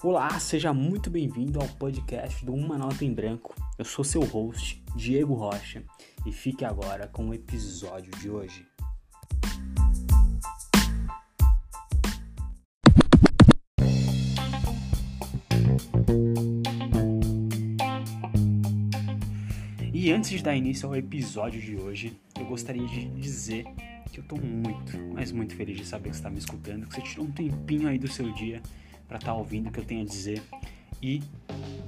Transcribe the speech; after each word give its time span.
Olá, 0.00 0.38
seja 0.38 0.72
muito 0.72 1.10
bem-vindo 1.10 1.60
ao 1.60 1.66
podcast 1.66 2.46
do 2.46 2.54
Uma 2.54 2.78
Nota 2.78 3.04
em 3.04 3.12
Branco. 3.12 3.52
Eu 3.76 3.84
sou 3.84 4.04
seu 4.04 4.22
host, 4.22 4.80
Diego 4.94 5.34
Rocha, 5.34 5.82
e 6.24 6.30
fique 6.30 6.64
agora 6.64 7.08
com 7.08 7.30
o 7.30 7.34
episódio 7.34 8.12
de 8.12 8.30
hoje. 8.30 8.64
E 19.92 20.12
antes 20.12 20.30
de 20.30 20.40
dar 20.44 20.54
início 20.54 20.88
ao 20.88 20.94
episódio 20.94 21.60
de 21.60 21.74
hoje, 21.74 22.16
eu 22.38 22.46
gostaria 22.46 22.86
de 22.86 23.06
dizer 23.20 23.64
que 24.12 24.20
eu 24.20 24.24
tô 24.28 24.36
muito, 24.36 24.96
mas 25.12 25.32
muito 25.32 25.56
feliz 25.56 25.76
de 25.76 25.84
saber 25.84 26.10
que 26.10 26.14
você 26.14 26.20
está 26.20 26.30
me 26.30 26.38
escutando, 26.38 26.86
que 26.86 26.94
você 26.94 27.02
tirou 27.02 27.26
um 27.26 27.32
tempinho 27.32 27.88
aí 27.88 27.98
do 27.98 28.06
seu 28.06 28.32
dia 28.32 28.62
para 29.08 29.16
estar 29.16 29.32
tá 29.32 29.34
ouvindo 29.34 29.68
o 29.68 29.72
que 29.72 29.80
eu 29.80 29.84
tenho 29.84 30.02
a 30.02 30.04
dizer. 30.04 30.42
E 31.02 31.22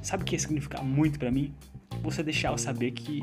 sabe 0.03 0.23
o 0.23 0.27
que 0.27 0.35
ia 0.35 0.39
significar 0.39 0.83
muito 0.83 1.19
para 1.19 1.31
mim? 1.31 1.55
Você 2.03 2.23
deixar 2.23 2.51
eu 2.51 2.59
saber 2.59 2.93
que 2.93 3.23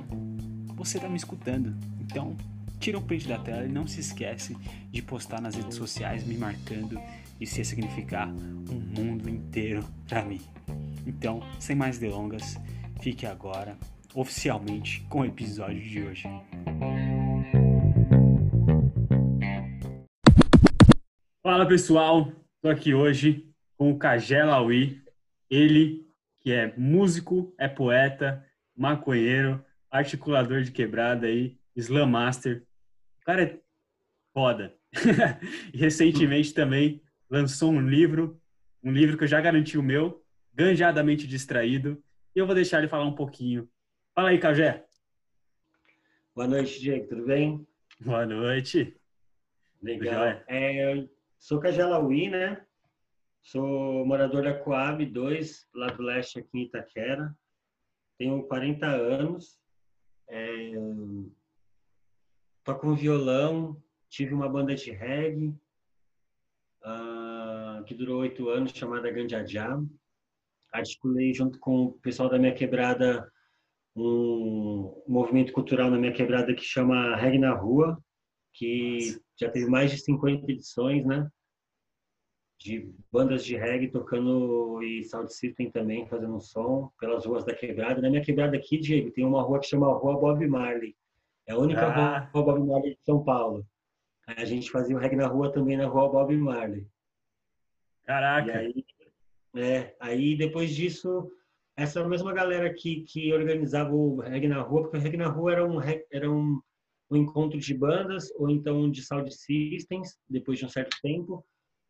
você 0.76 1.00
tá 1.00 1.10
me 1.10 1.18
escutando. 1.18 1.76
Então, 2.00 2.38
tira 2.80 2.98
um 2.98 3.02
print 3.02 3.28
da 3.28 3.40
tela 3.40 3.66
e 3.66 3.68
não 3.68 3.88
se 3.88 4.00
esquece 4.00 4.56
de 4.92 5.02
postar 5.02 5.42
nas 5.42 5.56
redes 5.56 5.76
sociais 5.76 6.23
me 6.23 6.38
marcando. 6.38 7.00
Isso 7.42 7.58
ia 7.58 7.66
significar 7.66 8.30
um 8.30 8.80
mundo 8.80 9.28
inteiro 9.28 9.84
para 10.08 10.23
mim. 10.23 10.40
Então, 11.06 11.42
sem 11.59 11.76
mais 11.76 11.98
delongas, 11.98 12.58
fique 13.02 13.26
agora 13.26 13.78
oficialmente 14.14 15.02
com 15.09 15.22
o 15.22 15.26
episódio 15.26 15.82
de 15.82 16.04
hoje. 16.04 16.23
Fala 21.42 21.66
pessoal, 21.66 22.31
tô 22.62 22.70
aqui 22.70 22.94
hoje 22.94 23.48
com 23.78 23.92
o 23.92 23.97
Kajé 23.97 24.44
Laui, 24.44 25.02
ele 25.50 26.06
que 26.42 26.52
é 26.52 26.73
músico, 26.75 27.53
é 27.58 27.67
poeta, 27.67 28.45
maconheiro, 28.75 29.64
articulador 29.89 30.61
de 30.61 30.72
quebrada 30.72 31.28
aí, 31.28 31.58
slam 31.75 32.08
master. 32.08 32.66
O 33.22 33.25
cara 33.25 33.44
é 33.44 33.59
foda. 34.34 34.75
recentemente 35.73 36.53
também 36.53 37.02
lançou 37.30 37.72
um 37.72 37.81
livro, 37.81 38.42
um 38.84 38.92
livro 38.92 39.17
que 39.17 39.25
eu 39.25 39.28
já 39.28 39.42
garanti 39.42 39.78
o 39.78 39.84
meu, 39.84 40.23
Ganjadamente 40.53 41.28
Distraído, 41.28 42.02
e 42.36 42.39
eu 42.39 42.45
vou 42.45 42.56
deixar 42.56 42.80
ele 42.80 42.88
falar 42.88 43.06
um 43.06 43.16
pouquinho. 43.16 43.69
Fala 44.16 44.30
aí, 44.30 44.39
Cajé. 44.39 44.86
Boa 46.34 46.47
noite, 46.47 46.80
Diego, 46.80 47.08
tudo 47.08 47.25
bem? 47.25 47.67
Boa 48.00 48.25
noite. 48.25 48.95
Legal. 49.81 50.23
É, 50.47 51.08
sou 51.38 51.59
Cajé 51.59 51.86
Laui, 51.86 52.30
né? 52.30 52.66
Sou 53.48 54.06
morador 54.06 54.44
da 54.44 54.53
Coab 54.53 55.06
2, 55.06 55.70
lá 55.73 55.88
do 55.88 56.03
leste 56.03 56.38
aqui 56.38 56.50
em 56.53 56.64
Itaquera. 56.64 57.34
Tenho 58.17 58.44
40 58.44 58.86
anos. 58.86 59.58
É... 60.28 60.73
Toco 62.66 62.94
violão. 62.94 63.81
Tive 64.09 64.34
uma 64.34 64.50
banda 64.50 64.75
de 64.75 64.92
reggae 64.92 65.56
uh, 66.84 67.86
que 67.86 67.94
durou 67.94 68.20
oito 68.20 68.50
anos, 68.50 68.73
chamada 68.73 69.09
Ganjajá. 69.09 69.81
Articulei 70.73 71.34
junto 71.34 71.58
com 71.58 71.86
o 71.86 71.94
pessoal 72.00 72.28
da 72.28 72.38
minha 72.38 72.53
quebrada 72.53 73.31
um 73.95 75.02
movimento 75.08 75.53
cultural 75.53 75.90
na 75.90 75.98
minha 75.98 76.12
quebrada 76.12 76.53
que 76.53 76.64
chama 76.64 77.16
Reggae 77.16 77.40
na 77.40 77.53
Rua, 77.53 77.98
que 78.52 79.22
já 79.40 79.50
teve 79.50 79.68
mais 79.70 79.90
de 79.90 80.00
50 80.00 80.52
edições, 80.52 81.06
né? 81.06 81.31
De 82.59 82.91
bandas 83.11 83.45
de 83.45 83.55
reggae 83.55 83.88
tocando 83.88 84.81
e 84.81 85.03
sound 85.03 85.31
system 85.31 85.69
também 85.69 86.07
fazendo 86.07 86.35
um 86.35 86.40
som 86.40 86.91
pelas 87.00 87.25
ruas 87.25 87.45
da 87.45 87.53
quebrada. 87.53 88.01
Na 88.01 88.09
minha 88.09 88.23
quebrada 88.23 88.57
aqui, 88.57 88.78
Diego, 88.78 89.12
tem 89.12 89.25
uma 89.25 89.41
rua 89.41 89.59
que 89.59 89.68
chama 89.68 89.94
Rua 89.94 90.19
Bob 90.19 90.45
Marley. 90.47 90.96
É 91.46 91.53
a 91.53 91.57
única 91.57 91.85
ah. 91.85 92.29
rua 92.34 92.44
Bob 92.44 92.67
Marley 92.67 92.96
de 92.96 93.03
São 93.06 93.23
Paulo. 93.23 93.66
Aí 94.25 94.35
a 94.40 94.46
gente 94.46 94.72
fazia 94.72 94.96
o 94.96 95.00
reggae 95.00 95.16
na 95.16 95.28
rua 95.28 95.51
também 95.51 95.78
na 95.78 95.88
Rua 95.88 96.09
Bob 96.09 96.35
Marley. 96.35 96.85
Caraca! 98.03 98.51
E 98.51 98.57
aí, 98.57 98.85
é, 99.56 99.96
aí 100.00 100.35
depois 100.35 100.75
disso, 100.75 101.31
essa 101.75 102.06
mesma 102.07 102.34
galera 102.34 102.73
que, 102.73 103.01
que 103.01 103.31
organizava 103.31 103.94
o 103.94 104.19
reggae 104.19 104.47
na 104.47 104.62
rua, 104.62 104.81
porque 104.81 104.97
o 104.97 105.00
reggae 105.00 105.17
na 105.17 105.28
rua 105.28 105.51
era 105.51 105.66
um, 105.66 105.79
era 106.12 106.29
um, 106.29 106.59
um 107.09 107.16
encontro 107.16 107.59
de 107.59 107.73
bandas 107.73 108.31
ou 108.35 108.50
então 108.50 108.90
de 108.90 109.01
sound 109.03 109.31
systems, 109.34 110.17
depois 110.28 110.57
de 110.57 110.66
um 110.66 110.69
certo 110.69 110.97
tempo 111.01 111.46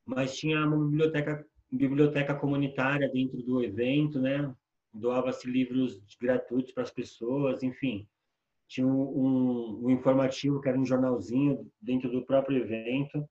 mas 0.07 0.37
tinha 0.37 0.65
uma 0.65 0.85
biblioteca 0.85 1.45
biblioteca 1.69 2.33
comunitária 2.33 3.09
dentro 3.11 3.43
do 3.43 3.61
evento, 3.61 4.21
né? 4.21 4.55
Doava-se 4.93 5.51
livros 5.51 6.01
gratuitos 6.19 6.71
para 6.71 6.83
as 6.83 6.91
pessoas, 6.91 7.61
enfim. 7.61 8.07
Tinha 8.69 8.87
um, 8.87 9.83
um, 9.83 9.89
informativo 9.89 10.61
que 10.61 10.69
era 10.69 10.79
um 10.79 10.85
jornalzinho 10.85 11.69
dentro 11.81 12.09
do 12.09 12.25
próprio 12.25 12.59
evento. 12.59 13.27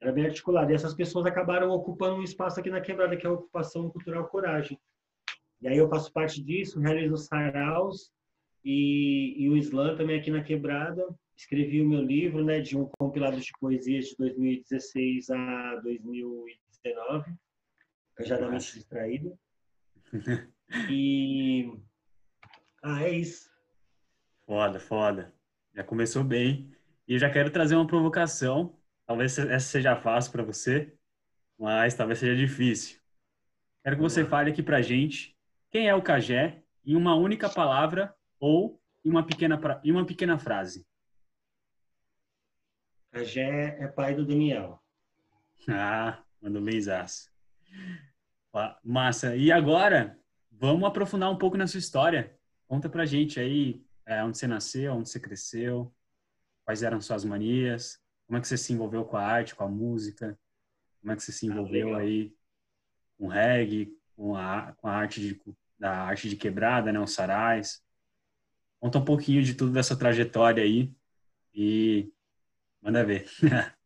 Era 0.00 0.10
bem 0.10 0.26
articulado. 0.26 0.72
E 0.72 0.74
essas 0.74 0.94
pessoas 0.94 1.24
acabaram 1.26 1.70
ocupando 1.70 2.16
um 2.16 2.24
espaço 2.24 2.58
aqui 2.58 2.70
na 2.70 2.80
quebrada, 2.80 3.16
que 3.16 3.24
é 3.24 3.30
a 3.30 3.32
Ocupação 3.32 3.88
Cultural 3.88 4.26
Coragem. 4.26 4.76
E 5.60 5.68
aí 5.68 5.78
eu 5.78 5.88
faço 5.88 6.12
parte 6.12 6.42
disso, 6.42 6.80
realizo 6.80 7.14
os 7.14 7.26
saraus 7.26 8.10
e, 8.64 9.36
e 9.38 9.48
o 9.48 9.56
slam 9.56 9.96
também 9.96 10.18
aqui 10.18 10.30
na 10.30 10.42
quebrada 10.42 11.06
escrevi 11.36 11.80
o 11.80 11.88
meu 11.88 12.02
livro, 12.02 12.44
né, 12.44 12.60
de 12.60 12.76
um 12.76 12.88
compilado 12.98 13.40
de 13.40 13.50
poesias 13.58 14.06
de 14.06 14.16
2016 14.16 15.30
a 15.30 15.76
2019, 15.82 17.34
Cajadamente 18.14 18.74
Distraído. 18.74 19.38
E 20.90 21.72
ah, 22.82 23.02
é 23.02 23.10
isso. 23.10 23.48
Foda, 24.44 24.80
foda. 24.80 25.32
Já 25.74 25.84
começou 25.84 26.24
bem. 26.24 26.70
E 27.06 27.14
eu 27.14 27.18
já 27.18 27.30
quero 27.30 27.50
trazer 27.50 27.76
uma 27.76 27.86
provocação. 27.86 28.76
Talvez 29.06 29.38
essa 29.38 29.66
seja 29.66 29.96
fácil 29.96 30.32
para 30.32 30.42
você, 30.42 30.92
mas 31.58 31.94
talvez 31.94 32.18
seja 32.18 32.34
difícil. 32.34 33.00
Quero 33.82 33.96
que 33.96 34.02
você 34.02 34.24
fale 34.24 34.50
aqui 34.50 34.62
pra 34.62 34.82
gente 34.82 35.36
quem 35.70 35.88
é 35.88 35.94
o 35.94 36.02
Cajé 36.02 36.62
em 36.84 36.96
uma 36.96 37.14
única 37.14 37.48
palavra 37.48 38.14
ou 38.38 38.80
em 39.04 39.10
uma 39.10 39.24
pequena, 39.24 39.60
em 39.84 39.90
uma 39.90 40.04
pequena 40.04 40.38
frase. 40.38 40.86
Jé 43.20 43.76
é 43.78 43.86
pai 43.86 44.14
do 44.14 44.24
Daniel. 44.24 44.82
Ah, 45.68 46.22
mandou 46.40 46.62
benzaço. 46.62 47.30
Massa. 48.82 49.36
E 49.36 49.52
agora, 49.52 50.18
vamos 50.50 50.84
aprofundar 50.84 51.30
um 51.30 51.36
pouco 51.36 51.56
na 51.56 51.66
sua 51.66 51.78
história. 51.78 52.34
Conta 52.66 52.88
pra 52.88 53.04
gente 53.04 53.38
aí 53.38 53.84
é, 54.06 54.24
onde 54.24 54.38
você 54.38 54.46
nasceu, 54.46 54.94
onde 54.94 55.08
você 55.08 55.20
cresceu, 55.20 55.92
quais 56.64 56.82
eram 56.82 57.00
suas 57.00 57.24
manias, 57.24 58.00
como 58.26 58.38
é 58.38 58.40
que 58.40 58.48
você 58.48 58.56
se 58.56 58.72
envolveu 58.72 59.04
com 59.04 59.16
a 59.16 59.22
arte, 59.22 59.54
com 59.54 59.64
a 59.64 59.68
música, 59.68 60.38
como 61.00 61.12
é 61.12 61.16
que 61.16 61.22
você 61.22 61.32
se 61.32 61.46
ah, 61.46 61.52
envolveu 61.52 61.94
ah, 61.94 61.98
aí 61.98 62.34
com 63.18 63.28
reggae, 63.28 63.94
com 64.16 64.34
a, 64.34 64.72
com 64.72 64.88
a 64.88 64.92
arte 64.92 65.20
de, 65.20 65.40
da 65.78 66.02
arte 66.02 66.28
de 66.28 66.36
quebrada, 66.36 66.90
né, 66.90 66.98
os 66.98 67.12
sarais. 67.12 67.82
Conta 68.80 68.98
um 68.98 69.04
pouquinho 69.04 69.42
de 69.42 69.54
tudo 69.54 69.72
dessa 69.72 69.96
trajetória 69.96 70.64
aí 70.64 70.90
e 71.54 72.10
Manda 72.82 73.04
ver. 73.04 73.26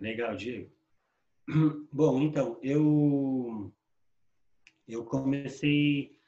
Legal, 0.00 0.34
Diego. 0.34 0.70
Bom, 1.92 2.22
então, 2.22 2.58
eu, 2.62 3.70
eu 4.88 5.04
comecei 5.04 6.18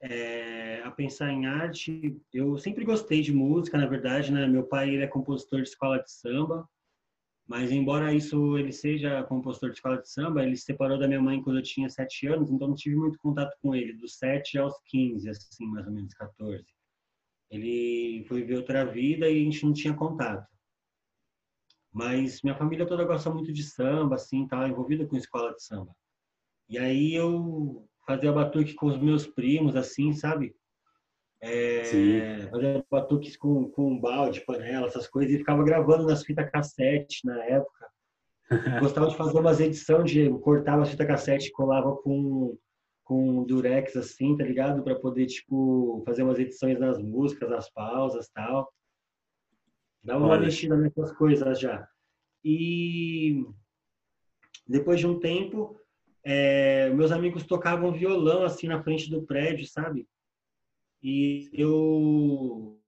é, 0.00 0.80
a 0.82 0.90
pensar 0.92 1.32
em 1.32 1.46
arte. 1.46 2.16
Eu 2.32 2.56
sempre 2.56 2.84
gostei 2.84 3.20
de 3.20 3.32
música, 3.32 3.76
na 3.76 3.86
verdade, 3.86 4.32
né? 4.32 4.46
Meu 4.46 4.64
pai 4.64 4.90
ele 4.90 5.02
é 5.02 5.08
compositor 5.08 5.60
de 5.60 5.68
escola 5.68 5.98
de 5.98 6.10
samba, 6.10 6.68
mas 7.48 7.72
embora 7.72 8.14
isso 8.14 8.56
ele 8.56 8.70
seja 8.72 9.24
compositor 9.24 9.70
de 9.70 9.76
escola 9.76 10.00
de 10.00 10.08
samba, 10.08 10.44
ele 10.44 10.56
se 10.56 10.66
separou 10.66 10.98
da 11.00 11.08
minha 11.08 11.20
mãe 11.20 11.42
quando 11.42 11.58
eu 11.58 11.64
tinha 11.64 11.90
sete 11.90 12.28
anos, 12.28 12.48
então 12.48 12.68
não 12.68 12.76
tive 12.76 12.94
muito 12.94 13.18
contato 13.18 13.56
com 13.60 13.74
ele, 13.74 13.92
dos 13.94 14.16
sete 14.18 14.56
aos 14.56 14.80
quinze, 14.86 15.28
assim, 15.28 15.66
mais 15.66 15.84
ou 15.86 15.92
menos 15.92 16.14
14. 16.14 16.64
Ele 17.50 18.24
foi 18.28 18.44
ver 18.44 18.58
outra 18.58 18.84
vida 18.84 19.28
e 19.28 19.40
a 19.40 19.44
gente 19.44 19.66
não 19.66 19.72
tinha 19.72 19.92
contato. 19.92 20.46
Mas 21.92 22.42
minha 22.42 22.54
família 22.54 22.86
toda 22.86 23.04
gosta 23.04 23.30
muito 23.30 23.52
de 23.52 23.62
samba, 23.62 24.14
assim, 24.14 24.46
tá 24.46 24.68
envolvida 24.68 25.06
com 25.06 25.16
escola 25.16 25.52
de 25.54 25.62
samba. 25.62 25.94
E 26.68 26.78
aí 26.78 27.14
eu 27.14 27.84
fazia 28.06 28.32
batuque 28.32 28.74
com 28.74 28.86
os 28.86 28.98
meus 28.98 29.26
primos, 29.26 29.74
assim, 29.74 30.12
sabe? 30.12 30.54
É, 31.42 32.48
fazia 32.50 32.84
batuques 32.90 33.36
com, 33.36 33.70
com 33.70 33.98
balde, 33.98 34.44
panela, 34.44 34.86
essas 34.86 35.08
coisas, 35.08 35.34
e 35.34 35.38
ficava 35.38 35.64
gravando 35.64 36.06
nas 36.06 36.22
fitas 36.22 36.50
cassete 36.50 37.26
na 37.26 37.44
época. 37.44 37.88
Gostava 38.80 39.08
de 39.08 39.16
fazer 39.16 39.38
umas 39.38 39.60
edições, 39.60 40.10
Diego, 40.10 40.38
cortava 40.40 40.82
a 40.82 40.86
fita 40.86 41.06
cassete, 41.06 41.50
colava 41.52 41.96
com 41.96 42.56
com 43.10 43.42
durex 43.42 43.96
assim, 43.96 44.36
tá 44.36 44.44
ligado? 44.44 44.84
Para 44.84 44.94
poder 44.94 45.26
tipo 45.26 46.00
fazer 46.06 46.22
umas 46.22 46.38
edições 46.38 46.78
nas 46.78 46.96
músicas, 47.02 47.50
nas 47.50 47.68
pausas, 47.68 48.28
tal. 48.28 48.72
Dá 50.02 50.16
uma 50.16 50.28
Olha. 50.28 50.42
mexida 50.42 50.76
nessas 50.76 51.12
coisas 51.12 51.60
já. 51.60 51.86
E 52.44 53.44
depois 54.66 54.98
de 54.98 55.06
um 55.06 55.18
tempo, 55.18 55.78
é, 56.24 56.90
meus 56.90 57.12
amigos 57.12 57.44
tocavam 57.44 57.92
violão 57.92 58.44
assim 58.44 58.66
na 58.66 58.82
frente 58.82 59.10
do 59.10 59.22
prédio, 59.22 59.66
sabe? 59.66 60.06
E 61.02 61.50
eu 61.52 62.78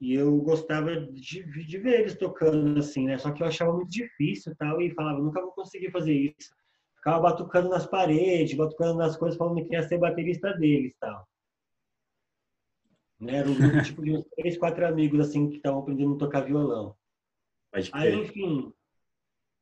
e 0.00 0.14
eu 0.14 0.36
gostava 0.38 0.94
de, 0.96 1.42
de 1.42 1.78
ver 1.78 2.00
eles 2.00 2.16
tocando 2.16 2.78
assim, 2.78 3.04
né? 3.04 3.18
Só 3.18 3.32
que 3.32 3.42
eu 3.42 3.46
achava 3.46 3.72
muito 3.72 3.90
difícil 3.90 4.54
tal 4.56 4.80
e 4.80 4.94
falava, 4.94 5.18
nunca 5.18 5.40
vou 5.40 5.52
conseguir 5.52 5.90
fazer 5.90 6.34
isso. 6.38 6.54
Ficava 6.96 7.20
batucando 7.20 7.68
nas 7.68 7.86
paredes, 7.86 8.56
batucando 8.56 8.98
nas 8.98 9.16
coisas, 9.16 9.36
falando 9.36 9.64
que 9.64 9.72
ia 9.72 9.82
ser 9.82 9.98
baterista 9.98 10.52
deles 10.54 10.94
tal. 11.00 11.26
Né? 13.20 13.36
Era 13.36 13.48
um 13.48 13.54
grupo 13.54 13.82
tipo 13.84 14.02
de 14.02 14.12
uns 14.12 14.24
três, 14.36 14.56
quatro 14.56 14.86
amigos 14.86 15.20
assim 15.20 15.48
que 15.48 15.56
estavam 15.56 15.80
aprendendo 15.80 16.14
a 16.14 16.18
tocar 16.18 16.40
violão. 16.42 16.94
Aí, 17.92 18.14
enfim, 18.14 18.72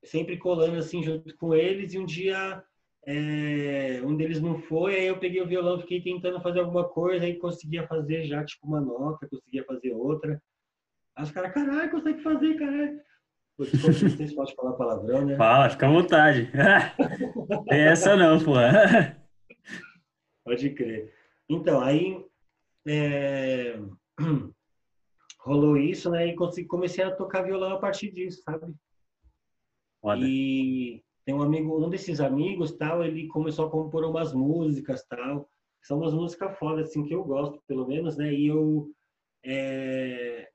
sempre 0.04 0.36
colando 0.36 0.76
assim 0.76 1.02
junto 1.02 1.36
com 1.36 1.54
eles 1.54 1.92
e 1.92 1.98
um 1.98 2.06
dia 2.06 2.62
é, 3.08 4.00
um 4.02 4.16
deles 4.16 4.40
não 4.40 4.58
foi, 4.58 4.96
aí 4.96 5.06
eu 5.06 5.18
peguei 5.18 5.40
o 5.40 5.46
violão, 5.46 5.80
fiquei 5.80 6.00
tentando 6.02 6.40
fazer 6.40 6.58
alguma 6.58 6.88
coisa, 6.88 7.24
aí 7.24 7.36
conseguia 7.36 7.86
fazer 7.86 8.24
já, 8.24 8.44
tipo, 8.44 8.66
uma 8.66 8.80
nota, 8.80 9.28
conseguia 9.28 9.64
fazer 9.64 9.92
outra. 9.92 10.42
Aí 11.14 11.22
os 11.22 11.30
caras, 11.30 11.54
caralho, 11.54 11.90
consegue 11.90 12.20
fazer, 12.20 12.54
caralho. 12.54 13.00
Desculpa, 13.58 13.86
não 13.86 14.10
sei 14.10 14.26
se 14.26 14.34
pode 14.34 14.54
falar 14.54 14.72
palavrão, 14.72 15.24
né? 15.24 15.36
Fala, 15.36 15.70
fica 15.70 15.86
à 15.86 15.90
vontade. 15.90 16.50
Tem 17.68 17.80
essa 17.80 18.16
não, 18.16 18.42
pô. 18.42 18.54
Pode 20.44 20.70
crer. 20.70 21.14
Então, 21.48 21.80
aí 21.80 22.25
é... 22.86 23.78
rolou 25.40 25.76
isso, 25.76 26.10
né? 26.10 26.26
E 26.26 26.66
comecei 26.66 27.04
a 27.04 27.14
tocar 27.14 27.42
violão 27.42 27.72
a 27.72 27.78
partir 27.78 28.10
disso, 28.10 28.42
sabe? 28.42 28.74
Foda. 30.00 30.26
E 30.26 31.02
tem 31.24 31.34
um 31.34 31.42
amigo, 31.42 31.84
um 31.84 31.88
desses 31.88 32.20
amigos, 32.20 32.72
tal, 32.72 33.04
ele 33.04 33.28
começou 33.28 33.66
a 33.66 33.70
compor 33.70 34.04
umas 34.04 34.32
músicas, 34.32 35.04
tal. 35.04 35.48
São 35.82 35.98
umas 35.98 36.12
músicas 36.12 36.58
fodas, 36.58 36.88
assim, 36.88 37.04
que 37.04 37.14
eu 37.14 37.22
gosto, 37.22 37.62
pelo 37.66 37.86
menos, 37.86 38.16
né? 38.16 38.32
E 38.32 38.48
eu 38.48 38.90
é, 39.44 40.48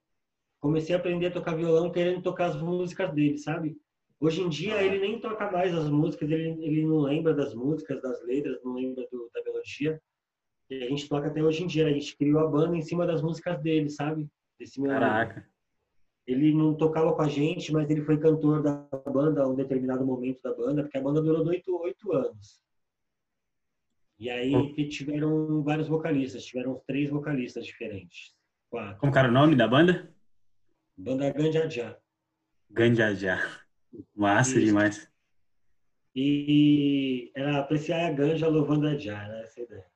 comecei 0.59 0.93
a 0.93 0.99
aprender 0.99 1.27
a 1.27 1.31
tocar 1.31 1.55
violão 1.55 1.91
querendo 1.91 2.21
tocar 2.21 2.47
as 2.47 2.61
músicas 2.61 3.13
dele, 3.13 3.37
sabe? 3.37 3.77
Hoje 4.19 4.41
em 4.41 4.49
dia 4.49 4.75
ah. 4.75 4.83
ele 4.83 4.99
nem 4.99 5.19
toca 5.19 5.49
mais 5.49 5.73
as 5.73 5.89
músicas, 5.89 6.29
ele, 6.29 6.49
ele 6.63 6.85
não 6.85 6.99
lembra 6.99 7.33
das 7.33 7.55
músicas, 7.55 8.01
das 8.01 8.21
letras, 8.23 8.61
não 8.63 8.73
lembra 8.73 9.07
do, 9.11 9.29
da 9.33 9.43
melodia. 9.43 10.01
E 10.71 10.85
a 10.85 10.87
gente 10.87 11.09
toca 11.09 11.27
até 11.27 11.43
hoje 11.43 11.63
em 11.63 11.67
dia, 11.67 11.85
a 11.85 11.91
gente 11.91 12.15
criou 12.15 12.39
a 12.39 12.47
banda 12.47 12.77
em 12.77 12.81
cima 12.81 13.05
das 13.05 13.21
músicas 13.21 13.61
dele, 13.61 13.89
sabe? 13.89 14.29
Desse 14.57 14.79
meu 14.79 14.89
Caraca. 14.89 15.33
Amigo. 15.33 15.51
Ele 16.25 16.53
não 16.53 16.73
tocava 16.77 17.13
com 17.13 17.21
a 17.21 17.27
gente, 17.27 17.73
mas 17.73 17.89
ele 17.89 18.03
foi 18.03 18.17
cantor 18.17 18.63
da 18.63 18.87
banda 19.11 19.43
a 19.43 19.49
um 19.49 19.55
determinado 19.55 20.05
momento 20.05 20.41
da 20.41 20.53
banda, 20.55 20.83
porque 20.83 20.97
a 20.97 21.01
banda 21.01 21.21
durou 21.21 21.45
oito, 21.45 21.77
oito 21.81 22.13
anos. 22.13 22.63
E 24.17 24.29
aí 24.29 24.55
oh. 24.55 24.73
tiveram 24.87 25.61
vários 25.61 25.89
vocalistas, 25.89 26.45
tiveram 26.45 26.81
três 26.87 27.09
vocalistas 27.09 27.65
diferentes. 27.65 28.33
Quatro. 28.69 28.97
Como 29.01 29.17
era 29.17 29.27
o 29.27 29.31
nome 29.31 29.57
da 29.57 29.67
banda? 29.67 30.09
Banda 30.95 31.33
Ganjajá. 31.33 31.97
Ganjajá. 32.69 33.61
Massa 34.15 34.57
Isso. 34.57 34.67
demais. 34.67 35.11
E 36.15 37.29
era 37.35 37.59
apreciar 37.59 38.07
a 38.07 38.13
ganja 38.13 38.47
louvando 38.47 38.87
a 38.87 38.97
Já, 38.97 39.27
né? 39.27 39.43
Essa 39.43 39.59
ideia. 39.59 39.90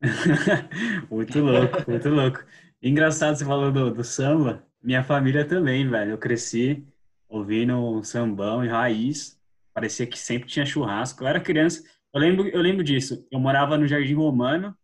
muito 1.10 1.40
louco, 1.40 1.90
muito 1.90 2.08
louco. 2.08 2.44
Engraçado 2.82 3.36
você 3.36 3.44
falou 3.44 3.70
do, 3.70 3.90
do 3.92 4.04
samba. 4.04 4.64
Minha 4.82 5.04
família 5.04 5.44
também, 5.44 5.88
velho. 5.88 6.12
Eu 6.12 6.18
cresci 6.18 6.86
ouvindo 7.28 7.74
um 7.74 8.02
sambão 8.02 8.64
e 8.64 8.68
raiz. 8.68 9.38
Parecia 9.74 10.06
que 10.06 10.18
sempre 10.18 10.48
tinha 10.48 10.64
churrasco. 10.64 11.22
Eu 11.22 11.28
era 11.28 11.40
criança. 11.40 11.82
Eu 12.12 12.20
lembro, 12.20 12.48
eu 12.48 12.60
lembro 12.60 12.82
disso. 12.82 13.26
Eu 13.30 13.38
morava 13.38 13.76
no 13.76 13.86
Jardim 13.86 14.14
Romano, 14.14 14.76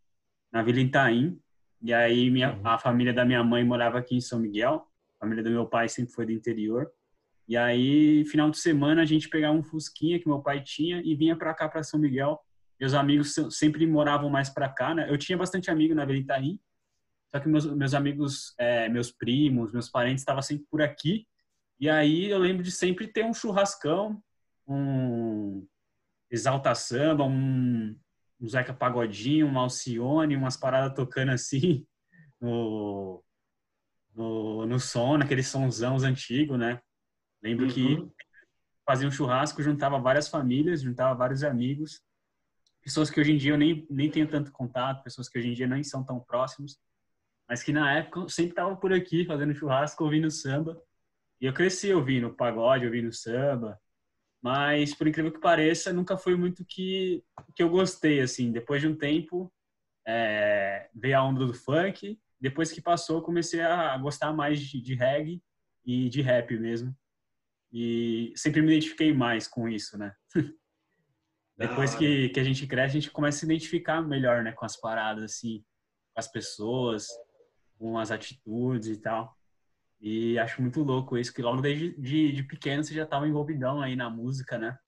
na 0.53 0.63
Vila 0.63 0.81
Itaim. 0.81 1.41
E 1.83 1.93
aí 1.93 2.31
minha, 2.31 2.55
uhum. 2.55 2.61
a 2.65 2.79
família 2.79 3.13
da 3.13 3.25
minha 3.25 3.43
mãe 3.43 3.65
morava 3.65 3.99
aqui 3.99 4.15
em 4.15 4.21
São 4.21 4.39
Miguel. 4.39 4.87
A 5.17 5.21
família 5.21 5.43
do 5.43 5.51
meu 5.51 5.67
pai 5.67 5.89
sempre 5.89 6.13
foi 6.13 6.27
do 6.27 6.33
interior. 6.33 6.91
E 7.49 7.57
aí, 7.57 8.25
final 8.27 8.51
de 8.51 8.59
semana, 8.59 9.03
a 9.03 9.05
gente 9.05 9.29
pegava 9.29 9.57
um 9.57 9.63
fusquinha 9.63 10.19
que 10.19 10.29
meu 10.29 10.41
pai 10.41 10.63
tinha 10.63 11.01
e 11.05 11.15
vinha 11.15 11.37
para 11.37 11.55
cá, 11.55 11.69
para 11.69 11.83
São 11.83 11.99
Miguel. 11.99 12.41
Meus 12.79 12.95
amigos 12.95 13.35
sempre 13.51 13.87
moravam 13.87 14.29
mais 14.29 14.51
para 14.51 14.69
cá, 14.69 14.95
né? 14.95 15.11
Eu 15.11 15.17
tinha 15.17 15.37
bastante 15.37 15.71
amigo 15.71 15.95
na 15.95 16.05
Vila 16.05 16.19
Itaim. 16.19 16.61
Só 17.35 17.41
que 17.41 17.49
meus, 17.49 17.67
meus 17.67 17.95
amigos, 17.95 18.55
é, 18.59 18.89
meus 18.89 19.11
primos, 19.11 19.73
meus 19.73 19.89
parentes 19.89 20.23
estavam 20.23 20.43
sempre 20.43 20.67
por 20.71 20.83
aqui. 20.83 21.27
E 21.79 21.89
aí 21.89 22.31
eu 22.31 22.39
lembro 22.39 22.63
de 22.63 22.71
sempre 22.71 23.07
ter 23.07 23.25
um 23.25 23.35
churrascão, 23.35 24.23
um 24.67 25.67
exalta 26.31 26.75
samba, 26.75 27.25
um, 27.25 27.97
um 28.41 28.49
Zeca 28.49 28.73
Pagodinho, 28.73 29.47
um 29.47 29.59
Alcione, 29.59 30.37
umas 30.37 30.57
paradas 30.57 30.95
tocando 30.95 31.33
assim 31.33 31.87
no, 32.41 33.23
no, 34.15 34.67
no 34.67 34.81
som, 34.81 35.19
naqueles 35.19 35.49
sonzãos 35.49 36.03
antigos, 36.03 36.59
né? 36.59 36.81
Lembro 37.43 37.67
uhum. 37.67 37.71
que 37.71 38.09
fazia 38.85 39.07
um 39.07 39.11
churrasco, 39.11 39.63
juntava 39.63 39.99
várias 39.99 40.29
famílias, 40.29 40.83
juntava 40.83 41.15
vários 41.15 41.43
amigos, 41.43 42.01
pessoas 42.87 43.11
que 43.11 43.21
hoje 43.21 43.33
em 43.33 43.37
dia 43.37 43.51
eu 43.51 43.59
nem, 43.59 43.85
nem 43.91 44.09
tenho 44.09 44.29
tanto 44.29 44.53
contato, 44.53 45.03
pessoas 45.03 45.29
que 45.29 45.37
hoje 45.37 45.49
em 45.49 45.55
dia 45.55 45.67
nem 45.67 45.83
são 45.83 46.05
tão 46.05 46.21
próximos, 46.21 46.79
mas 47.49 47.61
que 47.61 47.73
na 47.73 47.93
época 47.93 48.29
sempre 48.29 48.51
estavam 48.51 48.77
por 48.77 48.93
aqui 48.93 49.25
fazendo 49.25 49.53
churrasco, 49.53 50.05
ouvindo 50.05 50.31
samba. 50.31 50.81
E 51.41 51.47
eu 51.47 51.53
cresci 51.53 51.93
ouvindo 51.93 52.33
pagode, 52.33 52.87
ouvindo 52.87 53.13
samba, 53.13 53.77
mas 54.41 54.95
por 54.95 55.09
incrível 55.09 55.33
que 55.33 55.41
pareça, 55.41 55.93
nunca 55.93 56.17
foi 56.17 56.37
muito 56.37 56.65
que 56.65 57.25
que 57.57 57.63
eu 57.63 57.69
gostei 57.69 58.21
assim. 58.21 58.53
Depois 58.53 58.81
de 58.81 58.87
um 58.87 58.97
tempo, 58.97 59.53
é, 60.07 60.89
veio 60.95 61.19
a 61.19 61.25
onda 61.25 61.45
do 61.45 61.55
funk. 61.55 62.21
Depois 62.41 62.71
que 62.71 62.81
passou, 62.81 63.21
comecei 63.21 63.63
a 63.63 63.99
gostar 63.99 64.33
mais 64.33 64.61
de, 64.61 64.81
de 64.81 64.95
reggae 64.95 65.43
e 65.85 66.09
de 66.09 66.23
rap 66.23 66.57
mesmo. 66.57 66.97
E 67.73 68.33
sempre 68.37 68.63
me 68.63 68.69
identifiquei 68.69 69.13
mais 69.13 69.49
com 69.49 69.69
isso, 69.69 69.99
né? 69.99 70.15
Depois 71.57 71.95
que, 71.95 72.29
que 72.29 72.39
a 72.39 72.45
gente 72.45 72.67
cresce, 72.67 72.97
a 72.97 73.01
gente 73.01 73.11
começa 73.11 73.39
a 73.39 73.41
se 73.41 73.47
identificar 73.47 74.03
melhor, 74.03 74.43
né, 74.43 74.53
com 74.53 74.65
as 74.67 74.77
paradas, 74.77 75.25
assim, 75.25 75.65
com 76.13 76.21
as 76.21 76.29
pessoas, 76.29 77.09
com 77.79 77.99
as 77.99 78.11
atitudes 78.11 78.89
e 78.89 79.01
tal. 79.01 79.35
E 79.99 80.39
acho 80.39 80.61
muito 80.61 80.83
louco 80.83 81.17
isso, 81.17 81.33
que 81.33 81.41
logo 81.41 81.63
desde 81.63 81.99
de, 81.99 82.33
de 82.33 82.43
pequeno 82.43 82.85
você 82.85 82.95
já 82.95 83.05
estava 83.05 83.27
envolvidão 83.27 83.81
aí 83.81 83.97
na 83.97 84.11
música, 84.11 84.59
né? 84.59 84.79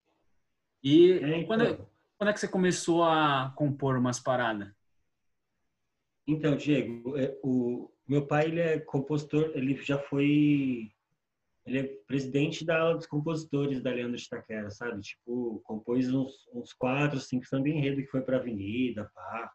E 0.82 1.12
é, 1.12 1.38
então. 1.38 1.46
quando, 1.46 1.88
quando 2.18 2.30
é 2.30 2.32
que 2.34 2.40
você 2.40 2.48
começou 2.48 3.02
a 3.02 3.52
compor 3.56 3.96
umas 3.96 4.20
paradas? 4.20 4.70
Então, 6.26 6.56
Diego, 6.56 7.16
é, 7.16 7.34
o 7.42 7.90
meu 8.06 8.26
pai 8.26 8.46
ele 8.46 8.60
é 8.60 8.78
compositor, 8.78 9.50
ele 9.54 9.74
já 9.82 9.98
foi 9.98 10.92
ele 11.68 11.78
é 11.78 11.96
presidente 12.06 12.64
da 12.64 12.80
aula 12.80 12.96
dos 12.96 13.06
compositores 13.06 13.82
da 13.82 13.90
Leandro 13.90 14.16
de 14.16 14.28
Taquera, 14.28 14.70
sabe? 14.70 15.00
Tipo, 15.00 15.60
compôs 15.64 16.12
uns, 16.12 16.48
uns 16.52 16.72
quatro, 16.72 17.20
cinco 17.20 17.46
samba 17.46 17.68
enredo 17.68 18.02
que 18.02 18.08
foi 18.08 18.22
para 18.22 18.38
Avenida, 18.38 19.10
pá. 19.14 19.52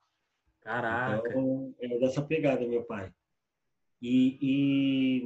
Caraca. 0.62 1.27
Então, 1.27 1.74
é 1.82 2.00
dessa 2.00 2.22
pegada, 2.22 2.65
meu 2.67 2.84
pai. 2.84 3.12
E, 4.01 5.22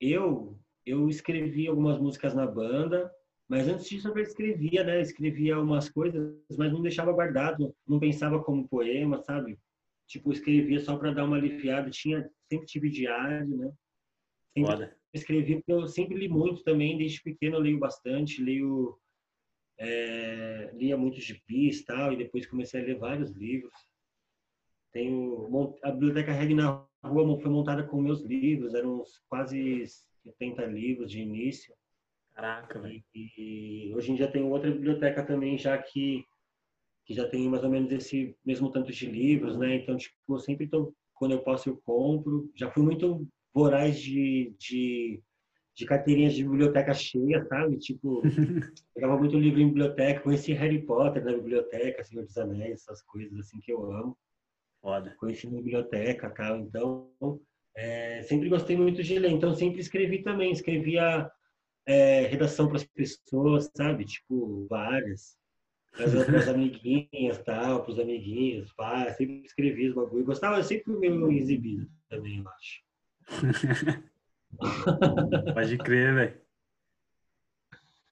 e 0.00 0.12
eu 0.12 0.58
eu 0.86 1.08
escrevi 1.08 1.68
algumas 1.68 1.98
músicas 1.98 2.34
na 2.34 2.46
banda, 2.46 3.12
mas 3.48 3.68
antes 3.68 3.88
disso 3.88 4.08
eu 4.08 4.18
escrevia, 4.18 4.82
né? 4.82 5.00
Escrevia 5.00 5.56
algumas 5.56 5.88
coisas, 5.88 6.34
mas 6.56 6.72
não 6.72 6.82
deixava 6.82 7.12
guardado, 7.12 7.74
não 7.86 8.00
pensava 8.00 8.42
como 8.42 8.68
poema, 8.68 9.18
sabe? 9.22 9.58
Tipo, 10.06 10.32
escrevia 10.32 10.80
só 10.80 10.96
para 10.96 11.12
dar 11.12 11.24
uma 11.24 11.36
aliviada, 11.36 11.90
tinha 11.90 12.28
sempre 12.48 12.66
tive 12.66 12.88
diário, 12.88 13.56
né? 13.56 13.72
Sempre 14.56 14.72
Foda. 14.72 14.99
Escrevi 15.12 15.56
porque 15.56 15.72
eu 15.72 15.86
sempre 15.86 16.16
li 16.16 16.28
muito 16.28 16.62
também, 16.62 16.96
desde 16.96 17.22
pequeno 17.22 17.56
eu 17.56 17.60
leio 17.60 17.78
bastante, 17.78 18.42
leio 18.42 18.98
é, 19.78 20.70
lia 20.74 20.96
muito 20.96 21.18
de 21.18 21.42
e 21.50 21.84
tal, 21.84 22.12
e 22.12 22.16
depois 22.16 22.46
comecei 22.46 22.80
a 22.80 22.84
ler 22.84 22.98
vários 22.98 23.30
livros. 23.32 23.72
Tenho 24.92 25.74
a 25.82 25.90
biblioteca 25.90 26.32
Reg 26.32 26.54
na 26.54 26.86
rua 27.02 27.40
foi 27.40 27.50
montada 27.50 27.84
com 27.84 28.00
meus 28.00 28.22
livros, 28.22 28.74
eram 28.74 29.00
uns 29.00 29.22
quase 29.28 29.86
70 30.22 30.66
livros 30.66 31.10
de 31.10 31.20
início. 31.20 31.74
Caraca, 32.34 32.80
velho. 32.80 33.02
E, 33.14 33.88
e, 33.88 33.94
hoje 33.94 34.12
em 34.12 34.14
dia 34.14 34.30
tem 34.30 34.42
outra 34.42 34.70
biblioteca 34.70 35.24
também 35.24 35.58
já 35.58 35.76
que 35.78 36.24
que 37.04 37.14
já 37.14 37.28
tem 37.28 37.48
mais 37.48 37.64
ou 37.64 37.70
menos 37.70 37.90
esse 37.90 38.36
mesmo 38.44 38.70
tanto 38.70 38.92
de 38.92 39.06
livros, 39.06 39.56
né? 39.58 39.74
Então, 39.74 39.96
tipo, 39.96 40.14
eu 40.28 40.38
sempre 40.38 40.68
tô 40.68 40.94
quando 41.14 41.32
eu 41.32 41.42
posso 41.42 41.68
eu 41.68 41.76
compro. 41.78 42.50
Já 42.54 42.70
fui 42.70 42.84
muito 42.84 43.26
voraz 43.52 43.98
de, 43.98 44.54
de, 44.58 45.22
de 45.74 45.86
carteirinhas 45.86 46.34
de 46.34 46.44
biblioteca 46.44 46.94
cheia, 46.94 47.44
sabe? 47.44 47.78
Tipo, 47.78 48.22
pegava 48.94 49.16
muito 49.16 49.38
livro 49.38 49.60
em 49.60 49.68
biblioteca, 49.68 50.20
conheci 50.20 50.52
Harry 50.52 50.82
Potter 50.82 51.24
na 51.24 51.32
biblioteca, 51.32 52.04
Senhor 52.04 52.24
dos 52.24 52.36
Anéis, 52.36 52.82
essas 52.82 53.02
coisas 53.02 53.38
assim 53.38 53.60
que 53.60 53.72
eu 53.72 53.90
amo. 53.92 54.16
Foda. 54.80 55.14
Conheci 55.18 55.46
na 55.46 55.58
biblioteca, 55.58 56.30
cara. 56.30 56.58
Então, 56.58 57.10
é, 57.76 58.22
sempre 58.22 58.48
gostei 58.48 58.76
muito 58.76 59.02
de 59.02 59.18
ler. 59.18 59.30
Então, 59.30 59.54
sempre 59.54 59.80
escrevi 59.80 60.22
também. 60.22 60.52
Escrevia 60.52 61.30
é, 61.86 62.26
redação 62.26 62.66
para 62.66 62.76
as 62.76 62.84
pessoas, 62.84 63.70
sabe? 63.76 64.04
Tipo, 64.04 64.66
várias. 64.68 65.36
Para 65.92 66.04
as 66.04 66.14
amiguinhas, 66.48 67.42
tal, 67.42 67.82
para 67.82 67.92
os 67.92 67.98
amiguinhos, 67.98 68.72
pá, 68.72 69.12
sempre 69.12 69.44
escrevi 69.44 69.88
os 69.88 69.94
bagulho. 69.94 70.24
Gostava 70.24 70.62
sempre 70.62 70.92
meio 70.92 71.30
exibido 71.32 71.90
também, 72.08 72.38
eu 72.38 72.48
acho. 72.48 72.89
Pode 75.54 75.78
crer, 75.78 76.14
velho. 76.14 76.40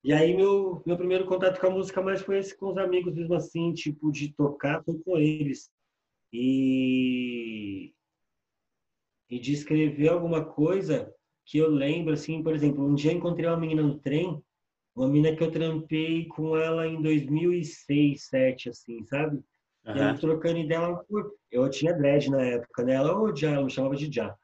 E 0.05 0.13
aí 0.13 0.35
meu, 0.35 0.83
meu 0.87 0.97
primeiro 0.97 1.27
contato 1.27 1.61
com 1.61 1.67
a 1.67 1.71
música 1.71 2.01
mais 2.01 2.23
foi 2.23 2.39
esse 2.39 2.57
com 2.57 2.71
os 2.71 2.79
amigos 2.79 3.15
mesmo 3.15 3.35
assim, 3.35 3.75
tipo, 3.75 4.13
de 4.13 4.33
tocar 4.33 4.83
foi 4.85 4.99
com 5.01 5.19
eles. 5.19 5.71
E, 6.33 7.93
e 9.29 9.39
de 9.39 9.53
escrever 9.53 10.09
alguma 10.09 10.45
coisa 10.45 11.13
que 11.45 11.59
eu 11.59 11.69
lembro, 11.69 12.13
assim, 12.13 12.43
por 12.43 12.55
exemplo, 12.55 12.85
um 12.85 12.95
dia 12.95 13.13
encontrei 13.13 13.49
uma 13.49 13.57
menina 13.57 13.83
no 13.83 13.99
trem, 13.99 14.43
uma 14.95 15.09
menina 15.09 15.35
que 15.35 15.43
eu 15.43 15.51
trampei 15.51 16.27
com 16.27 16.57
ela 16.57 16.87
em 16.87 17.01
2006, 17.01 17.87
2007, 17.89 18.69
assim, 18.69 19.05
sabe? 19.07 19.37
Uhum. 19.87 19.97
E 19.97 20.01
aí, 20.01 20.19
trocando 20.19 20.59
ideia, 20.59 21.01
eu 21.51 21.71
tinha 21.71 21.95
dread 21.95 22.31
na 22.31 22.43
época, 22.43 22.85
né? 22.85 22.95
Ela, 22.95 23.19
ô, 23.19 23.35
Já, 23.35 23.53
ela 23.53 23.65
me 23.65 23.71
chamava 23.71 23.97
de 23.97 24.13
Já. 24.13 24.37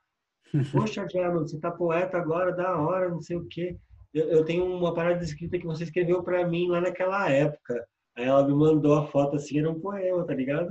Poxa, 0.73 1.07
Já, 1.09 1.31
você 1.31 1.59
tá 1.59 1.71
poeta 1.71 2.17
agora, 2.17 2.53
da 2.53 2.79
hora, 2.79 3.09
não 3.09 3.21
sei 3.21 3.37
o 3.37 3.47
quê 3.47 3.79
eu, 4.15 4.29
eu 4.29 4.45
tenho 4.45 4.65
uma 4.65 4.95
parada 4.95 5.23
escrita 5.25 5.59
que 5.59 5.67
você 5.67 5.83
escreveu 5.83 6.23
para 6.23 6.47
mim 6.47 6.69
lá 6.69 6.81
naquela 6.81 7.29
época. 7.29 7.85
Aí 8.17 8.25
ela 8.25 8.47
me 8.47 8.55
mandou 8.55 8.95
a 8.95 9.07
foto 9.09 9.35
assim, 9.35 9.59
era 9.59 9.69
um 9.69 9.81
poema, 9.81 10.25
tá 10.25 10.33
ligado? 10.33 10.71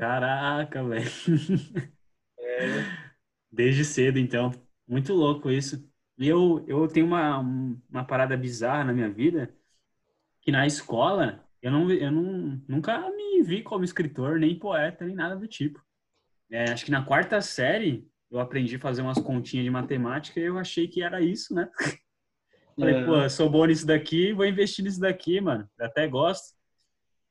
Caraca, 0.00 0.82
velho. 0.84 1.10
É. 2.38 2.84
Desde 3.50 3.84
cedo, 3.84 4.18
então. 4.18 4.52
Muito 4.86 5.12
louco 5.12 5.50
isso. 5.50 5.84
E 6.16 6.28
eu, 6.28 6.64
eu 6.68 6.86
tenho 6.86 7.04
uma, 7.04 7.40
uma 7.40 8.04
parada 8.04 8.36
bizarra 8.36 8.84
na 8.84 8.92
minha 8.92 9.10
vida, 9.10 9.52
que 10.40 10.52
na 10.52 10.64
escola 10.64 11.44
eu, 11.60 11.70
não, 11.72 11.90
eu 11.90 12.10
não, 12.10 12.62
nunca 12.68 13.10
me 13.10 13.42
vi 13.42 13.62
como 13.62 13.84
escritor, 13.84 14.38
nem 14.38 14.58
poeta, 14.58 15.04
nem 15.04 15.14
nada 15.14 15.34
do 15.36 15.48
tipo. 15.48 15.84
É, 16.48 16.70
acho 16.70 16.84
que 16.84 16.90
na 16.90 17.04
quarta 17.04 17.40
série 17.40 18.08
eu 18.30 18.40
aprendi 18.40 18.76
a 18.76 18.80
fazer 18.80 19.02
umas 19.02 19.18
continhas 19.18 19.64
de 19.64 19.70
matemática 19.70 20.40
e 20.40 20.44
eu 20.44 20.58
achei 20.58 20.88
que 20.88 21.02
era 21.02 21.20
isso, 21.20 21.54
né? 21.54 21.68
Falei, 22.78 22.94
é. 22.94 23.04
pô, 23.04 23.28
sou 23.30 23.48
bom 23.48 23.64
nisso 23.64 23.86
daqui, 23.86 24.32
vou 24.34 24.44
investir 24.44 24.84
nisso 24.84 25.00
daqui, 25.00 25.40
mano. 25.40 25.68
até 25.80 26.06
gosto. 26.06 26.54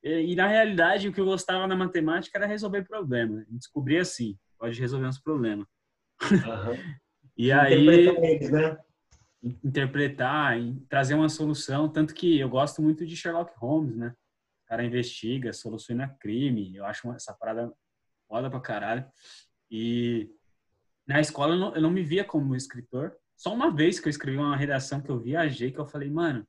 E, 0.04 0.32
e, 0.32 0.36
na 0.36 0.48
realidade, 0.48 1.08
o 1.08 1.14
que 1.14 1.22
eu 1.22 1.26
gostava 1.26 1.68
na 1.68 1.76
matemática 1.76 2.38
era 2.38 2.48
resolver 2.48 2.84
problemas. 2.84 3.46
Descobri 3.50 3.98
assim, 3.98 4.38
pode 4.58 4.80
resolver 4.80 5.08
uns 5.08 5.20
problemas. 5.20 5.68
Uhum. 6.26 6.78
e 7.38 7.52
aí... 7.52 7.88
Eles, 7.88 8.50
né? 8.50 8.78
Interpretar, 9.64 10.58
trazer 10.90 11.14
uma 11.14 11.30
solução. 11.30 11.88
Tanto 11.90 12.16
que 12.16 12.40
eu 12.40 12.50
gosto 12.50 12.82
muito 12.82 13.06
de 13.06 13.16
Sherlock 13.16 13.54
Holmes, 13.58 13.96
né? 13.96 14.16
O 14.64 14.68
cara 14.68 14.84
investiga, 14.84 15.54
soluciona 15.54 16.08
crime. 16.20 16.76
Eu 16.76 16.86
acho 16.86 17.12
essa 17.12 17.34
parada 17.34 17.72
foda 18.28 18.50
pra 18.50 18.60
caralho. 18.60 19.06
E 19.70 20.32
na 21.08 21.20
escola 21.20 21.54
eu 21.54 21.60
não, 21.60 21.76
eu 21.76 21.82
não 21.82 21.92
me 21.92 22.04
via 22.04 22.24
como 22.24 22.56
escritor, 22.56 23.16
só 23.38 23.54
uma 23.54 23.70
vez 23.70 24.00
que 24.00 24.08
eu 24.08 24.10
escrevi 24.10 24.38
uma 24.38 24.56
redação 24.56 25.02
que 25.02 25.10
eu 25.10 25.20
viajei, 25.20 25.72
que 25.72 25.80
eu 25.80 25.86
falei, 25.86 26.10
mano, 26.10 26.48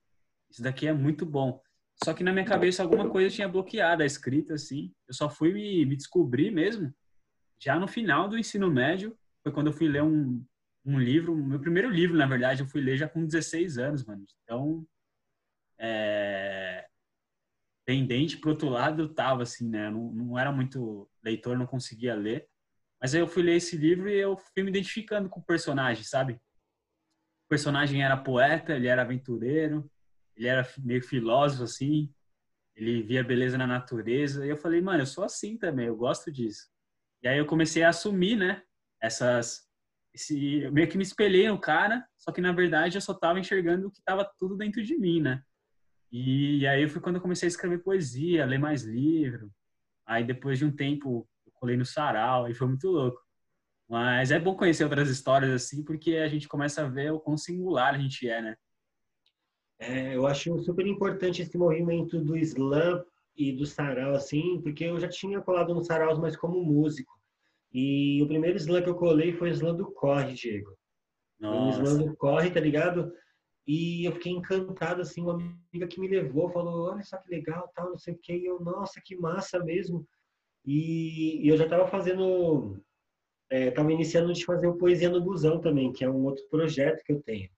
isso 0.51 0.63
daqui 0.63 0.87
é 0.87 0.93
muito 0.93 1.27
bom. 1.27 1.61
Só 2.05 2.13
que 2.13 2.23
na 2.23 2.33
minha 2.33 2.45
cabeça 2.45 2.83
alguma 2.83 3.09
coisa 3.09 3.35
tinha 3.35 3.49
bloqueado 3.49 4.03
a 4.03 4.07
escrita, 4.07 4.55
assim. 4.55 4.93
Eu 5.09 5.15
só 5.15 5.29
fui 5.29 5.53
me, 5.53 5.85
me 5.85 5.97
descobrir 5.97 6.51
mesmo 6.51 6.95
já 7.59 7.79
no 7.79 7.89
final 7.89 8.29
do 8.29 8.39
ensino 8.39 8.71
médio. 8.71 9.17
Foi 9.43 9.53
quando 9.53 9.69
eu 9.69 9.73
fui 9.73 9.89
ler 9.89 10.03
um, 10.03 10.45
um 10.85 10.99
livro, 10.99 11.35
meu 11.35 11.59
primeiro 11.59 11.91
livro, 11.91 12.17
na 12.17 12.27
verdade, 12.27 12.63
eu 12.63 12.67
fui 12.67 12.81
ler 12.81 12.97
já 12.97 13.09
com 13.09 13.27
16 13.27 13.79
anos, 13.79 14.05
mano. 14.05 14.25
Então, 14.45 14.87
é... 15.79 16.87
pendente 17.85 18.37
pro 18.37 18.51
outro 18.51 18.69
lado 18.69 19.03
eu 19.03 19.15
tava, 19.15 19.43
assim, 19.43 19.69
né? 19.69 19.91
Não, 19.91 20.13
não 20.13 20.39
era 20.39 20.53
muito 20.53 21.09
leitor, 21.23 21.59
não 21.59 21.67
conseguia 21.67 22.15
ler. 22.15 22.49
Mas 23.01 23.15
aí 23.15 23.21
eu 23.21 23.29
fui 23.29 23.43
ler 23.43 23.57
esse 23.57 23.77
livro 23.77 24.09
e 24.09 24.19
eu 24.19 24.37
fui 24.37 24.63
me 24.63 24.71
identificando 24.71 25.29
com 25.29 25.41
o 25.41 25.45
personagem, 25.45 26.03
sabe? 26.05 26.41
o 27.47 27.49
personagem 27.49 28.03
era 28.03 28.17
poeta, 28.17 28.75
ele 28.75 28.89
era 28.89 29.03
aventureiro, 29.03 29.89
ele 30.37 30.49
era 30.49 30.69
meio 30.79 31.01
filósofo, 31.01 31.63
assim, 31.63 32.13
ele 32.75 33.03
via 33.03 33.23
beleza 33.23 33.57
na 33.57 33.67
natureza. 33.67 34.45
E 34.45 34.51
eu 34.51 34.57
falei, 34.57 34.83
mano, 34.83 35.03
eu 35.03 35.07
sou 35.07 35.23
assim 35.23 35.57
também, 35.57 35.87
eu 35.87 35.97
gosto 35.97 36.31
disso. 36.31 36.69
E 37.23 37.29
aí 37.29 37.39
eu 37.39 37.47
comecei 37.47 37.83
a 37.83 37.91
assumir, 37.91 38.37
né, 38.37 38.63
essas... 39.01 39.65
Esse, 40.13 40.63
eu 40.63 40.73
meio 40.73 40.89
que 40.89 40.97
me 40.97 41.05
espelhei 41.05 41.47
no 41.49 41.61
cara, 41.61 42.05
só 42.17 42.33
que 42.33 42.41
na 42.41 42.51
verdade 42.51 42.97
eu 42.97 43.03
só 43.03 43.15
tava 43.15 43.39
enxergando 43.39 43.87
o 43.87 43.91
que 43.91 44.03
tava 44.03 44.29
tudo 44.39 44.57
dentro 44.57 44.83
de 44.83 44.97
mim, 44.97 45.21
né? 45.21 45.43
E, 46.11 46.61
e 46.61 46.67
aí 46.67 46.89
foi 46.89 47.03
quando 47.03 47.17
eu 47.17 47.23
comecei 47.23 47.47
a 47.47 47.49
escrever 47.49 47.83
poesia, 47.83 48.47
ler 48.47 48.59
mais 48.59 48.83
livro. 48.83 49.53
Aí 50.07 50.25
depois 50.25 50.59
de 50.59 50.65
um 50.65 50.75
tempo 50.75 51.29
colei 51.67 51.77
no 51.77 51.85
sarau, 51.85 52.49
e 52.49 52.55
foi 52.55 52.69
muito 52.69 52.89
louco. 52.89 53.21
Mas 53.89 54.31
é 54.31 54.39
bom 54.39 54.57
conhecer 54.57 54.85
outras 54.85 55.11
histórias 55.11 55.51
assim, 55.51 55.83
porque 55.83 56.17
a 56.17 56.29
gente 56.29 56.49
começa 56.49 56.83
a 56.83 56.89
ver 56.89 57.13
o 57.13 57.21
quão 57.21 57.37
singular 57.37 57.95
a 57.95 57.99
gente 57.99 58.29
é, 58.29 58.41
né? 58.41 58.57
É, 59.79 60.17
eu 60.17 60.27
acho 60.27 60.59
super 60.61 60.87
importante 60.87 61.43
esse 61.43 61.59
movimento 61.59 62.19
do 62.21 62.37
slam 62.39 63.05
e 63.37 63.53
do 63.53 63.67
sarau, 63.67 64.15
assim, 64.15 64.61
porque 64.63 64.85
eu 64.85 64.99
já 64.99 65.09
tinha 65.09 65.41
colado 65.41 65.75
no 65.75 65.85
sarau, 65.85 66.19
mas 66.19 66.37
como 66.37 66.65
músico. 66.65 67.13
E 67.73 68.23
o 68.23 68.29
primeiro 68.29 68.57
slam 68.57 68.83
que 68.83 68.89
eu 68.89 68.95
colei 68.95 69.33
foi 69.33 69.51
o 69.51 69.53
slam 69.53 69.77
do 69.77 69.91
Corre, 69.93 70.33
Diego. 70.35 70.73
Nossa. 71.39 71.81
O 71.81 71.83
slam 71.83 72.07
do 72.07 72.17
Corre, 72.17 72.51
tá 72.51 72.61
ligado? 72.61 73.13
E 73.67 74.09
eu 74.09 74.13
fiquei 74.13 74.33
encantado, 74.33 75.03
assim, 75.03 75.21
uma 75.21 75.35
amiga 75.35 75.87
que 75.89 76.01
me 76.01 76.09
levou, 76.09 76.49
falou, 76.49 76.93
olha 76.93 77.03
só 77.03 77.19
que 77.19 77.29
legal, 77.29 77.71
tal, 77.75 77.91
não 77.91 77.99
sei 77.99 78.15
o 78.15 78.19
quê. 78.19 78.37
E 78.37 78.47
eu, 78.47 78.61
nossa, 78.61 79.01
que 79.05 79.17
massa 79.17 79.63
mesmo. 79.63 80.07
E, 80.67 81.47
e 81.47 81.49
eu 81.49 81.57
já 81.57 81.69
tava 81.69 81.87
fazendo 81.87 82.83
estava 83.51 83.91
é, 83.91 83.95
iniciando 83.95 84.33
de 84.33 84.45
fazer 84.45 84.67
o 84.67 84.77
Poesia 84.77 85.09
no 85.09 85.21
Busão 85.21 85.61
também, 85.61 85.93
que 85.93 86.05
é 86.05 86.11
um 86.11 86.25
outro 86.25 86.45
projeto 86.51 87.03
que 87.05 87.13
eu 87.13 87.23
tenho. 87.23 87.49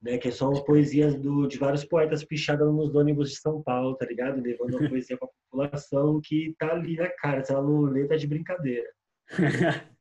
Né, 0.00 0.18
que 0.18 0.32
são 0.32 0.52
poesias 0.64 1.14
do, 1.14 1.46
de 1.46 1.56
vários 1.58 1.84
poetas 1.84 2.24
pichadas 2.24 2.66
nos 2.74 2.92
ônibus 2.92 3.30
de 3.30 3.36
São 3.36 3.62
Paulo, 3.62 3.94
tá 3.94 4.04
ligado? 4.04 4.42
Levando 4.42 4.76
a 4.76 4.88
poesia 4.88 5.16
para 5.16 5.28
a 5.28 5.30
população 5.48 6.20
que 6.20 6.56
tá 6.58 6.72
ali 6.72 6.96
na 6.96 7.08
cara. 7.08 7.44
Se 7.44 7.52
ela 7.52 7.62
não 7.62 7.82
lê, 7.82 8.08
tá 8.08 8.16
de 8.16 8.26
brincadeira. 8.26 8.90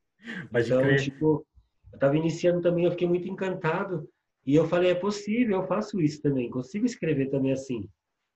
então, 0.52 0.82
crer. 0.82 1.02
tipo, 1.04 1.46
eu 1.94 2.00
tava 2.00 2.18
iniciando 2.18 2.62
também, 2.62 2.86
eu 2.86 2.92
fiquei 2.92 3.08
muito 3.08 3.28
encantado. 3.28 4.10
E 4.44 4.56
eu 4.56 4.68
falei, 4.68 4.90
é 4.90 4.96
possível, 4.96 5.58
eu 5.58 5.68
faço 5.68 6.02
isso 6.02 6.20
também. 6.20 6.50
Consigo 6.50 6.84
escrever 6.84 7.30
também 7.30 7.52
assim. 7.52 7.88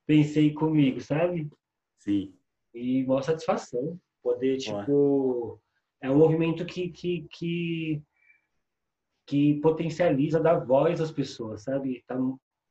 Pensei 0.06 0.54
comigo, 0.54 1.02
sabe? 1.02 1.50
Sim. 1.98 2.32
E 2.76 3.04
uma 3.06 3.22
satisfação. 3.22 3.98
Poder, 4.22 4.58
tipo, 4.58 5.60
é 6.02 6.10
um 6.10 6.18
movimento 6.18 6.66
que, 6.66 6.90
que, 6.90 7.28
que, 7.32 8.02
que 9.26 9.60
potencializa, 9.62 10.40
dá 10.40 10.58
voz 10.58 11.00
às 11.00 11.12
pessoas, 11.12 11.64
sabe? 11.64 12.04
Tá, 12.08 12.20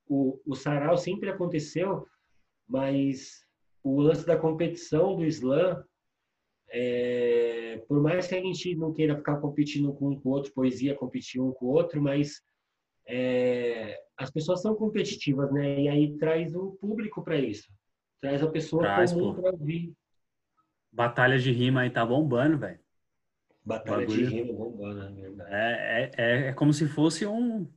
o, 0.07 0.41
o 0.47 0.55
sarau 0.55 0.97
sempre 0.97 1.31
aconteceu, 1.31 2.07
mas 2.69 3.45
o 3.83 4.01
lance 4.01 4.27
da 4.27 4.37
competição 4.37 5.17
do 5.17 5.25
slam, 5.27 5.83
é, 6.71 7.83
por 7.89 8.01
mais 8.01 8.27
que 8.27 8.35
a 8.35 8.41
gente 8.41 8.75
não 8.75 8.93
queira 8.93 9.17
ficar 9.17 9.37
competindo 9.37 9.93
com 9.95 10.11
um 10.11 10.21
com 10.21 10.29
o 10.29 10.33
outro, 10.33 10.53
poesia 10.53 10.95
competir 10.95 11.41
um 11.41 11.53
com 11.53 11.67
o 11.67 11.71
outro, 11.71 12.03
mas 12.03 12.43
é, 13.07 13.99
as 14.17 14.31
pessoas 14.31 14.63
são 14.63 14.75
competitivas, 14.75 15.53
né? 15.53 15.83
E 15.83 15.89
aí 15.89 16.17
traz 16.17 16.55
o 16.55 16.73
público 16.81 17.23
para 17.23 17.39
isso. 17.39 17.73
Traz 18.25 18.43
a 18.43 18.49
pessoa 18.49 18.83
traz, 18.83 19.12
comum 19.12 19.35
para 19.35 19.50
ouvir. 19.50 19.93
Batalha 20.90 21.38
de 21.38 21.52
rima 21.52 21.83
aí 21.83 21.90
tá 21.90 22.07
bombando, 22.07 22.57
velho. 22.57 22.81
Batalha 23.62 24.07
de 24.07 24.25
rima 24.25 24.50
bombando, 24.50 25.11
né? 25.11 25.45
É, 25.50 26.11
é, 26.16 26.49
é 26.49 26.52
como 26.54 26.73
se 26.73 26.88
fosse 26.88 27.26
um, 27.26 27.71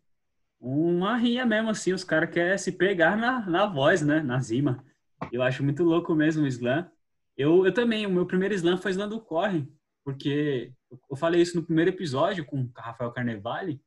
uma 0.58 1.18
rinha 1.18 1.46
mesmo, 1.46 1.70
assim. 1.70 1.92
Os 1.92 2.06
caras 2.06 2.30
querem 2.30 2.58
se 2.58 2.72
pegar 2.72 3.18
na, 3.18 3.46
na 3.46 3.66
voz, 3.66 4.02
né? 4.02 4.22
Na 4.22 4.38
rima. 4.38 4.82
Eu 5.34 5.44
acho 5.44 5.66
muito 5.66 5.84
louco 5.84 6.16
mesmo 6.16 6.46
o 6.46 6.48
slam. 6.48 6.90
Eu, 7.36 7.66
eu 7.66 7.74
também, 7.74 8.06
o 8.06 8.10
meu 8.10 8.26
primeiro 8.26 8.56
slam 8.56 8.78
foi 8.78 8.92
slam 8.92 9.10
do 9.10 9.20
Corre, 9.20 9.68
porque 10.02 10.72
eu 11.10 11.18
falei 11.18 11.42
isso 11.42 11.58
no 11.58 11.66
primeiro 11.66 11.92
episódio 11.92 12.46
com 12.46 12.62
o 12.62 12.72
Rafael 12.74 13.12
Carnevale. 13.12 13.82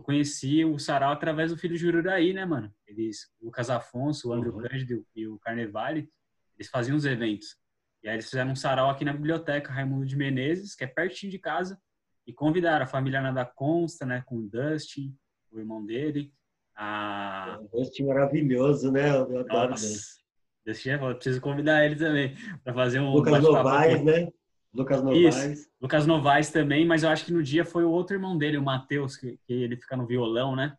Eu 0.00 0.02
conheci 0.02 0.64
o 0.64 0.78
Sarau 0.78 1.12
através 1.12 1.50
do 1.50 1.58
filho 1.58 1.76
Jururaí, 1.76 2.32
né, 2.32 2.46
mano? 2.46 2.72
Eles, 2.86 3.30
o 3.38 3.44
Lucas 3.44 3.68
Afonso, 3.68 4.30
o 4.30 4.32
André 4.32 4.48
uhum. 4.48 4.62
Cândido 4.62 5.06
e 5.14 5.28
o 5.28 5.38
Carnevale, 5.38 6.08
eles 6.56 6.70
faziam 6.70 6.96
os 6.96 7.04
eventos. 7.04 7.58
E 8.02 8.08
aí 8.08 8.14
eles 8.14 8.24
fizeram 8.24 8.52
um 8.52 8.56
sarau 8.56 8.88
aqui 8.88 9.04
na 9.04 9.12
biblioteca 9.12 9.70
Raimundo 9.70 10.06
de 10.06 10.16
Menezes, 10.16 10.74
que 10.74 10.84
é 10.84 10.86
pertinho 10.86 11.30
de 11.30 11.38
casa, 11.38 11.78
e 12.26 12.32
convidaram 12.32 12.84
a 12.84 12.88
família 12.88 13.20
Nada 13.20 13.44
Consta, 13.44 14.06
né, 14.06 14.22
com 14.24 14.38
o 14.38 14.48
Dustin, 14.48 15.14
o 15.52 15.58
irmão 15.58 15.84
dele. 15.84 16.32
A... 16.74 17.58
O 17.60 17.78
Dustin 17.78 18.06
maravilhoso, 18.06 18.90
né? 18.90 19.10
Eu 19.10 19.40
adoro 19.40 19.72
Nossa. 19.72 20.18
Dustin 20.64 20.90
é 20.90 21.14
preciso 21.14 21.42
convidar 21.42 21.84
ele 21.84 21.96
também 21.96 22.34
para 22.64 22.72
fazer 22.72 23.00
um 23.00 23.12
Lucas 23.12 23.42
Novaes, 23.42 24.02
né? 24.02 24.28
Lucas 24.72 25.02
Novaes. 25.02 25.36
Isso. 25.36 25.70
Lucas 25.80 26.06
Novaes 26.06 26.50
também, 26.50 26.86
mas 26.86 27.02
eu 27.02 27.08
acho 27.08 27.24
que 27.24 27.32
no 27.32 27.42
dia 27.42 27.64
foi 27.64 27.84
o 27.84 27.90
outro 27.90 28.14
irmão 28.14 28.38
dele, 28.38 28.56
o 28.56 28.62
Matheus, 28.62 29.16
que, 29.16 29.38
que 29.46 29.52
ele 29.52 29.76
fica 29.76 29.96
no 29.96 30.06
violão, 30.06 30.54
né? 30.54 30.76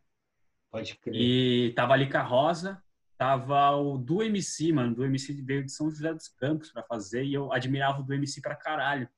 Pode 0.71 0.97
crer. 0.97 1.15
E 1.15 1.73
tava 1.75 1.93
ali 1.93 2.09
com 2.09 2.17
a 2.17 2.23
Rosa, 2.23 2.81
tava 3.17 3.71
o 3.75 3.97
do 3.97 4.23
MC, 4.23 4.71
mano. 4.71 4.95
Do 4.95 5.03
MC 5.03 5.33
veio 5.41 5.65
de 5.65 5.71
São 5.71 5.89
José 5.89 6.13
dos 6.13 6.29
Campos 6.29 6.71
para 6.71 6.83
fazer 6.83 7.25
e 7.25 7.33
eu 7.33 7.51
admirava 7.51 7.99
o 7.99 8.03
do 8.03 8.13
MC 8.13 8.41
pra 8.41 8.55
caralho. 8.55 9.09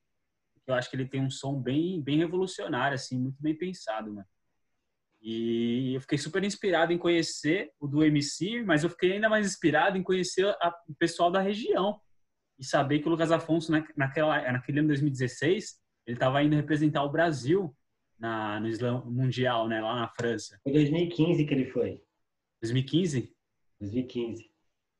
Eu 0.66 0.74
acho 0.74 0.90
que 0.90 0.96
ele 0.96 1.08
tem 1.08 1.22
um 1.22 1.30
som 1.30 1.62
bem, 1.62 2.02
bem 2.02 2.18
revolucionário, 2.18 2.96
assim, 2.96 3.20
muito 3.20 3.42
bem 3.42 3.56
pensado, 3.56 4.12
mano. 4.12 4.28
E 5.22 5.94
eu 5.94 6.02
fiquei 6.02 6.18
super 6.18 6.44
inspirado 6.44 6.92
em 6.92 6.98
conhecer 6.98 7.72
o 7.80 7.88
do 7.88 8.04
MC, 8.04 8.64
mas 8.64 8.84
eu 8.84 8.90
fiquei 8.90 9.14
ainda 9.14 9.30
mais 9.30 9.46
inspirado 9.46 9.98
em 9.98 10.04
conhecer 10.04 10.46
a, 10.60 10.76
o 10.88 10.96
pessoal 10.96 11.32
da 11.32 11.40
região 11.40 12.00
e 12.58 12.66
saber 12.66 13.00
que 13.00 13.08
o 13.08 13.12
Lucas 13.12 13.32
Afonso, 13.32 13.72
na, 13.72 13.86
naquela, 13.96 14.52
naquele 14.52 14.80
ano 14.80 14.90
2016, 14.90 15.80
ele 16.06 16.16
estava 16.16 16.44
indo 16.44 16.56
representar 16.56 17.04
o 17.04 17.10
Brasil 17.10 17.76
na, 18.20 18.60
no 18.60 18.68
Slam 18.70 19.04
Mundial, 19.06 19.68
né, 19.68 19.82
lá 19.82 19.96
na 19.96 20.08
França. 20.08 20.60
Foi 20.64 20.72
2015 20.72 21.46
que 21.46 21.54
ele 21.54 21.66
foi. 21.66 22.02
2015? 22.62 23.34
2015. 23.80 24.52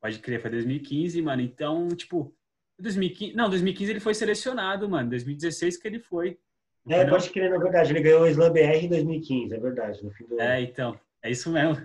Pode 0.02 0.20
crer, 0.20 0.42
foi 0.42 0.52
2015, 0.52 1.22
mano. 1.22 1.42
Então, 1.42 1.88
tipo, 1.90 2.36
2015, 2.80 3.36
não, 3.36 3.50
2015 3.50 3.92
ele 3.92 4.00
foi 4.00 4.14
selecionado, 4.14 4.90
mano. 4.90 5.10
2016 5.10 5.78
que 5.78 5.88
ele 5.88 6.00
foi. 6.00 6.38
É, 6.90 7.06
pode 7.06 7.30
crer, 7.30 7.50
na 7.50 7.58
verdade. 7.58 7.94
Ele 7.94 8.02
ganhou 8.02 8.24
o 8.24 8.28
Slam 8.28 8.52
BR 8.52 8.84
em 8.84 8.90
2015, 8.90 9.56
é 9.56 9.60
verdade. 9.60 10.04
No 10.04 10.12
fim 10.12 10.26
do... 10.26 10.40
É, 10.40 10.62
então. 10.62 11.00
É 11.24 11.32
isso 11.32 11.50
mesmo. 11.50 11.78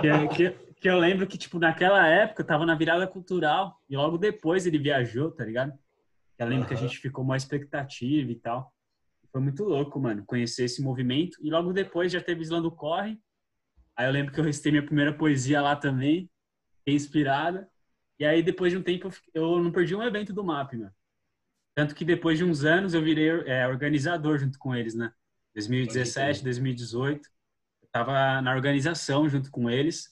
que, 0.00 0.34
que, 0.34 0.74
que, 0.80 0.88
eu 0.90 0.98
lembro 0.98 1.26
que, 1.26 1.38
tipo, 1.38 1.58
naquela 1.58 2.06
época, 2.06 2.42
tava 2.42 2.66
na 2.66 2.74
virada 2.74 3.06
cultural 3.06 3.80
e 3.88 3.96
logo 3.96 4.18
depois 4.18 4.66
ele 4.66 4.78
viajou, 4.78 5.30
tá 5.30 5.44
ligado? 5.44 5.72
Eu 6.36 6.46
lembro 6.46 6.62
uhum. 6.62 6.68
que 6.68 6.74
a 6.74 6.76
gente 6.76 6.98
ficou 6.98 7.22
uma 7.22 7.36
expectativa 7.36 8.30
e 8.30 8.34
tal. 8.34 8.74
Foi 9.30 9.40
muito 9.40 9.62
louco, 9.62 10.00
mano, 10.00 10.24
conhecer 10.26 10.64
esse 10.64 10.82
movimento. 10.82 11.38
E 11.40 11.50
logo 11.50 11.72
depois 11.72 12.10
já 12.10 12.20
teve 12.20 12.42
Islando 12.42 12.70
Corre. 12.70 13.16
Aí 13.96 14.06
eu 14.06 14.12
lembro 14.12 14.32
que 14.32 14.40
eu 14.40 14.44
recitei 14.44 14.72
minha 14.72 14.84
primeira 14.84 15.12
poesia 15.12 15.60
lá 15.60 15.76
também, 15.76 16.28
inspirada. 16.86 17.68
E 18.18 18.24
aí, 18.24 18.42
depois 18.42 18.72
de 18.72 18.78
um 18.78 18.82
tempo, 18.82 19.08
eu 19.32 19.62
não 19.62 19.70
perdi 19.70 19.94
um 19.94 20.02
evento 20.02 20.32
do 20.32 20.42
MAP, 20.42 20.74
mano. 20.74 20.92
Tanto 21.74 21.94
que 21.94 22.04
depois 22.04 22.38
de 22.38 22.44
uns 22.44 22.64
anos 22.64 22.92
eu 22.92 23.02
virei 23.02 23.28
é, 23.46 23.66
organizador 23.68 24.38
junto 24.38 24.58
com 24.58 24.74
eles, 24.74 24.94
né? 24.94 25.12
2017, 25.54 26.42
2018. 26.42 27.28
Eu 27.90 28.04
tava 28.04 28.40
na 28.40 28.54
organização 28.54 29.28
junto 29.28 29.50
com 29.50 29.68
eles. 29.68 30.08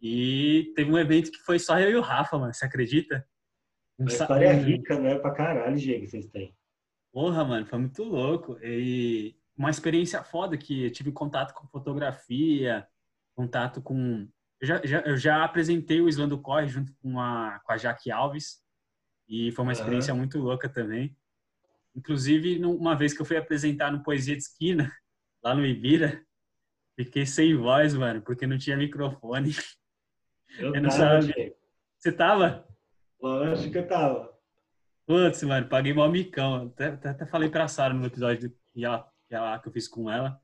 E 0.00 0.72
teve 0.74 0.90
um 0.90 0.98
evento 0.98 1.30
que 1.30 1.38
foi 1.38 1.58
só 1.60 1.78
eu 1.78 1.90
e 1.90 1.96
o 1.96 2.00
Rafa, 2.00 2.36
mano. 2.36 2.52
Você 2.52 2.64
acredita? 2.64 3.24
Um 3.96 4.02
Uma 4.02 4.10
história 4.10 4.52
rica, 4.52 4.98
né? 4.98 5.16
Pra 5.18 5.30
caralho, 5.30 5.76
Diego, 5.76 6.08
vocês 6.08 6.26
têm. 6.26 6.56
Porra, 7.12 7.44
mano, 7.44 7.66
foi 7.66 7.78
muito 7.78 8.02
louco. 8.02 8.58
E 8.60 9.36
uma 9.56 9.70
experiência 9.70 10.22
foda 10.24 10.58
que 10.58 10.86
eu 10.86 10.90
tive 10.90 11.12
contato 11.12 11.54
com 11.54 11.68
fotografia, 11.68 12.86
contato 13.36 13.80
com. 13.80 14.28
Eu 14.60 14.66
já, 14.66 14.80
já, 14.84 15.00
eu 15.02 15.16
já 15.16 15.44
apresentei 15.44 16.00
o 16.00 16.08
Islando 16.08 16.40
Corre 16.40 16.66
junto 16.66 16.92
com 17.00 17.20
a, 17.20 17.60
com 17.64 17.72
a 17.72 17.76
Jaque 17.76 18.10
Alves. 18.10 18.60
E 19.28 19.52
foi 19.52 19.62
uma 19.62 19.72
experiência 19.72 20.12
uhum. 20.12 20.18
muito 20.18 20.38
louca 20.38 20.68
também. 20.68 21.16
Inclusive, 21.94 22.64
uma 22.64 22.96
vez 22.96 23.12
que 23.12 23.20
eu 23.20 23.26
fui 23.26 23.36
apresentar 23.36 23.92
no 23.92 24.02
Poesia 24.02 24.34
de 24.34 24.42
Esquina, 24.42 24.90
lá 25.44 25.54
no 25.54 25.64
Ibira, 25.64 26.24
fiquei 26.96 27.26
sem 27.26 27.56
voz, 27.56 27.94
mano, 27.94 28.22
porque 28.22 28.46
não 28.46 28.58
tinha 28.58 28.76
microfone. 28.76 29.54
Eu, 30.58 30.74
eu 30.74 30.82
não 30.82 30.90
sabia. 30.90 31.54
Você 31.98 32.12
tava? 32.12 32.66
Lógico 33.20 33.72
que 33.72 33.78
eu 33.78 33.88
tava. 33.88 34.32
Putz, 35.06 35.42
mano, 35.42 35.68
paguei 35.68 35.92
mal 35.92 36.10
micão. 36.10 36.66
Até, 36.66 36.86
até, 36.86 37.08
até 37.10 37.26
falei 37.26 37.48
pra 37.48 37.68
Sara 37.68 37.94
no 37.94 38.06
episódio 38.06 38.52
que, 38.72 38.84
ela, 38.84 39.08
que, 39.28 39.34
ela, 39.34 39.58
que 39.58 39.68
eu 39.68 39.72
fiz 39.72 39.88
com 39.88 40.10
ela. 40.10 40.40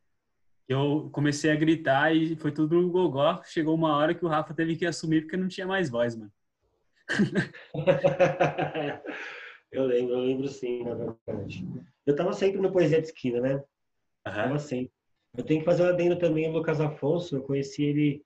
Eu 0.69 1.09
comecei 1.13 1.51
a 1.51 1.57
gritar 1.57 2.15
e 2.15 2.37
foi 2.37 2.53
tudo 2.53 2.81
no 2.81 2.91
gogó. 2.91 3.43
Chegou 3.45 3.75
uma 3.75 3.97
hora 3.97 4.15
que 4.15 4.25
o 4.25 4.29
Rafa 4.29 4.55
teve 4.55 4.77
que 4.77 4.87
assumir 4.87 5.23
porque 5.23 5.37
não 5.37 5.49
tinha 5.49 5.67
mais 5.67 5.89
voz, 5.89 6.15
mano. 6.15 6.31
eu 9.73 9.85
lembro, 9.85 10.15
eu 10.15 10.21
lembro 10.21 10.49
sim, 10.49 10.85
na 10.85 10.95
verdade. 10.95 11.67
Eu 12.05 12.15
tava 12.15 12.33
sempre 12.35 12.61
no 12.61 12.71
Poesia 12.71 13.01
de 13.01 13.07
Esquina, 13.09 13.41
né? 13.41 13.55
Uhum. 13.55 13.65
Tava 14.25 14.59
sempre. 14.59 14.93
Eu 15.37 15.45
tenho 15.45 15.61
que 15.61 15.67
fazer 15.67 15.83
um 15.83 15.89
adendo 15.89 16.19
também 16.19 16.49
o 16.49 16.53
Lucas 16.53 16.81
Afonso. 16.81 17.37
Eu 17.37 17.43
conheci 17.43 17.83
ele 17.83 18.25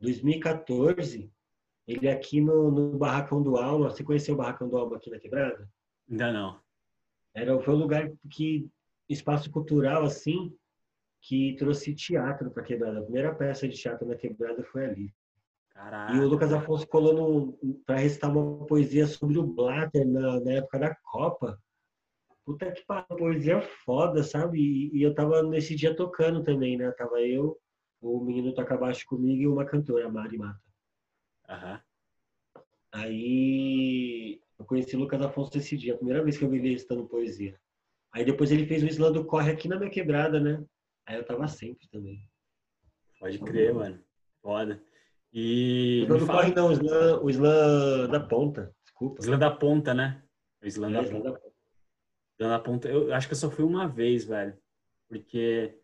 em 0.00 0.04
2014. 0.04 1.30
Ele 1.86 2.08
aqui 2.08 2.40
no, 2.40 2.70
no 2.70 2.98
Barracão 2.98 3.42
do 3.42 3.56
Alma. 3.56 3.90
Você 3.90 4.02
conheceu 4.02 4.34
o 4.34 4.38
Barracão 4.38 4.68
do 4.68 4.76
Alma 4.76 4.96
aqui 4.96 5.10
na 5.10 5.18
Quebrada? 5.18 5.68
Ainda 6.10 6.32
não. 6.32 6.60
Era, 7.34 7.60
foi 7.60 7.74
um 7.74 7.78
lugar 7.78 8.10
que, 8.30 8.68
espaço 9.08 9.50
cultural, 9.50 10.04
assim, 10.04 10.56
que 11.20 11.56
trouxe 11.56 11.94
teatro 11.94 12.50
para 12.50 12.62
Quebrada. 12.62 13.00
A 13.00 13.02
primeira 13.02 13.34
peça 13.34 13.68
de 13.68 13.76
teatro 13.76 14.06
na 14.06 14.14
Quebrada 14.14 14.62
foi 14.64 14.86
ali. 14.86 15.14
Caraca. 15.70 16.12
E 16.12 16.20
o 16.20 16.28
Lucas 16.28 16.52
Afonso 16.52 16.86
colou 16.86 17.58
para 17.84 17.96
recitar 17.96 18.30
uma 18.30 18.64
poesia 18.64 19.06
sobre 19.06 19.38
o 19.38 19.42
Blatter 19.42 20.06
na, 20.06 20.40
na 20.40 20.52
época 20.52 20.78
da 20.78 20.94
Copa. 20.94 21.60
Puta 22.44 22.70
que 22.72 22.84
pariu, 22.84 23.16
poesia 23.16 23.60
foda, 23.60 24.22
sabe? 24.22 24.58
E, 24.58 24.98
e, 24.98 25.02
eu 25.02 25.14
tava 25.14 25.42
nesse 25.42 25.74
dia 25.74 25.96
tocando 25.96 26.42
também, 26.42 26.76
né? 26.76 26.90
Tava 26.92 27.20
eu, 27.20 27.58
o 28.00 28.20
menino 28.20 28.52
toca 28.52 28.76
baixo 28.76 29.06
comigo 29.06 29.42
e 29.42 29.46
uma 29.46 29.64
cantora, 29.64 30.06
a 30.06 30.10
Mari 30.10 30.36
Mata. 30.36 30.60
Aham. 31.48 31.80
Aí 32.92 34.40
eu 34.58 34.64
conheci 34.64 34.94
o 34.94 34.98
Lucas 34.98 35.20
Afonso 35.22 35.56
esse 35.56 35.76
dia, 35.76 35.94
a 35.94 35.96
primeira 35.96 36.22
vez 36.22 36.36
que 36.36 36.44
eu 36.44 36.50
vi 36.50 36.58
ele 36.58 36.72
recitando 36.72 37.08
poesia. 37.08 37.58
Aí 38.12 38.24
depois 38.24 38.52
ele 38.52 38.66
fez 38.66 38.82
o 38.82 38.86
Islã 38.86 39.10
do 39.10 39.24
Corre 39.24 39.50
aqui 39.50 39.66
na 39.66 39.76
minha 39.76 39.90
quebrada, 39.90 40.38
né? 40.38 40.62
Aí 41.06 41.16
eu 41.16 41.24
tava 41.24 41.48
sempre 41.48 41.88
também. 41.88 42.28
Pode 43.18 43.38
crer, 43.40 43.74
mano. 43.74 43.98
Foda. 44.40 44.82
E. 45.32 46.02
O 46.02 46.04
Islã 46.04 46.18
do 46.18 46.26
fala... 46.26 46.42
Corre 46.42 46.54
não, 46.54 46.68
o 46.68 46.72
Islã, 46.72 47.20
o 47.20 47.30
Islã 47.30 48.08
da 48.08 48.20
Ponta. 48.20 48.74
Desculpa. 48.84 49.20
Islã 49.20 49.38
da 49.38 49.50
Ponta, 49.50 49.94
né? 49.94 50.22
O 50.62 50.66
Islã, 50.66 50.90
é, 50.90 50.92
da, 50.92 51.02
Islã 51.02 51.20
ponta. 51.20 51.32
da 51.32 51.38
Islã 52.44 52.50
da 52.50 52.58
Ponta. 52.58 52.88
Eu 52.88 53.12
acho 53.14 53.26
que 53.26 53.32
eu 53.32 53.38
só 53.38 53.50
fui 53.50 53.64
uma 53.64 53.88
vez, 53.88 54.24
velho. 54.24 54.56
Porque 55.08 55.78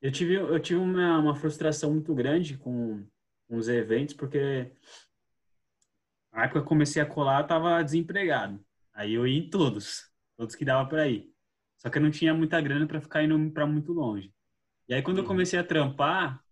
eu 0.00 0.10
tive, 0.10 0.34
eu 0.34 0.60
tive 0.60 0.80
uma, 0.80 1.18
uma 1.18 1.34
frustração 1.34 1.92
muito 1.92 2.14
grande 2.14 2.58
com, 2.58 3.06
com 3.48 3.56
os 3.56 3.68
eventos, 3.68 4.14
porque 4.14 4.72
na 6.32 6.44
época 6.44 6.60
que 6.60 6.64
eu 6.64 6.68
comecei 6.68 7.00
a 7.00 7.06
colar, 7.06 7.42
eu 7.42 7.46
tava 7.46 7.82
desempregado. 7.82 8.64
Aí 8.92 9.14
eu 9.14 9.26
ia 9.26 9.38
em 9.38 9.48
todos, 9.48 10.10
todos 10.36 10.54
que 10.54 10.64
dava 10.64 10.88
para 10.88 11.08
ir. 11.08 11.30
Só 11.76 11.88
que 11.88 11.98
eu 11.98 12.02
não 12.02 12.10
tinha 12.10 12.34
muita 12.34 12.60
grana 12.60 12.86
para 12.86 13.00
ficar 13.00 13.22
indo 13.22 13.50
para 13.50 13.66
muito 13.66 13.92
longe. 13.92 14.32
E 14.88 14.94
aí 14.94 15.02
quando 15.02 15.18
eu 15.18 15.24
comecei 15.24 15.58
a 15.58 15.64
trampar, 15.64 16.42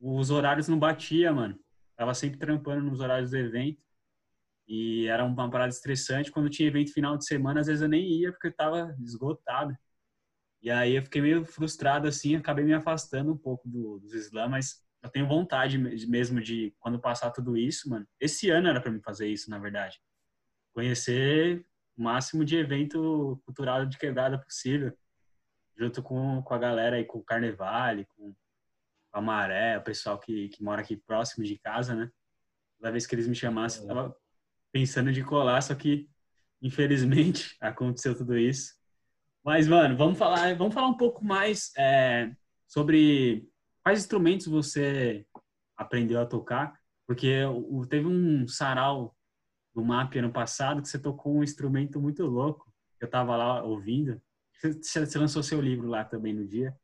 os 0.00 0.30
horários 0.30 0.68
não 0.68 0.78
batia, 0.78 1.32
mano. 1.32 1.58
Tava 1.96 2.12
sempre 2.12 2.38
trampando 2.38 2.84
nos 2.84 3.00
horários 3.00 3.30
do 3.30 3.36
evento. 3.36 3.80
E 4.66 5.06
era 5.06 5.24
uma 5.24 5.50
parada 5.50 5.70
estressante. 5.70 6.30
Quando 6.30 6.50
tinha 6.50 6.68
evento 6.68 6.92
final 6.92 7.16
de 7.16 7.26
semana, 7.26 7.60
às 7.60 7.66
vezes 7.66 7.82
eu 7.82 7.88
nem 7.88 8.04
ia 8.04 8.32
porque 8.32 8.48
eu 8.48 8.54
tava 8.54 8.96
esgotado. 9.00 9.76
E 10.62 10.70
aí 10.70 10.96
eu 10.96 11.02
fiquei 11.02 11.20
meio 11.20 11.44
frustrado 11.44 12.08
assim, 12.08 12.34
acabei 12.34 12.64
me 12.64 12.74
afastando 12.74 13.32
um 13.32 13.38
pouco 13.38 13.68
do, 13.68 14.00
dos 14.00 14.12
slam, 14.14 14.48
mas 14.48 14.84
eu 15.02 15.10
tenho 15.10 15.28
vontade 15.28 15.78
mesmo 15.78 16.40
de, 16.40 16.74
quando 16.80 16.98
passar 16.98 17.30
tudo 17.30 17.56
isso, 17.56 17.88
mano. 17.88 18.06
Esse 18.18 18.50
ano 18.50 18.68
era 18.68 18.80
para 18.80 18.90
mim 18.90 19.00
fazer 19.00 19.28
isso, 19.28 19.48
na 19.48 19.58
verdade. 19.58 20.00
Conhecer 20.74 21.64
o 21.96 22.02
máximo 22.02 22.44
de 22.44 22.56
evento 22.56 23.40
cultural 23.44 23.86
de 23.86 23.96
quebrada 23.96 24.38
possível. 24.38 24.92
Junto 25.78 26.02
com, 26.02 26.42
com 26.42 26.54
a 26.54 26.58
galera 26.58 26.96
aí, 26.96 27.04
com 27.04 27.18
o 27.18 27.24
Carnevale, 27.24 28.06
com 28.16 28.34
a 29.12 29.20
Maré, 29.20 29.78
o 29.78 29.82
pessoal 29.82 30.18
que, 30.18 30.48
que 30.48 30.62
mora 30.62 30.80
aqui 30.80 30.96
próximo 30.96 31.44
de 31.44 31.58
casa, 31.58 31.94
né? 31.94 32.10
Toda 32.78 32.90
vez 32.90 33.06
que 33.06 33.14
eles 33.14 33.28
me 33.28 33.34
chamassem, 33.34 33.82
eu 33.82 33.88
tava 33.88 34.16
pensando 34.76 35.12
de 35.12 35.24
colar, 35.24 35.62
só 35.62 35.74
que 35.74 36.08
infelizmente 36.60 37.56
aconteceu 37.60 38.16
tudo 38.16 38.36
isso. 38.36 38.74
Mas, 39.44 39.68
mano, 39.68 39.96
vamos 39.96 40.18
falar, 40.18 40.54
vamos 40.56 40.74
falar 40.74 40.88
um 40.88 40.96
pouco 40.96 41.24
mais 41.24 41.72
é, 41.76 42.30
sobre 42.66 43.48
Quais 43.86 44.00
instrumentos 44.00 44.48
você 44.48 45.24
aprendeu 45.76 46.20
a 46.20 46.26
tocar? 46.26 46.76
Porque 47.06 47.42
teve 47.88 48.04
um 48.04 48.48
sarau 48.48 49.14
no 49.72 49.84
MAP 49.84 50.16
ano 50.16 50.32
passado 50.32 50.82
que 50.82 50.88
você 50.88 50.98
tocou 50.98 51.36
um 51.36 51.44
instrumento 51.44 52.00
muito 52.00 52.26
louco. 52.26 52.68
Eu 53.00 53.06
estava 53.06 53.36
lá 53.36 53.62
ouvindo. 53.62 54.20
Você 54.60 55.18
lançou 55.20 55.40
seu 55.40 55.60
livro 55.60 55.86
lá 55.86 56.04
também 56.04 56.34
no 56.34 56.44
dia. 56.44 56.74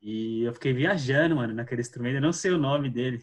E 0.00 0.40
eu 0.40 0.54
fiquei 0.54 0.72
viajando, 0.72 1.36
mano, 1.36 1.52
naquele 1.52 1.82
instrumento. 1.82 2.14
Eu 2.14 2.22
não 2.22 2.32
sei 2.32 2.52
o 2.52 2.56
nome 2.56 2.88
dele. 2.88 3.22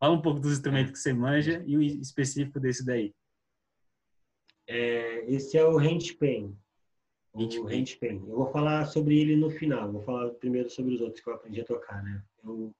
Fala 0.00 0.14
um 0.14 0.20
pouco 0.20 0.40
dos 0.40 0.54
instrumentos 0.54 0.90
que 0.90 0.98
você 0.98 1.12
manja 1.12 1.62
e 1.64 1.76
o 1.76 1.80
específico 1.80 2.58
desse 2.58 2.84
daí. 2.84 3.14
É, 4.72 5.30
esse 5.30 5.58
é 5.58 5.64
o 5.64 5.76
handpan. 5.76 6.56
O 7.34 7.44
handpan. 7.66 8.26
Eu 8.26 8.36
vou 8.36 8.46
falar 8.46 8.86
sobre 8.86 9.20
ele 9.20 9.36
no 9.36 9.50
final. 9.50 9.92
Vou 9.92 10.00
falar 10.00 10.30
primeiro 10.30 10.70
sobre 10.70 10.94
os 10.94 11.00
outros 11.02 11.22
que 11.22 11.28
eu 11.28 11.34
aprendi 11.34 11.60
a 11.60 11.64
tocar, 11.64 12.02
né? 12.02 12.24
Eu, 12.42 12.74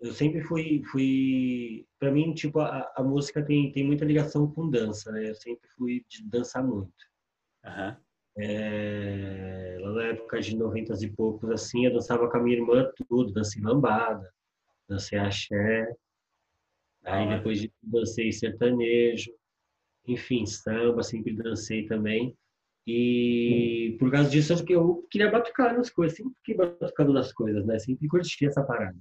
eu 0.00 0.12
sempre 0.12 0.42
fui, 0.42 0.82
fui 0.90 1.86
para 1.96 2.10
mim, 2.10 2.34
tipo, 2.34 2.58
a, 2.58 2.92
a, 2.96 3.04
música 3.04 3.40
tem, 3.40 3.70
tem 3.70 3.86
muita 3.86 4.04
ligação 4.04 4.50
com 4.50 4.68
dança, 4.68 5.12
né? 5.12 5.30
Eu 5.30 5.34
sempre 5.36 5.68
fui 5.76 6.04
de 6.08 6.24
dançar 6.24 6.64
muito. 6.64 6.92
Uhum. 7.64 7.96
É, 8.38 9.78
lá 9.80 9.92
na 9.92 10.02
época 10.06 10.40
de 10.40 10.56
90 10.56 10.94
e 11.04 11.10
poucos, 11.10 11.50
assim, 11.50 11.86
eu 11.86 11.92
dançava 11.92 12.28
com 12.28 12.36
a 12.36 12.42
minha 12.42 12.56
irmã 12.56 12.90
tudo, 13.08 13.32
dancei 13.32 13.62
lambada, 13.62 14.28
dancei 14.88 15.18
axé. 15.18 15.86
Aí 17.04 17.28
depois 17.28 17.60
de 17.60 17.72
dancei 17.80 18.32
sertanejo, 18.32 19.32
enfim, 20.06 20.46
samba, 20.46 21.02
sempre 21.02 21.34
dancei 21.34 21.86
também. 21.86 22.36
E 22.86 23.96
por 23.98 24.10
causa 24.10 24.30
disso 24.30 24.52
eu 24.68 25.06
queria 25.10 25.30
batucar 25.30 25.76
nas 25.76 25.90
coisas, 25.90 26.16
sempre 26.16 26.34
fiquei 26.38 26.56
batucando 26.56 27.12
nas 27.12 27.32
coisas, 27.32 27.64
né? 27.66 27.78
Sempre 27.78 28.08
curti 28.08 28.46
essa 28.46 28.62
parada. 28.62 28.96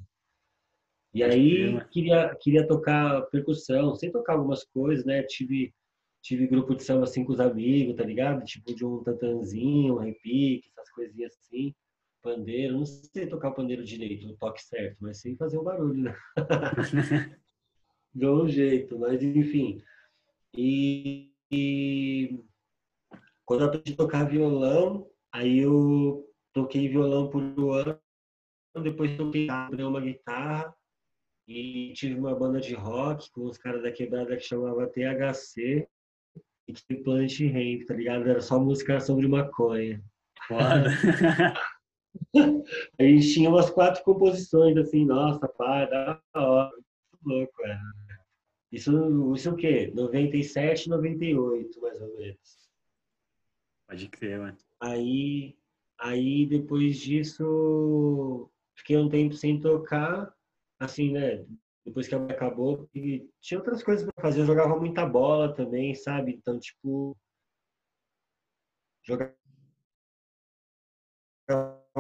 E 1.14 1.24
aí 1.24 1.84
queria, 1.88 2.36
queria 2.40 2.68
tocar 2.68 3.22
percussão, 3.32 3.96
sei 3.96 4.12
tocar 4.12 4.34
algumas 4.34 4.64
coisas, 4.64 5.06
né? 5.06 5.24
Tive, 5.24 5.74
tive 6.22 6.46
grupo 6.46 6.76
de 6.76 6.84
samba 6.84 7.06
assim 7.06 7.26
com 7.26 7.34
os 7.34 7.40
amigos, 7.40 7.96
tá 7.96 8.04
ligado? 8.04 8.44
Tipo 8.46 8.76
de 8.76 8.86
um 8.86 9.04
tantanzinho, 9.04 9.96
um 9.96 10.00
repique, 10.00 10.70
essas 10.70 10.92
coisinhas 10.92 11.34
assim. 11.38 11.74
Pandeiro, 12.22 12.78
não 12.78 12.86
sei 12.86 13.28
tocar 13.28 13.50
o 13.50 13.56
pandeiro 13.56 13.84
direito, 13.84 14.28
o 14.28 14.38
toque 14.38 14.62
certo, 14.62 14.98
mas 15.00 15.22
sei 15.22 15.36
fazer 15.38 15.58
o 15.58 15.62
um 15.62 15.64
barulho, 15.64 16.04
né? 16.04 16.16
Dou 18.14 18.44
um 18.44 18.50
jeito, 18.50 19.00
mas 19.00 19.24
enfim. 19.24 19.82
E, 20.56 21.32
e 21.52 22.44
quando 23.46 23.62
eu 23.62 23.68
aprendi 23.68 23.94
a 23.94 23.98
tocar 23.98 24.24
violão, 24.24 25.10
aí 25.32 25.60
eu 25.60 26.26
toquei 26.54 26.88
violão 26.88 27.30
por 27.30 27.42
um 27.42 27.72
ano, 27.72 28.00
depois 28.82 29.18
toquei 29.18 29.48
uma 29.50 30.02
guitarra, 30.02 30.74
e 31.50 31.92
tive 31.94 32.14
uma 32.14 32.36
banda 32.36 32.62
de 32.62 32.76
rock 32.76 33.32
com 33.32 33.46
os 33.46 33.58
caras 33.58 33.82
da 33.82 33.92
quebrada 33.92 34.38
que 34.38 34.44
chamava 34.44 34.86
THC 34.86 35.88
e 36.68 36.74
que 36.74 36.96
Planet 36.98 37.40
Ramp, 37.40 37.88
tá 37.88 37.96
ligado? 37.96 38.30
Era 38.30 38.40
só 38.40 38.60
música 38.60 39.00
sobre 39.00 39.28
maconha. 39.28 40.00
Foda. 40.48 40.86
a 43.00 43.04
gente 43.04 43.34
tinha 43.34 43.50
umas 43.50 43.72
quatro 43.72 44.04
composições 44.04 44.78
assim, 44.78 45.06
nossa, 45.06 45.48
pá, 45.48 45.86
da 45.86 46.22
hora, 46.36 46.70
muito 47.24 47.26
louco, 47.26 47.66
é. 47.66 47.80
Isso, 48.72 49.34
isso 49.36 49.52
o 49.52 49.56
quê? 49.56 49.92
97, 49.96 50.90
98, 50.90 51.82
mais 51.82 52.02
ou 52.02 52.16
menos. 52.16 52.70
Pode 53.88 54.08
crer, 54.10 54.40
mano. 54.40 54.58
Aí, 54.80 55.58
aí 55.98 56.46
depois 56.46 56.98
disso, 56.98 58.50
fiquei 58.76 58.98
um 58.98 59.10
tempo 59.10 59.34
sem 59.34 59.60
tocar 59.60 60.34
assim, 60.80 61.12
né? 61.12 61.46
Depois 61.84 62.08
que 62.08 62.14
acabou, 62.14 62.88
e 62.94 63.28
tinha 63.42 63.60
outras 63.60 63.82
coisas 63.82 64.06
para 64.06 64.22
fazer. 64.22 64.42
Eu 64.42 64.46
jogava 64.46 64.78
muita 64.78 65.06
bola 65.06 65.54
também, 65.54 65.96
sabe? 65.96 66.34
Então, 66.34 66.60
tipo, 66.60 67.18
jogava 69.04 69.36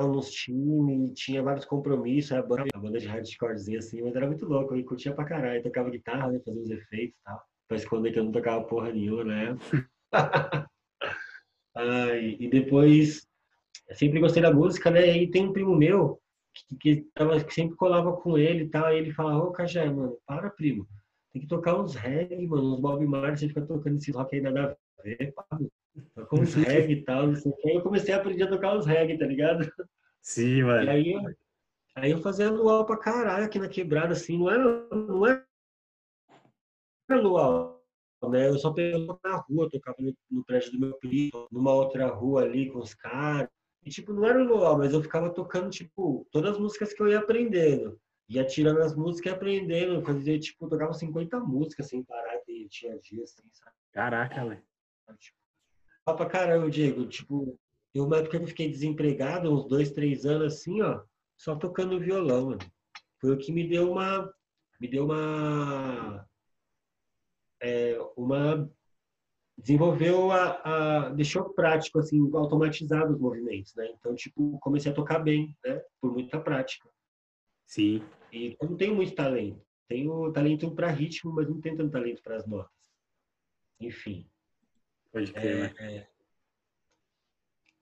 nos 0.08 0.32
times, 0.32 1.14
tinha 1.14 1.44
vários 1.44 1.66
compromissos, 1.66 2.32
a 2.32 2.42
banda, 2.42 2.66
a 2.74 2.80
banda 2.80 3.00
de 3.00 3.08
hardcorezinha 3.08 3.80
assim, 3.80 4.02
mas 4.02 4.16
era 4.16 4.28
muito 4.28 4.46
louco, 4.46 4.76
eu 4.76 4.86
curtia 4.86 5.14
pra 5.14 5.26
caralho, 5.26 5.64
tocava 5.64 5.90
guitarra, 5.90 6.32
né, 6.32 6.40
fazia 6.46 6.62
uns 6.62 6.70
efeitos 6.70 7.16
e 7.20 7.24
tal, 7.24 7.42
pra 7.68 7.78
esconder 7.78 8.12
que 8.12 8.20
eu 8.20 8.24
não 8.24 8.32
tocava 8.32 8.64
porra 8.64 8.92
nenhuma, 8.92 9.24
né? 9.24 9.58
E 12.40 12.50
depois, 12.50 13.26
sempre 13.94 14.20
gostei 14.20 14.42
da 14.42 14.54
música, 14.54 14.92
né, 14.92 15.18
e 15.18 15.30
tem 15.32 15.48
um 15.48 15.54
primo 15.54 15.76
meu, 15.76 16.20
que, 16.54 16.76
que, 16.78 17.02
tava, 17.14 17.44
que 17.44 17.54
sempre 17.54 17.76
colava 17.76 18.14
com 18.18 18.38
ele 18.38 18.66
e 18.66 18.70
tal. 18.70 18.86
Aí 18.86 18.98
ele 18.98 19.14
falava, 19.14 19.44
ô 19.44 19.52
Cajé, 19.52 19.90
mano, 19.90 20.18
para, 20.26 20.50
primo. 20.50 20.88
Tem 21.32 21.42
que 21.42 21.48
tocar 21.48 21.80
uns 21.80 21.96
reggae, 21.96 22.48
mano, 22.48 22.74
uns 22.74 22.80
Bob 22.82 23.06
Marley, 23.06 23.38
você 23.38 23.48
fica 23.48 23.66
tocando 23.66 23.98
esse 23.98 24.12
rock 24.12 24.36
aí 24.36 24.42
nada 24.42 24.78
a 25.00 25.04
ver. 25.04 25.34
Toca 26.30 26.44
uns 26.44 26.54
reggae 26.54 26.94
e 26.94 27.04
tal, 27.04 27.28
não 27.28 27.36
sei 27.36 27.52
o 27.52 27.56
que. 27.56 27.70
Aí 27.70 27.76
eu 27.76 27.82
comecei 27.82 28.13
a 28.13 28.18
aprender 28.18 28.44
a 28.44 28.50
tocar 28.50 28.78
uns 28.78 28.86
reggae, 28.86 29.18
tá 29.18 29.26
ligado? 29.26 29.72
Sim, 30.22 30.63
mano. 30.63 30.84
E 30.84 30.89
aí, 30.89 31.36
aí 31.96 32.12
eu 32.12 32.22
fazia 32.22 32.52
luau 32.52 32.86
pra 32.86 32.98
caralho 32.98 33.46
aqui 33.46 33.58
na 33.58 33.68
quebrada, 33.68 34.13
assim, 34.13 34.38
não 34.38 34.50
era, 34.50 34.88
não 34.92 35.26
era 35.26 35.46
luau, 37.22 37.84
né? 38.30 38.48
Eu 38.48 38.60
só 38.60 38.72
pegava 38.72 39.20
na 39.24 39.38
rua, 39.38 39.70
tocava 39.72 39.98
no, 40.00 40.15
no 40.30 40.46
prédio 40.46 40.72
do 40.74 40.80
meu 40.80 40.94
primo, 40.98 41.48
numa 41.52 41.74
outra 41.74 42.08
rua 42.08 42.44
ali 42.44 42.70
com 42.70 42.80
os 42.80 42.94
caras. 42.94 43.50
E, 43.84 43.89
tipo, 43.89 44.13
não 44.13 44.26
era 44.26 44.44
luau, 44.44 44.78
mas 44.78 44.94
eu 44.94 45.02
ficava 45.02 45.30
tocando, 45.34 45.70
tipo, 45.70 46.28
todas 46.32 46.52
as 46.52 46.60
músicas 46.60 46.94
que 46.94 47.02
eu 47.02 47.08
ia 47.08 47.20
aprendendo. 47.20 48.00
Ia 48.28 48.46
tirando 48.46 48.82
as 48.82 48.96
músicas 48.96 49.32
e 49.32 49.36
aprendendo. 49.36 50.06
Fazia, 50.06 50.38
tipo, 50.38 50.68
tocava 50.68 50.94
50 50.94 51.39
músicas 51.39 51.88
sem 51.88 52.04
parar, 52.04 52.39
e 52.48 52.68
tinha 52.68 53.00
dias, 53.00 53.34
assim, 53.34 53.50
sabe? 53.54 53.76
Caraca, 53.92 54.46
velho. 54.46 54.62
Tipo, 55.18 55.39
pra 56.15 56.26
caramba, 56.26 56.69
Diego. 56.69 57.08
Tipo, 57.08 57.58
eu, 57.93 58.06
uma 58.06 58.17
época 58.17 58.38
que 58.38 58.43
eu 58.43 58.48
fiquei 58.48 58.69
desempregado, 58.69 59.52
uns 59.52 59.67
dois, 59.67 59.91
três 59.91 60.26
anos, 60.26 60.54
assim, 60.54 60.82
ó, 60.82 61.04
só 61.38 61.56
tocando 61.56 62.00
violão, 62.00 62.48
mano. 62.48 62.60
Foi 63.19 63.32
o 63.32 63.38
que 63.38 63.52
me 63.52 63.67
deu 63.67 63.91
uma... 63.91 64.32
Me 64.80 64.88
deu 64.88 65.06
uma... 65.06 66.26
É, 67.62 68.00
uma 68.15 68.72
desenvolveu 69.58 70.32
a, 70.32 70.62
a, 70.63 71.10
deixou 71.10 71.54
prático 71.54 72.00
assim 72.00 72.17
automatizado 72.34 73.13
os 73.13 73.19
movimentos 73.19 73.76
né? 73.76 73.91
Então 74.00 74.15
tipo 74.15 74.58
comecei 74.60 74.89
a 74.89 74.95
tocar 74.95 75.19
bem 75.19 75.54
né? 75.65 75.84
Por 76.00 76.13
muita 76.13 76.39
prática. 76.39 76.89
Sim. 77.67 78.02
E 78.32 78.56
eu 78.62 78.69
não 78.69 78.78
tenho 78.78 78.95
muito 78.95 79.13
talento. 79.13 79.62
Tenho 79.89 80.32
talento 80.32 80.74
para 80.74 80.89
ritmo 80.89 81.34
mas 81.34 81.50
não 81.50 81.60
tenho 81.60 81.76
tanto 81.76 81.91
talento 81.91 82.24
para 82.24 82.38
as 82.38 82.48
notas. 82.48 82.72
Enfim 83.82 84.26
pode 85.12 85.32
crer 85.34 85.76
é, 85.80 85.98
é... 85.98 86.08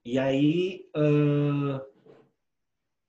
e 0.06 0.18
aí 0.18 0.90
uh... 0.96 1.80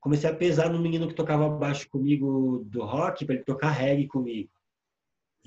comecei 0.01 0.29
a 0.29 0.35
pesar 0.35 0.71
no 0.71 0.81
menino 0.81 1.09
que 1.09 1.15
tocava 1.15 1.49
baixo 1.49 1.89
comigo 1.89 2.65
do 2.67 2.85
rock 2.85 3.25
para 3.25 3.37
ele 3.37 3.45
tocar 3.45 3.71
reggae 3.71 4.07
comigo 4.07 4.51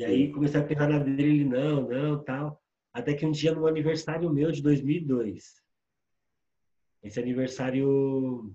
e 0.01 0.03
aí 0.03 0.31
comecei 0.31 0.59
a 0.59 0.63
pensar 0.63 0.89
na 0.89 0.97
dele, 0.97 1.23
ele 1.23 1.45
não, 1.45 1.87
não, 1.87 2.23
tal. 2.23 2.59
Até 2.91 3.13
que 3.13 3.23
um 3.23 3.31
dia, 3.31 3.53
no 3.53 3.67
aniversário 3.67 4.33
meu 4.33 4.51
de 4.51 4.61
2002, 4.61 5.61
esse 7.03 7.19
aniversário, 7.19 8.51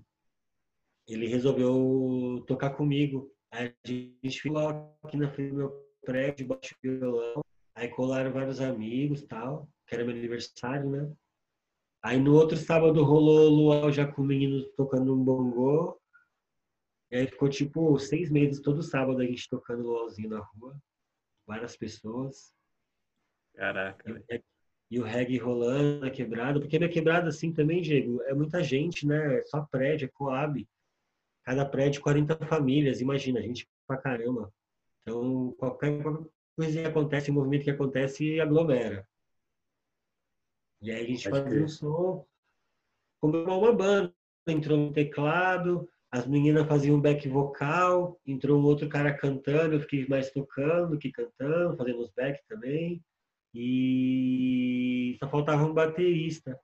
ele 1.07 1.27
resolveu 1.27 2.43
tocar 2.45 2.71
comigo. 2.71 3.31
A 3.51 3.63
gente 3.85 4.41
ficou 4.41 4.59
aqui 5.03 5.15
na 5.15 5.31
frente 5.31 5.51
do 5.51 5.55
meu 5.55 5.87
prédio, 6.03 6.47
bate 6.47 6.75
violão. 6.83 7.41
Aí 7.73 7.87
colaram 7.87 8.33
vários 8.33 8.59
amigos 8.59 9.21
tal, 9.23 9.69
que 9.87 9.95
era 9.95 10.03
meu 10.03 10.15
aniversário, 10.15 10.89
né? 10.89 11.11
Aí 12.03 12.19
no 12.19 12.35
outro 12.35 12.57
sábado 12.57 13.03
rolou 13.03 13.49
luau 13.49 13.89
meninos 14.19 14.69
tocando 14.75 15.13
um 15.13 15.23
bongô. 15.23 15.99
E 17.09 17.17
aí 17.17 17.27
ficou 17.27 17.49
tipo 17.49 17.97
seis 17.97 18.29
meses, 18.29 18.61
todo 18.61 18.83
sábado 18.83 19.21
a 19.21 19.25
gente 19.25 19.49
tocando 19.49 19.83
luauzinho 19.83 20.29
na 20.29 20.39
rua. 20.39 20.77
Várias 21.45 21.75
pessoas. 21.77 22.53
Caraca. 23.55 24.23
E, 24.29 24.43
e 24.91 24.99
o 24.99 25.03
reggae 25.03 25.37
rolando 25.37 26.01
na 26.01 26.11
quebrada, 26.11 26.59
porque 26.59 26.77
minha 26.77 26.91
quebrada, 26.91 27.29
assim, 27.29 27.53
também, 27.53 27.81
Diego, 27.81 28.21
é 28.23 28.33
muita 28.33 28.61
gente, 28.61 29.07
né? 29.07 29.39
É 29.39 29.43
só 29.45 29.61
prédio, 29.61 30.05
é 30.05 30.09
coab. 30.09 30.67
Cada 31.43 31.65
prédio, 31.65 32.01
40 32.01 32.37
famílias, 32.45 32.99
imagina, 32.99 33.41
gente 33.41 33.67
pra 33.87 33.97
caramba. 33.97 34.53
Então, 35.01 35.53
qualquer, 35.57 36.03
coisa 36.55 36.81
que 36.81 36.87
acontece, 36.87 37.31
movimento 37.31 37.63
que 37.63 37.71
acontece, 37.71 38.39
aglomera. 38.39 39.07
E 40.81 40.91
aí 40.91 41.03
a 41.03 41.07
gente 41.07 41.29
Pode 41.29 41.43
faz 41.43 41.61
um 41.61 41.67
som, 41.67 42.25
uma 43.21 43.73
banda. 43.73 44.13
Entrou 44.49 44.79
um 44.79 44.93
teclado, 44.93 45.89
as 46.09 46.25
meninas 46.25 46.65
faziam 46.67 47.01
back 47.01 47.27
vocal, 47.27 48.17
entrou 48.25 48.61
um 48.61 48.63
outro 48.63 48.87
cara 48.87 49.13
cantando, 49.13 49.75
eu 49.75 49.81
fiquei 49.81 50.07
mais 50.07 50.31
tocando 50.31 50.97
que 50.97 51.11
cantando, 51.11 51.75
fazendo 51.75 51.99
os 51.99 52.11
back 52.11 52.41
também 52.47 53.03
e 53.53 55.17
só 55.19 55.27
faltava 55.27 55.65
um 55.65 55.73
baterista. 55.73 56.59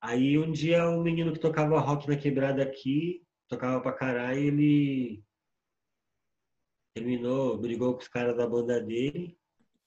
Aí 0.00 0.36
um 0.38 0.50
dia 0.50 0.88
um 0.88 1.02
menino 1.02 1.32
que 1.32 1.38
tocava 1.38 1.78
rock 1.78 2.08
na 2.08 2.16
quebrada 2.16 2.62
aqui, 2.62 3.24
tocava 3.48 3.80
pra 3.80 3.92
caralho, 3.92 4.40
ele 4.40 5.22
terminou, 6.94 7.58
brigou 7.58 7.94
com 7.94 8.00
os 8.00 8.08
caras 8.08 8.36
da 8.36 8.46
banda 8.46 8.80
dele. 8.80 9.38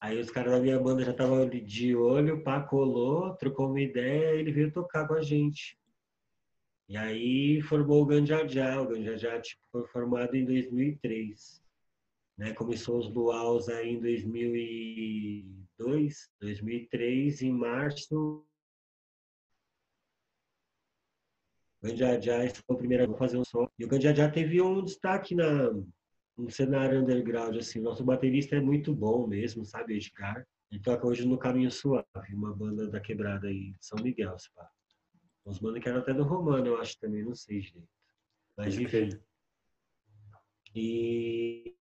Aí 0.05 0.19
os 0.19 0.29
caras 0.29 0.51
da 0.51 0.59
minha 0.59 0.79
banda 0.79 1.03
já 1.03 1.09
estavam 1.09 1.49
de 1.49 1.95
olho, 1.95 2.43
pá, 2.43 2.61
colou, 2.61 3.33
trocou 3.37 3.71
uma 3.71 3.81
ideia, 3.81 4.39
ele 4.39 4.51
veio 4.51 4.71
tocar 4.71 5.07
com 5.07 5.15
a 5.15 5.21
gente. 5.23 5.75
E 6.87 6.95
aí 6.95 7.59
formou 7.63 8.03
o 8.03 8.05
Ganjajá. 8.05 8.79
O 8.79 8.87
Ganjajá 8.87 9.41
tipo, 9.41 9.59
foi 9.71 9.87
formado 9.87 10.35
em 10.35 10.45
2003. 10.45 11.59
Né? 12.37 12.53
Começou 12.53 12.99
os 12.99 13.11
luaus 13.11 13.67
aí 13.67 13.95
em 13.95 13.99
2002, 13.99 16.29
2003, 16.39 17.41
em 17.41 17.51
março. 17.51 18.45
O 21.81 21.87
Ganjajá 21.87 22.47
foi 22.47 22.75
o 22.75 22.77
primeiro 22.77 23.11
a 23.11 23.17
fazer 23.17 23.37
um 23.37 23.43
som. 23.43 23.67
E 23.79 23.83
o 23.83 23.87
Ganjajá 23.87 24.29
teve 24.29 24.61
um 24.61 24.83
destaque 24.83 25.33
na, 25.33 25.71
no 26.37 26.49
cenário 26.49 27.01
underground. 27.01 27.57
Assim. 27.57 27.79
Nosso 27.79 28.03
baterista 28.03 28.55
é 28.55 28.61
muito 28.61 28.93
bom 28.93 29.27
mesmo, 29.27 29.65
sabe, 29.65 29.95
Edgar? 29.95 30.45
Ele 30.71 30.81
toca 30.81 31.07
hoje 31.07 31.27
no 31.27 31.37
Caminho 31.37 31.71
Suave, 31.71 32.33
uma 32.33 32.53
banda 32.53 32.87
da 32.89 32.99
quebrada 32.99 33.47
aí 33.47 33.71
de 33.71 33.85
São 33.85 33.97
Miguel, 34.03 34.37
se 34.37 34.51
pá. 34.53 34.69
Os 35.45 35.59
manos 35.59 35.79
que 35.79 35.87
eram 35.87 35.99
até 35.99 36.13
do 36.13 36.23
Romano, 36.23 36.67
eu 36.67 36.81
acho 36.81 36.99
também, 36.99 37.23
não 37.23 37.35
sei 37.35 37.61
jeito. 37.61 37.87
Mas 38.57 38.77
enfim. 38.77 39.09
E, 40.73 41.75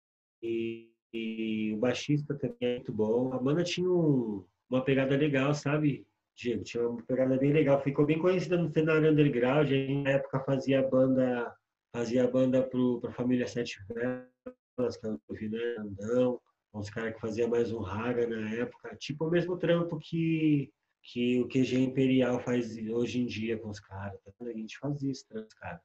e, 0.42 0.92
e, 1.14 1.74
o 1.74 1.78
baixista 1.78 2.34
também 2.34 2.58
é 2.62 2.76
muito 2.76 2.92
bom. 2.92 3.32
A 3.34 3.38
banda 3.38 3.64
tinha 3.64 3.90
um, 3.90 4.44
uma 4.70 4.84
pegada 4.84 5.16
legal, 5.16 5.54
sabe, 5.54 6.08
Diego? 6.36 6.64
Tinha 6.64 6.90
uma 6.90 7.04
pegada 7.04 7.38
bem 7.38 7.54
legal. 7.54 7.80
Ficou 7.82 8.06
bem 8.06 8.18
conhecida 8.18 8.58
no 8.58 8.72
cenário 8.72 9.12
underground. 9.12 9.68
A 9.68 9.70
gente, 9.70 10.04
na 10.04 10.10
época, 10.12 10.40
fazia 10.40 10.82
banda 10.82 11.56
fazia 11.94 12.28
banda 12.28 12.64
para 12.64 13.10
a 13.10 13.14
família 13.14 13.48
Sete 13.48 13.80
Velas, 13.88 14.98
que 14.98 15.06
eu 15.06 15.20
vi, 15.32 15.50
né? 15.50 15.76
Andão, 15.80 16.42
uns 16.74 16.90
caras 16.90 17.14
que 17.14 17.22
fazia 17.22 17.48
mais 17.48 17.72
um 17.72 17.80
raga 17.80 18.28
na 18.28 18.50
época. 18.56 18.96
Tipo 18.96 19.26
o 19.26 19.32
mesmo 19.32 19.58
trampo 19.58 20.00
que, 20.00 20.72
que 21.04 21.40
o 21.42 21.48
QG 21.48 21.78
Imperial 21.80 22.40
faz 22.40 22.78
hoje 22.90 23.22
em 23.22 23.26
dia 23.26 23.58
com 23.58 23.70
os 23.70 23.80
caras. 23.80 24.20
Tá 24.24 24.32
a 24.46 24.54
gente 24.54 24.78
fazia 24.78 25.12
isso, 25.12 25.26
os 25.34 25.54
caras. 25.54 25.82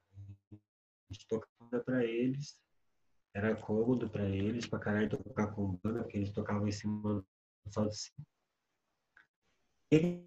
A 0.53 1.13
gente 1.13 1.27
tocava 1.27 1.83
para 1.83 2.05
eles 2.05 2.59
era 3.37 3.55
cômodo 3.55 4.09
para 4.09 4.27
eles, 4.27 4.65
para 4.65 4.79
caralho 4.79 5.09
tocar 5.09 5.53
com 5.53 5.77
banda, 5.83 6.01
porque 6.01 6.17
eles 6.17 6.31
tocavam 6.31 6.67
em 6.67 6.71
cima 6.71 7.23
só 7.69 7.85
de 7.85 7.95
si. 7.95 8.11
E 9.91 10.25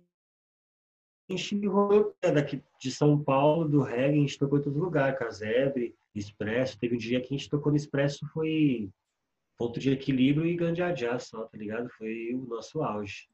gente 1.33 1.66
rolou 1.66 2.14
daqui 2.21 2.62
de 2.81 2.90
São 2.90 3.23
Paulo, 3.23 3.69
do 3.69 3.83
reggae, 3.83 4.19
a 4.19 4.21
gente 4.21 4.38
tocou 4.38 4.59
em 4.59 4.62
todos 4.62 4.77
os 4.77 4.83
lugares, 4.83 5.19
Casebre, 5.19 5.95
Expresso. 6.14 6.79
Teve 6.79 6.95
um 6.95 6.99
dia 6.99 7.21
que 7.21 7.35
a 7.35 7.38
gente 7.38 7.49
tocou 7.49 7.71
no 7.71 7.77
Expresso, 7.77 8.27
foi 8.33 8.90
ponto 9.57 9.79
de 9.79 9.90
equilíbrio 9.90 10.47
e 10.47 10.57
Gandiajá 10.57 11.19
só, 11.19 11.45
tá 11.45 11.57
ligado? 11.57 11.88
Foi 11.90 12.35
o 12.35 12.47
nosso 12.47 12.83
auge. 12.83 13.29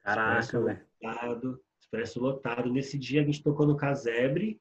Caraca, 0.00 0.60
velho. 0.60 0.80
Lotado, 1.02 1.60
Expresso 1.80 2.20
lotado. 2.20 2.72
Nesse 2.72 2.98
dia 2.98 3.22
a 3.22 3.24
gente 3.24 3.42
tocou 3.42 3.66
no 3.66 3.76
Casebre, 3.76 4.60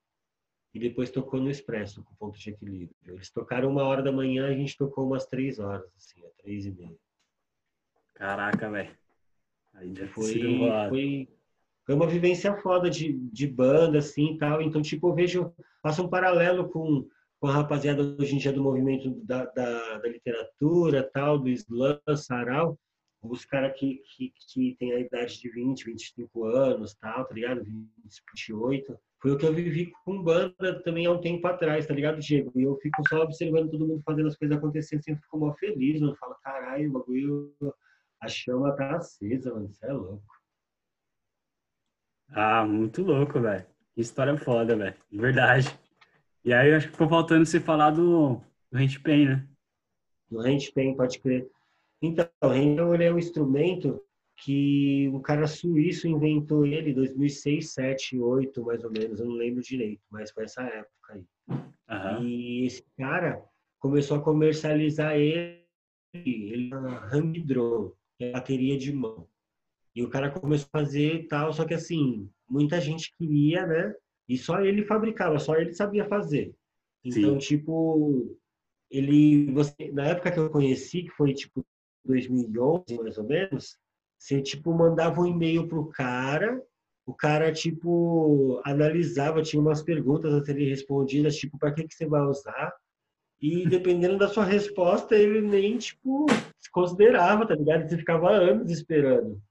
e 0.74 0.80
depois 0.80 1.12
tocou 1.12 1.40
no 1.40 1.52
Expresso, 1.52 2.04
com 2.04 2.16
ponto 2.16 2.38
de 2.38 2.50
equilíbrio. 2.50 2.96
Eles 3.06 3.30
tocaram 3.30 3.70
uma 3.70 3.84
hora 3.84 4.02
da 4.02 4.12
manhã, 4.12 4.48
a 4.48 4.54
gente 4.54 4.76
tocou 4.76 5.06
umas 5.06 5.26
três 5.26 5.60
horas, 5.60 5.88
assim, 5.96 6.26
a 6.26 6.30
três 6.42 6.66
e 6.66 6.72
meia. 6.72 6.98
Caraca, 8.16 8.70
velho. 8.72 8.98
Ainda 9.76 10.08
foi, 10.08 10.34
foi, 10.90 11.30
foi 11.86 11.96
uma 11.96 12.08
vivência 12.08 12.56
foda 12.58 12.90
de, 12.90 13.14
de 13.14 13.48
banda, 13.48 14.00
assim, 14.00 14.38
tal. 14.38 14.62
Então, 14.62 14.82
tipo, 14.82 15.10
eu 15.10 15.16
vejo, 15.16 15.54
faço 15.82 16.04
um 16.04 16.10
paralelo 16.10 16.70
com, 16.70 17.08
com 17.40 17.48
a 17.48 17.54
rapaziada 17.54 18.02
hoje 18.20 18.36
em 18.36 18.38
dia 18.38 18.54
do 18.54 18.64
movimento 18.64 19.10
da, 19.26 19.46
da, 19.46 19.98
da 20.00 20.08
literatura, 20.08 21.10
tal, 21.14 21.38
do 21.38 21.50
slam, 21.50 22.00
sarau, 22.16 22.78
os 23.22 23.46
caras 23.46 23.78
que, 23.78 24.02
que, 24.16 24.34
que 24.50 24.76
tem 24.78 24.94
a 24.94 25.00
idade 25.00 25.40
de 25.40 25.50
20, 25.50 25.86
25 25.86 26.46
anos, 26.46 26.94
tal, 26.96 27.26
tá 27.26 27.34
ligado? 27.34 27.64
20, 27.64 27.90
28 28.48 28.98
foi 29.24 29.32
o 29.32 29.38
que 29.38 29.46
eu 29.46 29.54
vivi 29.54 29.94
com 30.04 30.22
banda 30.22 30.84
também 30.84 31.06
há 31.06 31.12
um 31.12 31.22
tempo 31.22 31.48
atrás, 31.48 31.88
tá 31.88 31.94
ligado, 31.94 32.20
Diego? 32.20 32.52
E 32.60 32.64
eu 32.64 32.76
fico 32.82 33.02
só 33.08 33.22
observando 33.22 33.72
todo 33.72 33.88
mundo 33.88 34.04
fazendo 34.04 34.28
as 34.28 34.36
coisas 34.36 34.58
acontecerem, 34.58 35.02
sempre 35.02 35.24
fico 35.24 35.38
mó 35.38 35.54
feliz, 35.54 36.02
mano. 36.02 36.14
Falo, 36.18 36.36
caralho, 36.44 36.90
o 36.90 36.92
bagulho, 36.92 37.56
a 38.22 38.28
chama 38.28 38.76
tá 38.76 38.98
acesa, 38.98 39.54
mano. 39.54 39.70
Isso 39.70 39.86
é 39.86 39.94
louco. 39.94 40.43
Ah, 42.30 42.66
muito 42.66 43.02
louco, 43.02 43.40
velho. 43.40 43.66
Que 43.94 44.02
história 44.02 44.38
foda, 44.38 44.76
velho. 44.76 44.96
De 45.12 45.18
verdade. 45.20 45.80
E 46.44 46.54
aí, 46.54 46.74
acho 46.74 46.88
que 46.88 46.94
ficou 46.94 47.08
faltando 47.08 47.46
você 47.46 47.60
falar 47.60 47.92
do, 47.92 48.42
do 48.72 49.02
Pain, 49.02 49.26
né? 49.26 49.48
Do 50.30 50.40
Pain, 50.74 50.96
pode 50.96 51.20
crer. 51.20 51.50
Então, 52.02 52.28
o 52.42 52.94
ele 52.94 53.04
é 53.06 53.14
um 53.14 53.20
instrumento 53.20 54.04
que 54.36 55.10
um 55.14 55.22
cara 55.22 55.48
suíço 55.48 56.08
inventou 56.08 56.66
ele 56.66 56.92
em 56.92 56.94
2006, 56.94 57.72
7, 57.72 58.20
8, 58.20 58.64
mais 58.64 58.84
ou 58.84 58.92
menos, 58.92 59.20
eu 59.20 59.28
não 59.28 59.36
lembro 59.36 59.62
direito, 59.62 60.02
mas 60.10 60.32
foi 60.32 60.44
essa 60.44 60.64
época 60.64 61.14
aí. 61.14 61.26
Uhum. 61.48 62.24
E 62.26 62.66
esse 62.66 62.84
cara 62.98 63.44
começou 63.80 64.18
a 64.18 64.22
comercializar 64.22 65.16
ele, 65.16 65.66
ele 66.14 66.70
na 66.70 67.06
Hangdron, 67.06 67.92
que 68.18 68.26
é 68.26 68.32
bateria 68.32 68.78
de 68.78 68.92
mão. 68.92 69.28
E 69.96 70.04
o 70.04 70.10
cara 70.10 70.32
começou 70.32 70.68
a 70.74 70.80
fazer 70.80 71.16
e 71.16 71.28
tal, 71.28 71.54
só 71.54 71.66
que 71.66 71.74
assim, 71.74 72.30
muita 72.50 72.82
gente 72.82 73.14
queria, 73.18 73.66
né? 73.68 73.94
E 74.28 74.38
só 74.38 74.62
ele 74.62 74.86
fabricava, 74.86 75.38
só 75.38 75.56
ele 75.56 75.74
sabia 75.74 76.06
fazer. 76.06 76.54
Então, 77.04 77.34
Sim. 77.34 77.38
tipo, 77.38 78.38
ele, 78.90 79.52
você, 79.52 79.92
na 79.92 80.08
época 80.08 80.32
que 80.32 80.40
eu 80.40 80.50
conheci, 80.50 81.04
que 81.04 81.12
foi 81.12 81.34
tipo 81.34 81.66
2011, 82.06 82.84
mais 83.02 83.18
ou 83.18 83.26
menos, 83.26 83.78
você, 84.18 84.42
tipo, 84.42 84.74
mandava 84.74 85.22
um 85.22 85.26
e-mail 85.26 85.68
pro 85.68 85.88
cara, 85.88 86.62
o 87.06 87.14
cara, 87.14 87.52
tipo, 87.52 88.62
analisava, 88.64 89.42
tinha 89.42 89.62
umas 89.62 89.84
perguntas 89.84 90.34
a 90.34 90.44
serem 90.46 90.70
respondidas, 90.70 91.36
tipo, 91.36 91.58
para 91.58 91.74
que, 91.74 91.86
que 91.86 91.94
você 91.94 92.06
vai 92.06 92.22
usar? 92.22 92.74
E 93.42 93.68
dependendo 93.68 94.18
da 94.18 94.30
sua 94.30 94.46
resposta, 94.46 95.16
ele 95.16 95.42
nem, 95.42 95.78
tipo, 95.78 96.26
se 96.58 96.72
considerava, 96.72 97.46
tá 97.46 97.54
ligado? 97.54 97.90
Você 97.90 97.98
ficava 97.98 98.32
anos 98.32 98.72
esperando. 98.72 99.42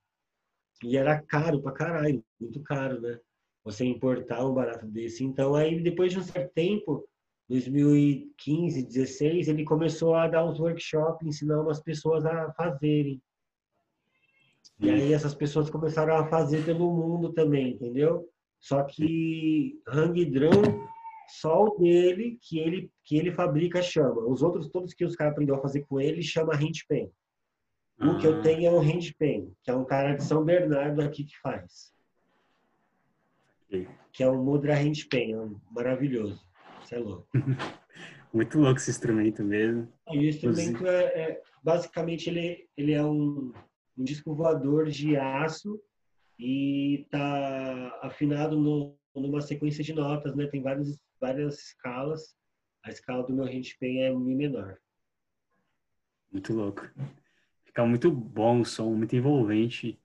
E 0.83 0.97
era 0.97 1.21
caro 1.21 1.61
pra 1.61 1.71
caralho, 1.71 2.23
muito 2.39 2.61
caro, 2.61 3.01
né? 3.01 3.19
Você 3.63 3.85
importar 3.85 4.45
um 4.45 4.53
barato 4.53 4.85
desse. 4.85 5.23
Então, 5.23 5.55
aí, 5.55 5.79
depois 5.81 6.11
de 6.11 6.19
um 6.19 6.23
certo 6.23 6.51
tempo, 6.53 7.07
2015, 7.49 8.83
16, 8.83 9.47
ele 9.47 9.63
começou 9.63 10.15
a 10.15 10.27
dar 10.27 10.45
uns 10.45 10.59
workshops, 10.59 11.25
ensinar 11.25 11.61
umas 11.61 11.81
pessoas 11.81 12.25
a 12.25 12.51
fazerem. 12.53 13.21
E 14.79 14.89
aí 14.89 15.13
essas 15.13 15.35
pessoas 15.35 15.69
começaram 15.69 16.15
a 16.15 16.27
fazer 16.27 16.65
pelo 16.65 16.91
mundo 16.91 17.31
também, 17.31 17.73
entendeu? 17.73 18.27
Só 18.59 18.83
que 18.83 19.79
Hang 19.87 20.25
Drum, 20.25 20.87
só 21.27 21.65
o 21.65 21.77
dele 21.77 22.37
que 22.41 22.59
ele 22.59 22.91
que 23.03 23.17
ele 23.17 23.31
fabrica 23.31 23.81
chama. 23.81 24.21
Os 24.25 24.41
outros 24.41 24.69
todos 24.69 24.93
que 24.93 25.05
os 25.05 25.15
caras 25.15 25.33
aprenderam 25.33 25.59
a 25.59 25.61
fazer 25.61 25.85
com 25.85 25.99
ele 25.99 26.21
chama 26.21 26.55
Handpan. 26.55 27.09
O 28.09 28.17
que 28.19 28.27
eu 28.27 28.41
tenho 28.41 28.67
é 28.67 28.71
o 28.71 28.79
Handpan, 28.79 29.51
que 29.63 29.71
é 29.71 29.75
um 29.75 29.85
cara 29.85 30.15
de 30.15 30.23
São 30.23 30.43
Bernardo 30.43 31.01
aqui 31.01 31.23
que 31.23 31.37
faz. 31.39 31.93
Que 34.11 34.23
é 34.23 34.29
um 34.29 34.43
Mudra 34.43 34.75
Handpan, 34.75 35.31
é 35.31 35.39
um 35.39 35.59
maravilhoso. 35.71 36.39
Isso 36.83 36.95
é 36.95 36.99
louco. 36.99 37.27
Muito 38.33 38.59
louco 38.59 38.79
esse 38.79 38.89
instrumento 38.89 39.43
mesmo. 39.43 39.91
E 40.11 40.17
o 40.17 40.29
instrumento 40.29 40.85
é, 40.87 41.03
é, 41.03 41.41
basicamente 41.63 42.29
ele, 42.29 42.67
ele 42.75 42.93
é 42.93 43.03
um 43.03 43.53
um 43.97 44.03
disco 44.03 44.33
voador 44.33 44.89
de 44.89 45.15
aço 45.15 45.79
e 46.39 47.07
tá 47.11 47.99
afinado 48.01 48.59
no, 48.59 48.97
numa 49.15 49.41
sequência 49.41 49.83
de 49.83 49.93
notas, 49.93 50.35
né? 50.35 50.47
Tem 50.47 50.61
várias, 50.61 50.99
várias 51.19 51.59
escalas. 51.59 52.35
A 52.83 52.89
escala 52.89 53.23
do 53.23 53.33
meu 53.33 53.45
handpan 53.45 53.99
é 53.99 54.11
Mi 54.11 54.35
menor. 54.35 54.77
Muito 56.31 56.53
louco. 56.53 56.89
Fica 57.73 57.83
muito 57.87 58.11
bom 58.11 58.61
o 58.61 58.65
som, 58.65 58.93
muito 58.93 59.15
envolvente. 59.15 59.99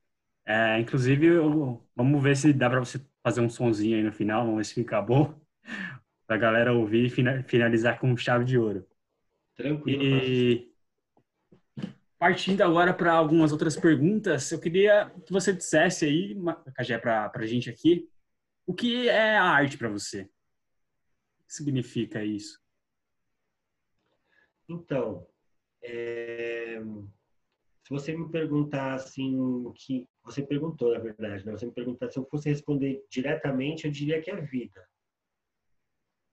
É, 0.46 0.80
inclusive, 0.80 1.26
eu, 1.26 1.86
vamos 1.94 2.22
ver 2.22 2.34
se 2.34 2.50
dá 2.50 2.70
para 2.70 2.80
você 2.80 2.98
fazer 3.22 3.42
um 3.42 3.50
sonzinho 3.50 3.94
aí 3.94 4.02
no 4.02 4.10
final, 4.10 4.44
vamos 4.46 4.56
ver 4.56 4.64
se 4.64 4.74
fica 4.74 5.02
bom. 5.02 5.38
Pra 6.26 6.38
galera 6.38 6.72
ouvir 6.72 7.06
e 7.06 7.42
finalizar 7.42 7.98
com 7.98 8.16
chave 8.16 8.44
de 8.46 8.58
ouro. 8.58 8.86
Tranquilo. 9.54 10.02
E, 10.02 10.72
Partindo 12.18 12.62
agora 12.62 12.94
para 12.94 13.12
algumas 13.12 13.52
outras 13.52 13.76
perguntas, 13.76 14.50
eu 14.50 14.58
queria 14.58 15.10
que 15.26 15.32
você 15.32 15.52
dissesse 15.52 16.06
aí, 16.06 16.36
Cajé, 16.74 16.96
para 16.98 17.30
a 17.32 17.46
gente 17.46 17.68
aqui, 17.68 18.10
o 18.66 18.74
que 18.74 19.08
é 19.08 19.36
a 19.36 19.44
arte 19.44 19.76
para 19.76 19.88
você? 19.88 20.22
O 20.22 21.46
que 21.46 21.54
significa 21.54 22.24
isso? 22.24 22.60
Então, 24.68 25.26
é... 25.82 26.82
se 27.88 27.94
você 27.94 28.14
me 28.14 28.30
perguntar 28.30 28.92
assim, 28.92 29.72
que 29.74 30.06
você 30.22 30.44
perguntou, 30.44 30.92
na 30.92 30.98
verdade, 30.98 31.46
né? 31.46 31.52
você 31.52 31.64
me 31.64 31.72
perguntar 31.72 32.10
se 32.10 32.18
eu 32.18 32.26
fosse 32.26 32.50
responder 32.50 33.02
diretamente, 33.10 33.86
eu 33.86 33.90
diria 33.90 34.20
que 34.20 34.30
é 34.30 34.38
vida. 34.38 34.86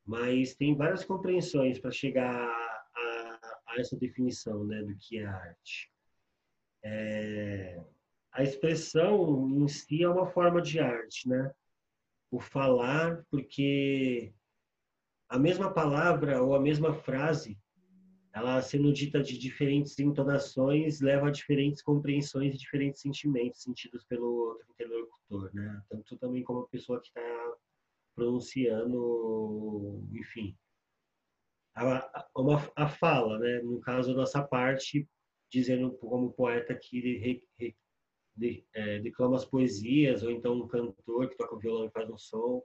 Mas 0.06 0.54
tem 0.54 0.76
várias 0.76 1.06
compreensões 1.06 1.80
para 1.80 1.92
chegar 1.92 2.54
essa 3.78 3.96
definição 3.96 4.66
né, 4.66 4.84
do 4.84 4.98
que 4.98 5.18
é 5.18 5.26
arte. 5.26 5.90
É, 6.84 7.82
a 8.34 8.44
expressão 8.44 9.50
em 9.50 9.68
si 9.70 10.04
é 10.04 10.10
uma 10.10 10.28
forma 10.28 10.62
de 10.62 10.78
arte, 10.80 11.28
né? 11.30 11.54
O 12.30 12.38
falar, 12.38 13.26
porque 13.32 14.34
a 15.30 15.40
mesma 15.40 15.74
palavra 15.74 16.44
ou 16.44 16.54
a 16.54 16.60
mesma 16.60 16.94
frase, 16.94 17.58
ela 18.36 18.62
sendo 18.62 18.92
dita 18.92 19.24
de 19.24 19.38
diferentes 19.38 19.98
entonações, 19.98 21.00
leva 21.00 21.30
a 21.30 21.32
diferentes 21.32 21.82
compreensões 21.82 22.54
e 22.54 22.58
diferentes 22.58 23.02
sentimentos 23.02 23.62
sentidos 23.62 24.04
pelo 24.04 24.28
outro 24.28 24.68
interlocutor, 24.72 25.56
né? 25.56 25.82
Tanto 25.90 26.18
também 26.18 26.44
como 26.44 26.60
a 26.60 26.68
pessoa 26.68 27.00
que 27.00 27.08
está 27.08 27.56
pronunciando, 28.14 30.06
enfim, 30.12 30.54
a, 31.74 32.28
uma, 32.36 32.72
a 32.76 32.90
fala, 32.90 33.40
né? 33.40 33.62
No 33.62 33.80
caso, 33.80 34.12
a 34.12 34.16
nossa 34.16 34.44
parte, 34.44 35.08
dizendo 35.50 35.94
como 35.94 36.34
poeta 36.34 36.76
que 36.76 37.00
re, 37.00 37.48
re, 37.58 37.76
de, 38.36 38.66
é, 38.74 39.00
declama 39.00 39.38
as 39.38 39.46
poesias, 39.46 40.24
ou 40.24 40.32
então 40.32 40.56
um 40.56 40.68
cantor 40.68 41.30
que 41.30 41.38
toca 41.38 41.56
o 41.56 41.60
violão 41.60 41.86
e 41.86 41.92
faz 41.92 42.10
um 42.10 42.18
som. 42.18 42.62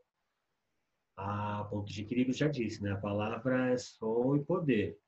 A 1.16 1.64
ponto 1.70 1.92
de 1.92 2.02
equilíbrio 2.02 2.34
já 2.34 2.48
disse, 2.48 2.82
né? 2.82 2.90
A 2.90 3.00
palavra 3.00 3.70
é 3.70 3.78
som 3.78 4.34
e 4.34 4.44
poder. 4.44 4.98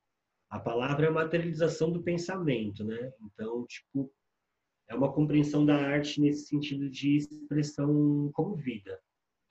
A 0.52 0.60
palavra 0.60 1.06
é 1.06 1.08
a 1.08 1.12
materialização 1.12 1.90
do 1.90 2.02
pensamento, 2.02 2.84
né? 2.84 3.10
Então, 3.22 3.64
tipo, 3.66 4.12
é 4.86 4.94
uma 4.94 5.10
compreensão 5.10 5.64
da 5.64 5.74
arte 5.74 6.20
nesse 6.20 6.44
sentido 6.46 6.90
de 6.90 7.16
expressão 7.16 8.30
como 8.34 8.54
vida. 8.54 9.00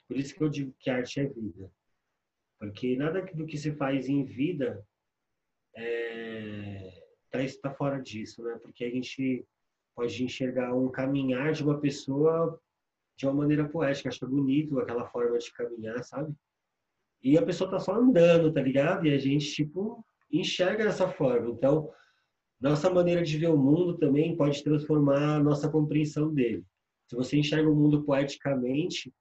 Por 0.06 0.16
isso 0.16 0.32
que 0.32 0.40
eu 0.40 0.48
digo 0.48 0.72
que 0.78 0.88
arte 0.88 1.18
é 1.18 1.26
vida. 1.26 1.68
Porque 2.56 2.94
nada 2.94 3.20
do 3.34 3.44
que 3.44 3.58
se 3.58 3.72
faz 3.72 4.08
em 4.08 4.24
vida 4.24 4.86
é, 5.74 7.02
tá, 7.32 7.42
está 7.42 7.74
fora 7.74 8.00
disso, 8.00 8.40
né? 8.44 8.56
Porque 8.62 8.84
a 8.84 8.90
gente 8.90 9.44
pode 9.96 10.22
enxergar 10.22 10.72
um 10.72 10.88
caminhar 10.88 11.52
de 11.52 11.64
uma 11.64 11.80
pessoa 11.80 12.62
de 13.16 13.26
uma 13.26 13.34
maneira 13.34 13.68
poética, 13.68 14.08
acho 14.08 14.24
bonito 14.28 14.78
aquela 14.78 15.08
forma 15.08 15.36
de 15.36 15.52
caminhar, 15.52 16.04
sabe? 16.04 16.32
E 17.20 17.36
a 17.36 17.44
pessoa 17.44 17.68
tá 17.68 17.80
só 17.80 17.92
andando, 17.96 18.52
tá 18.52 18.62
ligado? 18.62 19.04
E 19.04 19.12
a 19.12 19.18
gente, 19.18 19.52
tipo, 19.52 20.04
enxerga 20.32 20.84
dessa 20.84 21.08
forma. 21.08 21.50
Então, 21.50 21.90
nossa 22.60 22.88
maneira 22.88 23.22
de 23.22 23.36
ver 23.36 23.50
o 23.50 23.56
mundo 23.56 23.98
também 23.98 24.36
pode 24.36 24.62
transformar 24.62 25.36
a 25.36 25.42
nossa 25.42 25.68
compreensão 25.68 26.32
dele. 26.32 26.64
Se 27.08 27.16
você 27.16 27.36
enxerga 27.36 27.68
o 27.68 27.74
mundo 27.74 28.04
poeticamente, 28.04 29.12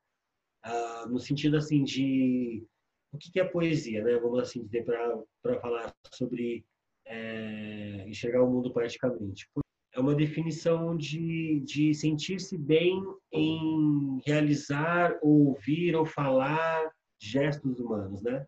ah, 0.64 1.08
no 1.10 1.20
sentido 1.20 1.58
assim 1.58 1.84
de 1.84 2.64
o 3.12 3.18
que 3.18 3.40
é 3.40 3.44
poesia, 3.44 4.04
né? 4.04 4.18
Vamos 4.18 4.40
assim 4.40 4.64
dizer 4.64 4.86
para 4.86 5.60
falar 5.60 5.94
sobre 6.14 6.64
é, 7.06 8.06
enxergar 8.08 8.44
o 8.44 8.50
mundo 8.50 8.72
poeticamente. 8.72 9.50
É 9.94 10.00
uma 10.00 10.16
definição 10.16 10.96
de, 10.96 11.60
de 11.66 11.94
sentir-se 11.94 12.58
bem 12.58 13.04
em 13.34 14.22
realizar, 14.26 15.20
ou 15.22 15.48
ouvir 15.48 15.96
ou 15.96 16.06
falar 16.06 16.90
gestos 17.20 17.80
humanos, 17.80 18.22
né? 18.22 18.46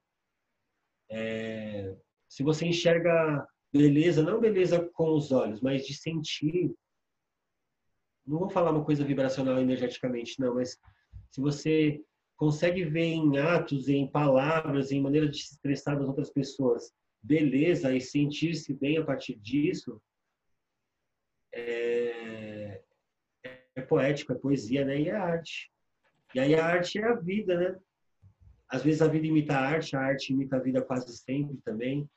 É, 1.11 1.95
se 2.33 2.41
você 2.41 2.65
enxerga 2.65 3.47
beleza, 3.71 4.23
não 4.23 4.39
beleza 4.39 4.89
com 4.95 5.13
os 5.15 5.31
olhos, 5.31 5.61
mas 5.61 5.85
de 5.85 5.93
sentir, 5.93 6.73
não 8.25 8.39
vou 8.39 8.49
falar 8.49 8.71
uma 8.71 8.83
coisa 8.83 9.05
vibracional 9.05 9.59
energeticamente, 9.59 10.39
não, 10.39 10.55
mas 10.55 10.79
se 11.29 11.39
você 11.39 12.01
consegue 12.35 12.85
ver 12.85 13.05
em 13.05 13.37
atos, 13.37 13.87
em 13.87 14.07
palavras, 14.09 14.91
em 14.91 14.99
maneira 14.99 15.29
de 15.29 15.37
se 15.37 15.53
expressar 15.53 15.93
das 15.93 16.07
outras 16.07 16.31
pessoas, 16.31 16.91
beleza 17.21 17.95
e 17.95 18.01
sentir-se 18.01 18.73
bem 18.73 18.97
a 18.97 19.05
partir 19.05 19.35
disso, 19.35 20.01
é, 21.53 22.81
é 23.75 23.81
poético, 23.81 24.33
é 24.33 24.35
poesia, 24.35 24.83
né? 24.83 24.99
E 24.99 25.09
é 25.09 25.15
arte. 25.15 25.71
E 26.33 26.39
aí 26.39 26.55
a 26.55 26.65
arte 26.65 26.97
é 26.97 27.03
a 27.03 27.13
vida, 27.13 27.55
né? 27.55 27.79
Às 28.67 28.81
vezes 28.81 29.03
a 29.03 29.07
vida 29.07 29.27
imita 29.27 29.53
a 29.53 29.67
arte, 29.67 29.95
a 29.95 29.99
arte 29.99 30.33
imita 30.33 30.55
a 30.55 30.59
vida 30.59 30.81
quase 30.81 31.15
sempre 31.15 31.57
também. 31.63 32.09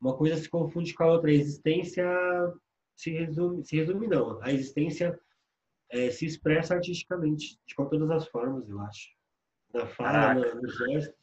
Uma 0.00 0.16
coisa 0.16 0.36
se 0.36 0.48
confunde 0.48 0.94
com 0.94 1.04
a 1.04 1.12
outra. 1.12 1.30
A 1.30 1.34
existência 1.34 2.06
se 2.94 3.10
resume, 3.10 3.64
se 3.64 3.76
resume 3.76 4.06
não. 4.06 4.40
A 4.42 4.52
existência 4.52 5.18
é, 5.90 6.10
se 6.10 6.26
expressa 6.26 6.74
artisticamente, 6.74 7.58
de 7.66 7.74
todas 7.74 8.10
as 8.10 8.28
formas, 8.28 8.68
eu 8.68 8.80
acho. 8.80 9.08
Na 9.72 9.86
fala, 9.86 10.34
no, 10.34 10.62
no 10.62 10.68
gesto. 10.68 11.14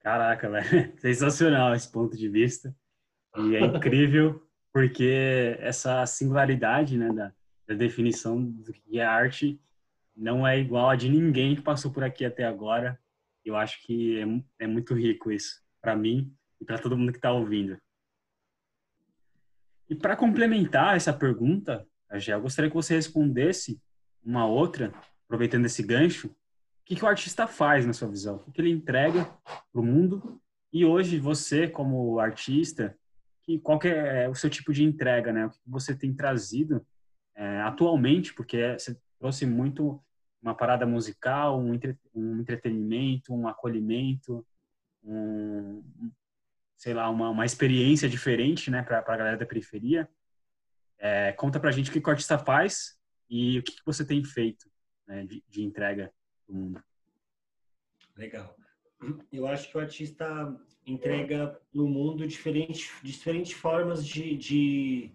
Caraca, 0.00 0.48
velho. 0.48 0.98
Sensacional 0.98 1.74
esse 1.74 1.90
ponto 1.90 2.16
de 2.16 2.28
vista. 2.28 2.74
E 3.36 3.56
é 3.56 3.60
incrível 3.66 4.42
porque 4.72 5.56
essa 5.58 6.04
singularidade 6.06 6.96
né, 6.96 7.12
da, 7.12 7.34
da 7.66 7.74
definição 7.74 8.42
do 8.42 8.72
que 8.72 8.98
é 8.98 9.04
arte 9.04 9.60
não 10.14 10.46
é 10.46 10.58
igual 10.58 10.90
a 10.90 10.96
de 10.96 11.08
ninguém 11.08 11.56
que 11.56 11.62
passou 11.62 11.92
por 11.92 12.04
aqui 12.04 12.24
até 12.24 12.44
agora. 12.44 12.98
Eu 13.44 13.56
acho 13.56 13.84
que 13.84 14.20
é, 14.20 14.64
é 14.64 14.66
muito 14.66 14.94
rico 14.94 15.32
isso 15.32 15.67
para 15.80 15.96
mim 15.96 16.32
e 16.60 16.64
para 16.64 16.78
todo 16.78 16.96
mundo 16.96 17.12
que 17.12 17.18
está 17.18 17.32
ouvindo. 17.32 17.78
E 19.88 19.94
para 19.94 20.16
complementar 20.16 20.96
essa 20.96 21.12
pergunta, 21.12 21.86
já 22.14 22.34
eu 22.34 22.40
gostaria 22.40 22.70
que 22.70 22.76
você 22.76 22.94
respondesse 22.94 23.80
uma 24.22 24.46
outra, 24.46 24.92
aproveitando 25.24 25.66
esse 25.66 25.82
gancho. 25.82 26.28
O 26.28 26.34
que, 26.84 26.96
que 26.96 27.04
o 27.04 27.08
artista 27.08 27.46
faz 27.46 27.86
na 27.86 27.92
sua 27.92 28.08
visão? 28.08 28.44
O 28.46 28.52
que 28.52 28.60
ele 28.60 28.70
entrega 28.70 29.24
para 29.44 29.80
o 29.80 29.84
mundo? 29.84 30.40
E 30.72 30.84
hoje 30.84 31.18
você, 31.18 31.68
como 31.68 32.18
artista, 32.18 32.96
que, 33.42 33.58
qual 33.58 33.78
que 33.78 33.88
é 33.88 34.28
o 34.28 34.34
seu 34.34 34.50
tipo 34.50 34.72
de 34.72 34.84
entrega, 34.84 35.32
né? 35.32 35.46
O 35.46 35.50
que 35.50 35.58
você 35.66 35.94
tem 35.94 36.14
trazido 36.14 36.84
é, 37.34 37.60
atualmente? 37.62 38.34
Porque 38.34 38.74
você 38.74 38.98
trouxe 39.18 39.46
muito 39.46 40.02
uma 40.42 40.54
parada 40.54 40.86
musical, 40.86 41.58
um, 41.58 41.74
entre, 41.74 41.96
um 42.14 42.40
entretenimento, 42.40 43.34
um 43.34 43.48
acolhimento, 43.48 44.46
um, 45.08 45.82
sei 46.76 46.92
lá, 46.94 47.08
uma, 47.08 47.30
uma 47.30 47.46
experiência 47.46 48.08
diferente, 48.08 48.70
né, 48.70 48.82
para 48.82 48.98
a 48.98 49.16
galera 49.16 49.36
da 49.36 49.46
periferia. 49.46 50.08
É, 50.98 51.32
conta 51.32 51.58
pra 51.58 51.70
gente 51.70 51.90
o 51.90 51.92
que 51.92 52.06
o 52.06 52.10
artista 52.10 52.38
faz 52.38 52.98
e 53.28 53.58
o 53.58 53.62
que, 53.62 53.72
que 53.72 53.86
você 53.86 54.04
tem 54.04 54.22
feito 54.22 54.70
né, 55.06 55.24
de, 55.24 55.42
de 55.48 55.62
entrega 55.62 56.12
do 56.46 56.54
mundo. 56.54 56.84
Legal. 58.16 58.56
Eu 59.32 59.46
acho 59.46 59.70
que 59.70 59.76
o 59.76 59.80
artista 59.80 60.56
entrega 60.84 61.58
no 61.72 61.86
mundo 61.86 62.26
diferentes, 62.26 62.90
diferentes 63.02 63.52
formas 63.52 64.04
de, 64.04 64.36
de, 64.36 65.12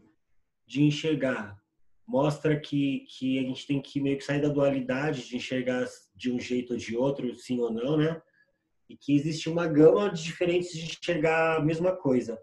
de 0.66 0.84
enxergar. 0.84 1.62
Mostra 2.08 2.60
que, 2.60 3.06
que 3.10 3.40
a 3.40 3.44
gente 3.44 3.68
tem 3.68 3.82
que 3.82 4.00
meio 4.00 4.18
que 4.18 4.24
sair 4.24 4.42
da 4.42 4.48
dualidade 4.48 5.28
de 5.28 5.36
enxergar 5.36 5.86
de 6.16 6.32
um 6.32 6.40
jeito 6.40 6.74
ou 6.74 6.80
de 6.80 6.96
outro, 6.96 7.36
sim 7.36 7.60
ou 7.60 7.72
não, 7.72 7.98
né? 7.98 8.22
E 8.94 8.98
que 8.98 9.16
existe 9.16 9.50
uma 9.50 9.68
gama 9.68 10.12
de 10.12 10.22
diferentes 10.22 10.72
de 10.72 10.86
enxergar 10.86 11.58
a 11.58 11.60
mesma 11.60 11.96
coisa. 11.96 12.40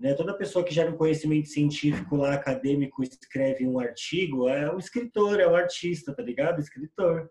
Né? 0.00 0.14
Toda 0.14 0.36
pessoa 0.36 0.64
que 0.64 0.72
gera 0.72 0.90
um 0.90 0.96
conhecimento 0.96 1.48
científico 1.48 2.16
lá, 2.16 2.32
acadêmico, 2.32 3.02
escreve 3.02 3.66
um 3.66 3.78
artigo, 3.78 4.48
é 4.48 4.74
um 4.74 4.78
escritor, 4.78 5.38
é 5.38 5.46
um 5.46 5.54
artista, 5.54 6.14
tá 6.14 6.22
ligado? 6.22 6.58
Escritor. 6.58 7.30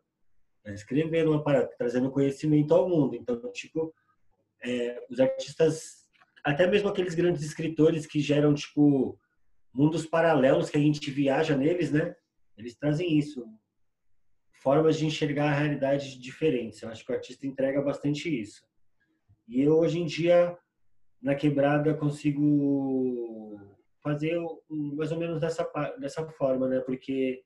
É 0.63 0.71
escrevendo 0.71 1.31
uma 1.31 1.43
parada, 1.43 1.67
trazendo 1.79 2.11
conhecimento 2.11 2.75
ao 2.75 2.87
mundo. 2.87 3.15
Então, 3.15 3.41
tipo, 3.53 3.91
é, 4.63 5.03
os 5.09 5.19
artistas, 5.19 6.05
até 6.43 6.67
mesmo 6.67 6.89
aqueles 6.89 7.15
grandes 7.15 7.41
escritores 7.41 8.05
que 8.05 8.19
geram, 8.19 8.53
tipo, 8.53 9.19
mundos 9.73 10.05
paralelos 10.05 10.69
que 10.69 10.77
a 10.77 10.81
gente 10.81 11.09
viaja 11.09 11.57
neles, 11.57 11.91
né? 11.91 12.15
Eles 12.55 12.75
trazem 12.75 13.17
isso 13.17 13.47
formas 14.67 14.97
de 14.97 15.05
enxergar 15.05 15.49
a 15.49 15.53
realidade 15.53 16.19
diferentes. 16.19 16.81
Eu 16.81 16.89
acho 16.89 17.05
que 17.05 17.09
o 17.13 17.15
artista 17.15 17.47
entrega 17.47 17.81
bastante 17.81 18.27
isso. 18.27 18.61
E 19.47 19.61
eu, 19.61 19.77
hoje 19.77 19.97
em 19.97 20.05
dia, 20.05 20.57
na 21.21 21.35
quebrada, 21.35 21.93
consigo 21.93 23.57
fazer 24.03 24.37
mais 24.67 25.09
ou 25.13 25.17
menos 25.17 25.39
dessa, 25.39 25.63
dessa 25.97 26.27
forma, 26.31 26.67
né? 26.67 26.81
Porque 26.81 27.41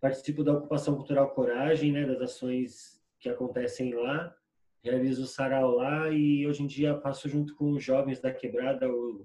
participo 0.00 0.42
da 0.42 0.54
ocupação 0.54 0.96
cultural 0.96 1.30
Coragem, 1.30 1.92
né? 1.92 2.04
Das 2.04 2.20
ações 2.20 3.00
que 3.20 3.28
acontecem 3.28 3.94
lá. 3.94 4.34
Realizo 4.82 5.22
o 5.22 5.26
sarau 5.26 5.76
lá 5.76 6.10
e 6.10 6.44
hoje 6.48 6.64
em 6.64 6.66
dia 6.66 6.96
passo 6.96 7.28
junto 7.28 7.54
com 7.54 7.70
os 7.70 7.84
jovens 7.84 8.20
da 8.20 8.34
quebrada, 8.34 8.90
o, 8.90 9.24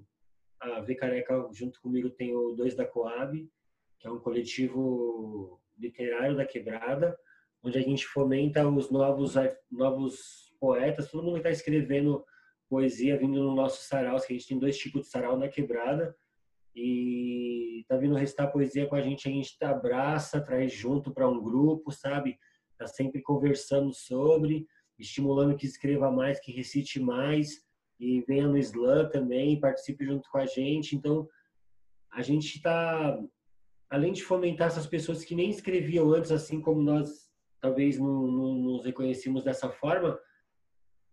a 0.60 0.80
V 0.80 0.94
Careca 0.94 1.48
junto 1.52 1.80
comigo 1.80 2.08
tem 2.08 2.36
o 2.36 2.52
Dois 2.52 2.76
da 2.76 2.86
Coab, 2.86 3.50
que 3.98 4.06
é 4.06 4.10
um 4.12 4.20
coletivo 4.20 5.60
literário 5.78 6.36
da 6.36 6.46
quebrada, 6.46 7.16
onde 7.62 7.78
a 7.78 7.82
gente 7.82 8.06
fomenta 8.06 8.66
os 8.68 8.90
novos 8.90 9.34
novos 9.70 10.52
poetas, 10.60 11.10
todo 11.10 11.22
mundo 11.22 11.38
está 11.38 11.50
escrevendo 11.50 12.24
poesia 12.68 13.18
vindo 13.18 13.42
no 13.42 13.54
nosso 13.54 13.82
sarau, 13.84 14.18
que 14.20 14.32
a 14.32 14.36
gente 14.36 14.48
tem 14.48 14.58
dois 14.58 14.76
tipos 14.76 15.02
de 15.02 15.08
sarau 15.08 15.38
na 15.38 15.48
quebrada, 15.48 16.14
e 16.74 17.84
tá 17.88 17.96
vindo 17.96 18.16
restar 18.16 18.50
poesia 18.50 18.86
com 18.86 18.96
a 18.96 19.00
gente, 19.00 19.28
a 19.28 19.30
gente 19.30 19.56
tá 19.58 19.70
abraça, 19.70 20.40
traz 20.40 20.72
junto 20.72 21.12
para 21.12 21.28
um 21.28 21.40
grupo, 21.42 21.92
sabe? 21.92 22.36
Tá 22.76 22.86
sempre 22.86 23.22
conversando 23.22 23.92
sobre, 23.92 24.66
estimulando 24.98 25.56
que 25.56 25.66
escreva 25.66 26.10
mais, 26.10 26.40
que 26.40 26.50
recite 26.50 26.98
mais, 26.98 27.62
e 28.00 28.22
venha 28.22 28.48
no 28.48 28.58
slam 28.58 29.08
também, 29.08 29.60
participe 29.60 30.04
junto 30.04 30.28
com 30.28 30.38
a 30.38 30.46
gente. 30.46 30.96
Então, 30.96 31.28
a 32.12 32.22
gente 32.22 32.56
está 32.56 33.18
além 33.94 34.12
de 34.12 34.24
fomentar 34.24 34.66
essas 34.66 34.88
pessoas 34.88 35.24
que 35.24 35.36
nem 35.36 35.48
escreviam 35.48 36.12
antes, 36.12 36.32
assim 36.32 36.60
como 36.60 36.82
nós 36.82 37.30
talvez 37.60 37.96
não, 37.96 38.26
não 38.26 38.54
nos 38.54 38.84
reconhecíamos 38.84 39.44
dessa 39.44 39.70
forma, 39.70 40.18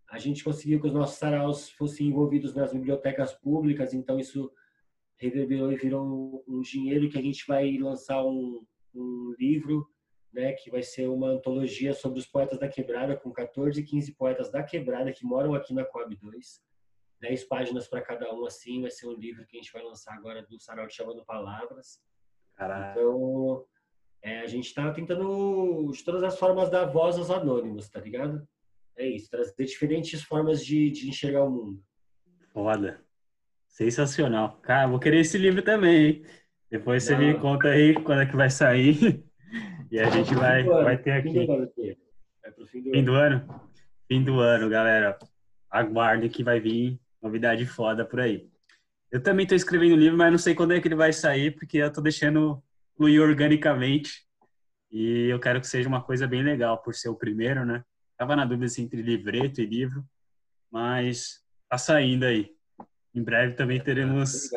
a 0.09 0.17
gente 0.17 0.43
conseguiu 0.43 0.81
que 0.81 0.87
os 0.87 0.93
nossos 0.93 1.19
saraus 1.19 1.69
fossem 1.69 2.07
envolvidos 2.07 2.55
nas 2.55 2.73
bibliotecas 2.73 3.35
públicas, 3.35 3.93
então 3.93 4.19
isso 4.19 4.51
reverberou 5.15 5.71
e 5.71 5.75
virou 5.75 6.43
um, 6.47 6.61
dinheiro 6.61 7.07
que 7.07 7.19
a 7.19 7.21
gente 7.21 7.45
vai 7.47 7.77
lançar 7.77 8.25
um, 8.25 8.65
um 8.95 9.35
livro, 9.37 9.87
né, 10.33 10.53
que 10.53 10.71
vai 10.71 10.81
ser 10.81 11.07
uma 11.07 11.27
antologia 11.27 11.93
sobre 11.93 12.17
os 12.17 12.25
poetas 12.25 12.57
da 12.57 12.67
quebrada, 12.67 13.15
com 13.15 13.31
14, 13.31 13.83
15 13.83 14.15
poetas 14.15 14.51
da 14.51 14.63
quebrada 14.63 15.13
que 15.13 15.23
moram 15.23 15.53
aqui 15.53 15.71
na 15.71 15.85
Coab 15.85 16.15
2. 16.15 16.61
10 17.19 17.43
páginas 17.43 17.87
para 17.87 18.01
cada 18.01 18.33
um, 18.33 18.43
assim, 18.43 18.81
vai 18.81 18.89
ser 18.89 19.05
um 19.05 19.13
livro 19.13 19.45
que 19.45 19.55
a 19.55 19.61
gente 19.61 19.71
vai 19.71 19.83
lançar 19.83 20.15
agora 20.15 20.41
do 20.41 20.59
Sarau 20.59 20.89
Chamando 20.89 21.23
Palavras. 21.23 22.01
Caraca. 22.55 22.91
Então, 22.99 23.65
é, 24.21 24.39
a 24.41 24.47
gente 24.47 24.67
está 24.67 24.91
tentando, 24.91 25.91
de 25.91 26.03
todas 26.03 26.23
as 26.23 26.37
formas, 26.37 26.69
dar 26.69 26.85
voz 26.85 27.17
aos 27.17 27.31
anônimos, 27.31 27.89
tá 27.89 27.99
ligado? 27.99 28.47
É 28.97 29.07
isso, 29.07 29.29
trazer 29.29 29.65
diferentes 29.65 30.21
formas 30.21 30.63
de, 30.63 30.91
de 30.91 31.09
enxergar 31.09 31.43
o 31.43 31.49
mundo. 31.49 31.83
Foda. 32.53 33.01
Sensacional. 33.67 34.59
Cara, 34.61 34.87
vou 34.87 34.99
querer 34.99 35.21
esse 35.21 35.37
livro 35.37 35.61
também, 35.61 36.05
hein? 36.05 36.25
Depois 36.69 37.03
você 37.03 37.13
Não. 37.13 37.19
me 37.19 37.39
conta 37.39 37.69
aí 37.69 37.93
quando 37.93 38.21
é 38.21 38.25
que 38.25 38.35
vai 38.35 38.49
sair. 38.49 39.23
E 39.91 39.99
a 39.99 40.09
gente 40.09 40.33
vai, 40.33 40.63
vai 40.63 40.97
ter 40.97 41.11
aqui. 41.11 41.33
Fim 42.93 43.03
do, 43.03 43.13
ano? 43.13 43.69
Fim 44.07 44.23
do 44.23 44.39
ano, 44.39 44.69
galera. 44.69 45.17
Aguardem 45.69 46.29
que 46.29 46.43
vai 46.43 46.59
vir 46.59 46.99
novidade 47.21 47.65
foda 47.65 48.05
por 48.05 48.19
aí. 48.19 48.49
Eu 49.11 49.21
também 49.21 49.43
estou 49.43 49.57
escrevendo 49.57 49.93
o 49.93 49.97
livro, 49.97 50.17
mas 50.17 50.31
não 50.31 50.39
sei 50.39 50.55
quando 50.55 50.73
é 50.73 50.79
que 50.79 50.87
ele 50.87 50.95
vai 50.95 51.11
sair, 51.11 51.51
porque 51.51 51.77
eu 51.77 51.87
estou 51.87 52.01
deixando 52.01 52.63
fluir 52.95 53.21
organicamente. 53.21 54.25
E 54.89 55.27
eu 55.27 55.39
quero 55.39 55.59
que 55.59 55.67
seja 55.67 55.89
uma 55.89 56.01
coisa 56.01 56.25
bem 56.25 56.41
legal, 56.41 56.77
por 56.81 56.95
ser 56.95 57.09
o 57.09 57.15
primeiro, 57.15 57.65
né? 57.65 57.83
Tava 58.17 58.35
na 58.37 58.45
dúvida 58.45 58.67
assim, 58.67 58.83
entre 58.83 59.01
livreto 59.01 59.59
e 59.61 59.65
livro, 59.65 60.05
mas 60.71 61.43
tá 61.67 61.77
saindo 61.77 62.23
aí. 62.25 62.55
Em 63.13 63.21
breve 63.21 63.55
também 63.55 63.81
teremos 63.81 64.49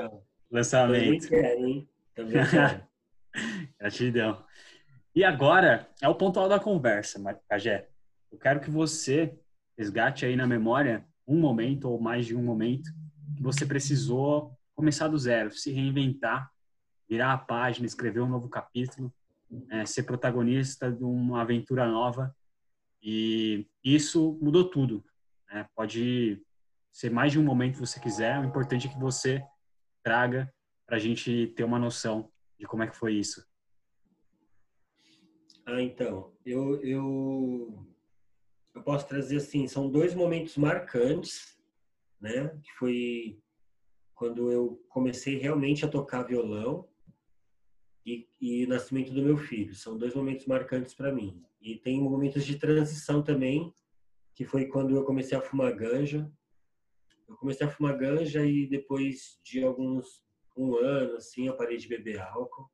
lançamento. 0.49 1.29
Também 1.29 1.43
quero, 1.43 1.67
hein? 1.67 1.89
Também 2.15 2.35
quero. 2.49 2.83
Gratidão. 3.81 4.45
E 5.17 5.25
agora 5.25 5.89
é 6.01 6.09
o 6.09 6.15
pontual 6.15 6.49
da 6.49 6.61
conversa, 6.61 7.21
Pajé. 7.49 7.89
Eu 8.31 8.39
quero 8.39 8.61
que 8.61 8.71
você 8.71 9.37
resgate 9.77 10.25
aí 10.25 10.37
na 10.37 10.47
memória 10.47 11.05
um 11.27 11.39
momento 11.39 11.89
ou 11.89 12.01
mais 12.01 12.27
de 12.27 12.37
um 12.37 12.43
momento 12.43 12.91
você 13.41 13.67
precisou 13.67 14.57
começar 14.75 15.09
do 15.09 15.19
zero, 15.19 15.51
se 15.53 15.71
reinventar, 15.71 16.51
virar 17.09 17.33
a 17.33 17.39
página, 17.39 17.87
escrever 17.87 18.21
um 18.21 18.29
novo 18.29 18.49
capítulo, 18.49 19.13
é, 19.71 19.87
ser 19.87 20.03
protagonista 20.05 20.91
de 20.91 21.05
uma 21.05 21.43
aventura 21.43 21.87
nova. 21.87 22.35
E 23.03 23.67
isso 23.83 24.39
mudou 24.41 24.69
tudo. 24.69 25.05
Né? 25.51 25.67
Pode 25.75 26.43
ser 26.93 27.11
mais 27.11 27.33
de 27.33 27.39
um 27.39 27.45
momento 27.45 27.75
que 27.75 27.81
você 27.81 28.01
quiser, 28.01 28.39
o 28.39 28.45
importante 28.45 28.87
é 28.87 28.91
que 28.91 28.99
você 28.99 29.45
traga 30.03 30.53
para 30.87 30.97
a 30.97 31.01
gente 31.01 31.49
ter 31.57 31.65
uma 31.65 31.79
noção 31.79 32.31
de 32.59 32.67
como 32.67 32.83
é 32.83 32.87
que 32.87 32.97
foi 32.97 33.15
isso. 33.15 33.45
Ah, 35.67 35.81
então, 35.81 36.33
eu, 36.45 36.81
eu, 36.83 37.87
eu 38.75 38.83
posso 38.83 39.09
trazer 39.09 39.39
assim, 39.39 39.67
são 39.67 39.91
dois 39.91 40.15
momentos 40.15 40.57
marcantes 40.57 41.54
né? 42.25 42.49
Que 42.63 42.73
foi 42.79 43.39
quando 44.15 44.51
eu 44.51 44.83
comecei 44.89 45.37
realmente 45.37 45.85
a 45.85 45.89
tocar 45.89 46.23
violão 46.23 46.89
e, 48.07 48.27
e 48.41 48.65
o 48.65 48.69
nascimento 48.69 49.13
do 49.13 49.23
meu 49.23 49.37
filho. 49.37 49.75
São 49.75 49.99
dois 49.99 50.15
momentos 50.15 50.47
marcantes 50.47 50.95
para 50.95 51.13
mim. 51.13 51.45
E 51.61 51.77
tem 51.77 52.01
momentos 52.01 52.47
de 52.47 52.59
transição 52.59 53.23
também, 53.23 53.75
que 54.35 54.45
foi 54.45 54.67
quando 54.67 54.97
eu 54.97 55.05
comecei 55.05 55.37
a 55.37 55.43
fumar 55.43 55.75
ganja. 55.75 56.31
Eu 57.29 57.37
comecei 57.37 57.67
a 57.67 57.71
fumar 57.71 57.97
ganja 57.97 58.45
e 58.47 58.67
depois 58.67 59.39
de 59.45 59.63
alguns 59.63 60.25
um 60.57 60.77
ano 60.77 61.17
assim, 61.17 61.47
eu 61.47 61.57
parei 61.57 61.77
de 61.77 61.89
beber 61.89 62.21
álcool. 62.21 62.71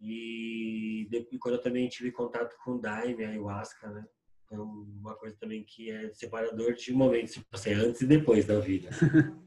E 0.00 1.06
depois, 1.10 1.38
quando 1.38 1.54
eu 1.56 1.60
também 1.60 1.88
tive 1.88 2.10
contato 2.10 2.56
com 2.64 2.80
daime, 2.80 3.24
ayahuasca, 3.24 3.90
né? 3.90 4.06
É 4.52 4.58
uma 4.58 5.14
coisa 5.14 5.36
também 5.38 5.64
que 5.64 5.90
é 5.90 6.12
separador 6.12 6.74
de 6.74 6.92
momentos, 6.92 7.34
tipo 7.34 7.46
assim, 7.52 7.72
antes 7.72 8.02
e 8.02 8.06
depois 8.06 8.44
da 8.44 8.60
vida. 8.60 8.90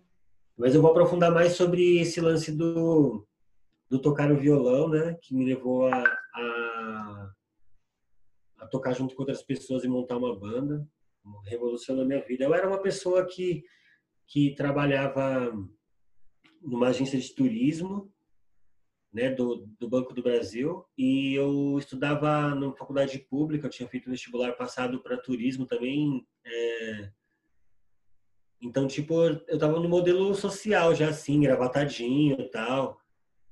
Mas 0.58 0.74
eu 0.74 0.82
vou 0.82 0.92
aprofundar 0.92 1.32
mais 1.32 1.54
sobre 1.54 2.00
esse 2.00 2.20
lance 2.20 2.52
do, 2.52 3.28
do 3.90 4.00
tocar 4.00 4.32
o 4.32 4.38
violão, 4.38 4.90
né? 4.90 5.16
Que 5.22 5.36
me 5.36 5.46
levou 5.46 5.88
a, 5.88 6.04
a, 6.34 7.32
a 8.60 8.68
tocar 8.68 8.94
junto 8.94 9.16
com 9.16 9.22
outras 9.22 9.44
pessoas 9.44 9.84
e 9.84 9.88
montar 9.88 10.18
uma 10.18 10.38
banda. 10.38 10.88
Revolucionou 11.46 12.06
minha 12.06 12.26
vida. 12.26 12.46
Eu 12.46 12.54
era 12.54 12.68
uma 12.68 12.82
pessoa 12.82 13.26
que, 13.26 13.64
que 14.26 14.56
trabalhava 14.56 15.54
numa 16.62 16.88
agência 16.88 17.20
de 17.20 17.36
turismo 17.36 18.12
né, 19.16 19.30
do, 19.30 19.66
do 19.80 19.88
Banco 19.88 20.14
do 20.14 20.22
Brasil 20.22 20.86
e 20.98 21.34
eu 21.34 21.80
estudava 21.80 22.54
na 22.54 22.74
faculdade 22.74 23.18
pública, 23.18 23.66
eu 23.66 23.72
tinha 23.72 23.88
feito 23.88 24.10
vestibular 24.10 24.52
passado 24.52 25.02
para 25.02 25.18
turismo 25.18 25.66
também. 25.66 26.28
É... 26.46 27.10
Então, 28.62 28.86
tipo, 28.88 29.24
eu 29.24 29.58
tava 29.58 29.80
no 29.80 29.88
modelo 29.88 30.36
social 30.36 30.94
já 30.94 31.08
assim, 31.10 31.40
gravatadinho 31.40 32.42
e 32.42 32.50
tal, 32.50 33.00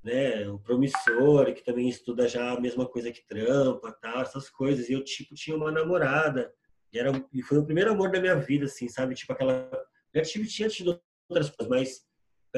né, 0.04 0.50
o 0.50 0.60
promissor, 0.60 1.54
que 1.54 1.64
também 1.64 1.88
estuda 1.88 2.28
já 2.28 2.52
a 2.52 2.60
mesma 2.60 2.86
coisa 2.86 3.10
que 3.10 3.26
trampa, 3.26 3.90
tal, 4.02 4.22
essas 4.22 4.50
coisas. 4.50 4.90
E 4.90 4.94
eu, 4.94 5.02
tipo, 5.02 5.34
tinha 5.34 5.56
uma 5.56 5.72
namorada, 5.72 6.54
e, 6.92 7.00
era, 7.00 7.26
e 7.32 7.42
foi 7.42 7.60
o 7.60 7.66
primeiro 7.66 7.92
amor 7.92 8.12
da 8.12 8.20
minha 8.20 8.36
vida, 8.36 8.66
assim, 8.66 8.90
sabe? 8.90 9.16
Tipo, 9.16 9.32
aquela... 9.32 9.72
Já 10.14 10.22
tive, 10.24 10.46
tinha 10.46 10.68
tido 10.68 11.02
outras 11.30 11.50
coisas, 11.50 11.70
mas 11.70 12.06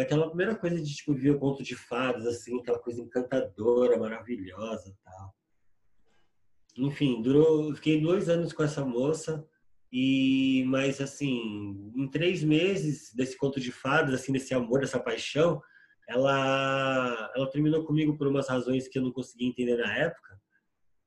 aquela 0.04 0.28
primeira 0.28 0.56
coisa 0.56 0.82
de 0.82 0.93
tipo 0.93 1.14
ver 1.14 1.32
o 1.32 1.39
conto 1.39 1.64
de 1.64 1.76
fadas 1.76 2.26
assim, 2.26 2.60
aquela 2.60 2.80
coisa 2.80 3.02
encantadora, 3.02 3.98
maravilhosa, 3.98 4.93
tal. 5.04 5.34
Enfim, 6.78 7.22
durou, 7.22 7.74
fiquei 7.76 8.02
dois 8.02 8.28
anos 8.28 8.52
com 8.52 8.64
essa 8.64 8.84
moça 8.84 9.48
e 9.91 10.66
mas 10.68 11.00
assim, 11.00 11.91
em 11.96 12.08
três 12.10 12.43
meses 12.43 13.14
desse 13.14 13.38
conto 13.38 13.60
de 13.60 13.72
fadas, 13.72 14.14
assim, 14.14 14.34
desse 14.34 14.54
amor, 14.54 14.82
dessa 14.82 15.00
paixão, 15.00 15.62
ela 16.08 17.32
ela 17.36 17.50
terminou 17.50 17.86
comigo 17.86 18.18
por 18.18 18.28
umas 18.28 18.50
razões 18.50 18.88
que 18.88 19.00
eu 19.00 19.04
não 19.04 19.12
conseguia 19.12 19.48
entender 19.48 19.78
na 19.78 19.96
época 19.98 20.39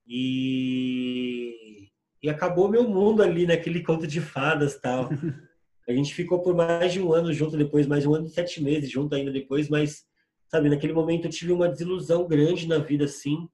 e 0.07 1.89
e 2.23 2.29
acabou 2.29 2.69
meu 2.69 2.89
mundo 2.89 3.23
ali 3.23 3.47
naquele 3.47 3.83
conto 3.83 4.07
de 4.07 4.21
fadas 4.21 4.81
tal 4.81 5.09
A 5.89 5.93
gente 5.95 6.15
ficou 6.15 6.43
por 6.43 6.55
mais 6.55 6.93
de 6.93 7.01
um 7.01 7.15
ano 7.15 7.33
junto 7.33 7.57
depois, 7.57 7.87
mais 7.87 8.05
um 8.05 8.15
ano 8.15 8.27
e 8.27 8.31
sete 8.31 8.63
meses 8.63 8.91
junto 8.91 9.15
ainda 9.15 9.33
depois, 9.33 9.71
mas, 9.71 10.07
sabe, 10.47 10.69
naquele 10.69 10.93
momento 10.93 11.25
eu 11.25 11.31
tive 11.31 11.51
uma 11.51 11.67
desilusão 11.67 12.29
grande 12.29 12.69
na 12.69 12.77
vida, 12.77 13.07
assim, 13.07 13.49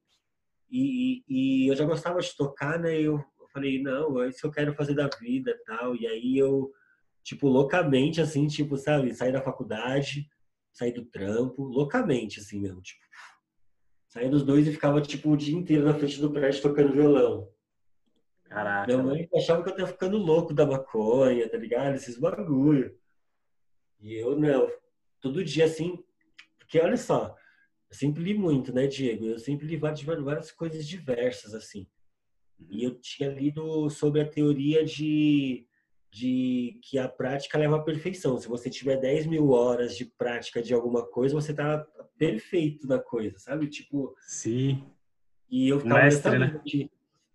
e, 0.68 1.22
e, 1.28 1.68
eu 1.68 1.76
já 1.76 1.84
gostava 1.84 2.18
de 2.18 2.36
tocar, 2.36 2.76
né, 2.80 3.00
eu, 3.00 3.24
falei, 3.52 3.80
não, 3.80 4.20
é 4.20 4.28
isso 4.28 4.40
que 4.40 4.46
eu 4.46 4.50
quero 4.50 4.74
fazer 4.74 4.94
da 4.94 5.08
vida 5.20 5.56
tal, 5.64 5.94
e 5.94 6.08
aí 6.08 6.36
eu, 6.36 6.72
tipo, 7.22 7.46
loucamente, 7.46 8.20
assim, 8.20 8.48
tipo, 8.48 8.76
sabe, 8.76 9.14
saí 9.14 9.30
da 9.30 9.40
faculdade, 9.40 10.28
saí 10.72 10.92
do 10.92 11.04
trampo, 11.04 11.62
loucamente, 11.62 12.40
assim 12.40 12.60
mesmo, 12.60 12.82
tipo, 12.82 13.00
saí 14.08 14.28
dos 14.28 14.42
dois 14.42 14.66
e 14.66 14.72
ficava, 14.72 15.00
tipo, 15.00 15.30
o 15.30 15.36
dia 15.36 15.56
inteiro 15.56 15.84
na 15.84 15.94
frente 15.94 16.20
do 16.20 16.32
prédio 16.32 16.62
tocando 16.62 16.92
violão. 16.92 17.48
Caraca. 18.54 18.86
Minha 18.86 19.02
mãe 19.02 19.28
achava 19.34 19.64
que 19.64 19.70
eu 19.70 19.76
tava 19.76 19.88
ficando 19.88 20.16
louco 20.16 20.54
da 20.54 20.64
maconha, 20.64 21.48
tá 21.48 21.58
ligado? 21.58 21.96
Esses 21.96 22.16
bagulho. 22.16 22.96
E 24.00 24.14
eu 24.14 24.38
não. 24.38 24.70
Todo 25.20 25.42
dia 25.42 25.64
assim. 25.64 25.98
Porque 26.56 26.78
olha 26.78 26.96
só, 26.96 27.34
eu 27.90 27.96
sempre 27.96 28.22
li 28.22 28.32
muito, 28.32 28.72
né, 28.72 28.86
Diego? 28.86 29.26
Eu 29.26 29.40
sempre 29.40 29.66
li 29.66 29.76
várias, 29.76 30.02
várias 30.02 30.52
coisas 30.52 30.86
diversas, 30.86 31.52
assim. 31.52 31.84
E 32.70 32.84
eu 32.84 32.94
tinha 33.00 33.28
lido 33.28 33.90
sobre 33.90 34.20
a 34.20 34.28
teoria 34.28 34.84
de, 34.84 35.66
de 36.08 36.78
que 36.84 36.96
a 36.96 37.08
prática 37.08 37.58
leva 37.58 37.76
à 37.76 37.82
perfeição. 37.82 38.38
Se 38.38 38.46
você 38.46 38.70
tiver 38.70 38.98
10 38.98 39.26
mil 39.26 39.50
horas 39.50 39.96
de 39.96 40.04
prática 40.04 40.62
de 40.62 40.72
alguma 40.72 41.04
coisa, 41.04 41.34
você 41.34 41.52
tá 41.52 41.84
perfeito 42.16 42.86
na 42.86 43.00
coisa, 43.00 43.36
sabe? 43.36 43.66
Tipo. 43.66 44.14
Sim. 44.20 44.84
E 45.50 45.68
eu 45.68 45.80
ficava 45.80 46.04
Mestre, 46.04 46.38
né? 46.38 46.60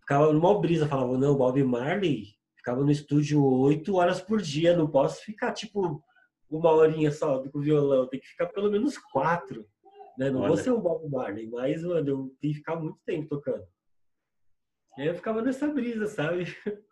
Ficava 0.09 0.33
numa 0.33 0.59
brisa, 0.59 0.87
falava, 0.87 1.15
não, 1.19 1.37
Bob 1.37 1.63
Marley 1.63 2.29
ficava 2.57 2.83
no 2.83 2.89
estúdio 2.89 3.43
oito 3.43 3.95
horas 3.95 4.19
por 4.19 4.41
dia, 4.41 4.75
não 4.75 4.89
posso 4.89 5.21
ficar, 5.23 5.53
tipo, 5.53 6.03
uma 6.49 6.71
horinha 6.71 7.11
só 7.11 7.39
com 7.47 7.59
o 7.59 7.61
violão, 7.61 8.07
tem 8.07 8.19
que 8.19 8.25
ficar 8.25 8.47
pelo 8.47 8.71
menos 8.71 8.97
quatro, 8.97 9.67
né? 10.17 10.31
Não 10.31 10.39
Olha. 10.39 10.47
vou 10.47 10.57
ser 10.57 10.71
um 10.71 10.81
Bob 10.81 11.07
Marley, 11.07 11.47
mas, 11.47 11.83
mano, 11.83 12.09
eu 12.09 12.35
tenho 12.41 12.53
que 12.53 12.55
ficar 12.55 12.75
muito 12.75 12.97
tempo 13.05 13.29
tocando. 13.29 13.63
E 14.97 15.03
aí 15.03 15.07
eu 15.09 15.15
ficava 15.15 15.43
nessa 15.43 15.67
brisa, 15.67 16.07
sabe? 16.07 16.45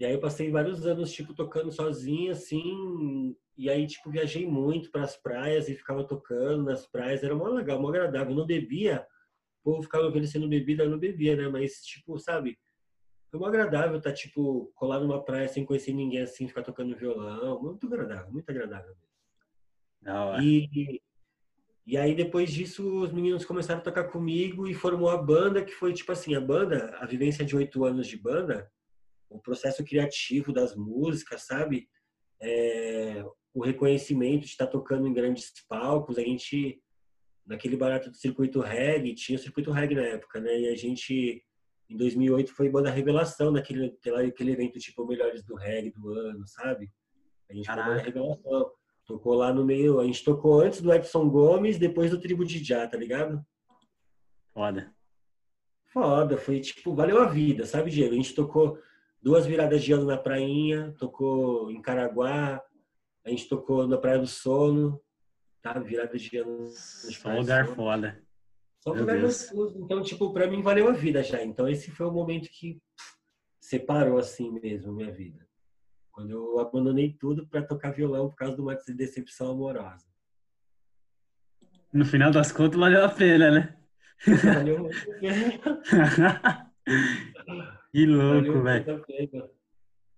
E 0.00 0.04
aí 0.04 0.12
eu 0.12 0.20
passei 0.20 0.50
vários 0.50 0.84
anos, 0.84 1.12
tipo, 1.12 1.32
tocando 1.32 1.70
sozinho, 1.70 2.32
assim, 2.32 3.36
e 3.56 3.70
aí, 3.70 3.86
tipo, 3.86 4.10
viajei 4.10 4.44
muito 4.44 4.90
para 4.90 5.04
as 5.04 5.16
praias 5.16 5.68
e 5.68 5.76
ficava 5.76 6.02
tocando 6.02 6.64
nas 6.64 6.84
praias, 6.84 7.22
era 7.22 7.32
mó 7.32 7.46
legal, 7.46 7.80
mó 7.80 7.90
agradável. 7.90 8.32
Eu 8.32 8.38
não 8.38 8.44
bebia 8.44 9.06
povo 9.64 9.82
ficava 9.82 10.06
oferecendo 10.06 10.48
bebida, 10.48 10.84
eu 10.84 10.90
não 10.90 10.98
bebia, 10.98 11.34
né? 11.34 11.48
Mas, 11.48 11.80
tipo, 11.82 12.18
sabe? 12.18 12.58
Foi 13.30 13.40
muito 13.40 13.48
agradável 13.48 13.96
estar, 13.96 14.10
tá, 14.10 14.14
tipo, 14.14 14.70
colado 14.74 15.06
numa 15.06 15.24
praia 15.24 15.48
sem 15.48 15.64
conhecer 15.64 15.92
ninguém 15.92 16.20
assim, 16.20 16.46
ficar 16.46 16.62
tocando 16.62 16.96
violão. 16.96 17.60
Muito 17.60 17.86
agradável, 17.86 18.30
muito 18.30 18.48
agradável 18.50 18.90
mesmo. 18.90 19.14
e, 20.40 21.02
e 21.86 21.96
aí, 21.96 22.14
depois 22.14 22.52
disso, 22.52 23.02
os 23.02 23.10
meninos 23.10 23.44
começaram 23.44 23.80
a 23.80 23.82
tocar 23.82 24.04
comigo 24.04 24.68
e 24.68 24.74
formou 24.74 25.08
a 25.08 25.16
banda, 25.16 25.64
que 25.64 25.72
foi, 25.72 25.92
tipo 25.92 26.12
assim, 26.12 26.34
a 26.34 26.40
banda, 26.40 26.96
a 27.00 27.06
vivência 27.06 27.44
de 27.44 27.56
oito 27.56 27.84
anos 27.84 28.06
de 28.06 28.16
banda, 28.16 28.70
o 29.28 29.40
processo 29.40 29.82
criativo 29.82 30.52
das 30.52 30.76
músicas, 30.76 31.42
sabe? 31.42 31.88
É, 32.40 33.24
o 33.52 33.62
reconhecimento 33.62 34.42
de 34.42 34.48
estar 34.48 34.66
tocando 34.66 35.06
em 35.06 35.12
grandes 35.14 35.52
palcos, 35.68 36.18
a 36.18 36.22
gente 36.22 36.80
naquele 37.46 37.76
barato 37.76 38.10
do 38.10 38.16
circuito 38.16 38.60
reggae, 38.60 39.14
tinha 39.14 39.36
o 39.36 39.42
circuito 39.42 39.70
reggae 39.70 39.94
na 39.94 40.02
época, 40.02 40.40
né? 40.40 40.60
E 40.60 40.68
a 40.68 40.76
gente, 40.76 41.42
em 41.88 41.96
2008, 41.96 42.52
foi 42.52 42.68
banda 42.68 42.90
revelação 42.90 43.50
naquele 43.50 43.86
aquele, 43.86 44.28
aquele 44.28 44.52
evento 44.52 44.78
tipo 44.78 45.06
Melhores 45.06 45.44
do 45.44 45.54
Reggae 45.54 45.90
do 45.90 46.08
ano, 46.10 46.46
sabe? 46.46 46.90
A 47.50 47.54
gente 47.54 47.66
Caraca. 47.66 47.88
tocou 47.88 47.96
na 47.96 48.02
Revelação. 48.02 48.72
Tocou 49.06 49.34
lá 49.34 49.52
no 49.52 49.64
meio. 49.64 50.00
A 50.00 50.04
gente 50.04 50.24
tocou 50.24 50.60
antes 50.60 50.80
do 50.80 50.92
Edson 50.92 51.28
Gomes, 51.28 51.78
depois 51.78 52.10
do 52.10 52.18
Tribo 52.18 52.44
de 52.44 52.64
Já, 52.64 52.86
tá 52.86 52.96
ligado? 52.96 53.44
Foda. 54.54 54.94
Foda, 55.92 56.38
foi 56.38 56.58
tipo, 56.60 56.94
valeu 56.94 57.20
a 57.20 57.26
vida, 57.26 57.66
sabe, 57.66 57.90
Diego? 57.90 58.14
A 58.14 58.16
gente 58.16 58.34
tocou 58.34 58.78
duas 59.22 59.46
viradas 59.46 59.82
de 59.82 59.92
ano 59.92 60.06
na 60.06 60.16
prainha, 60.16 60.92
tocou 60.98 61.70
em 61.70 61.80
Caraguá, 61.80 62.60
a 63.24 63.30
gente 63.30 63.48
tocou 63.48 63.86
na 63.86 63.96
Praia 63.96 64.18
do 64.18 64.26
Sono, 64.26 65.00
tá? 65.64 65.78
Virada 65.78 66.16
de 66.18 66.36
ano. 66.36 66.66
Só 66.66 67.34
lugar 67.34 67.66
foda. 67.68 68.22
Só 68.80 68.92
lugar 68.92 69.18
gostoso. 69.18 69.82
Então, 69.82 70.02
tipo, 70.02 70.30
pra 70.30 70.46
mim 70.46 70.60
valeu 70.60 70.88
a 70.88 70.92
vida 70.92 71.22
já. 71.22 71.42
Então, 71.42 71.66
esse 71.66 71.90
foi 71.90 72.06
o 72.06 72.12
momento 72.12 72.50
que 72.50 72.78
separou 73.58 74.18
assim 74.18 74.50
mesmo 74.60 74.92
minha 74.92 75.10
vida. 75.10 75.48
Quando 76.12 76.30
eu 76.30 76.58
abandonei 76.60 77.16
tudo 77.18 77.48
para 77.48 77.62
tocar 77.62 77.92
violão 77.92 78.28
por 78.28 78.36
causa 78.36 78.54
de 78.54 78.60
uma 78.60 78.74
decepção 78.74 79.50
amorosa. 79.50 80.06
No 81.90 82.04
final 82.04 82.30
das 82.30 82.52
contas, 82.52 82.78
valeu 82.78 83.02
a 83.04 83.08
pena, 83.08 83.50
né? 83.50 83.76
Valeu 84.44 84.80
muito 84.80 85.10
a 85.10 85.14
pena. 85.18 86.72
que 87.90 88.06
louco, 88.06 88.62
velho. 88.62 89.50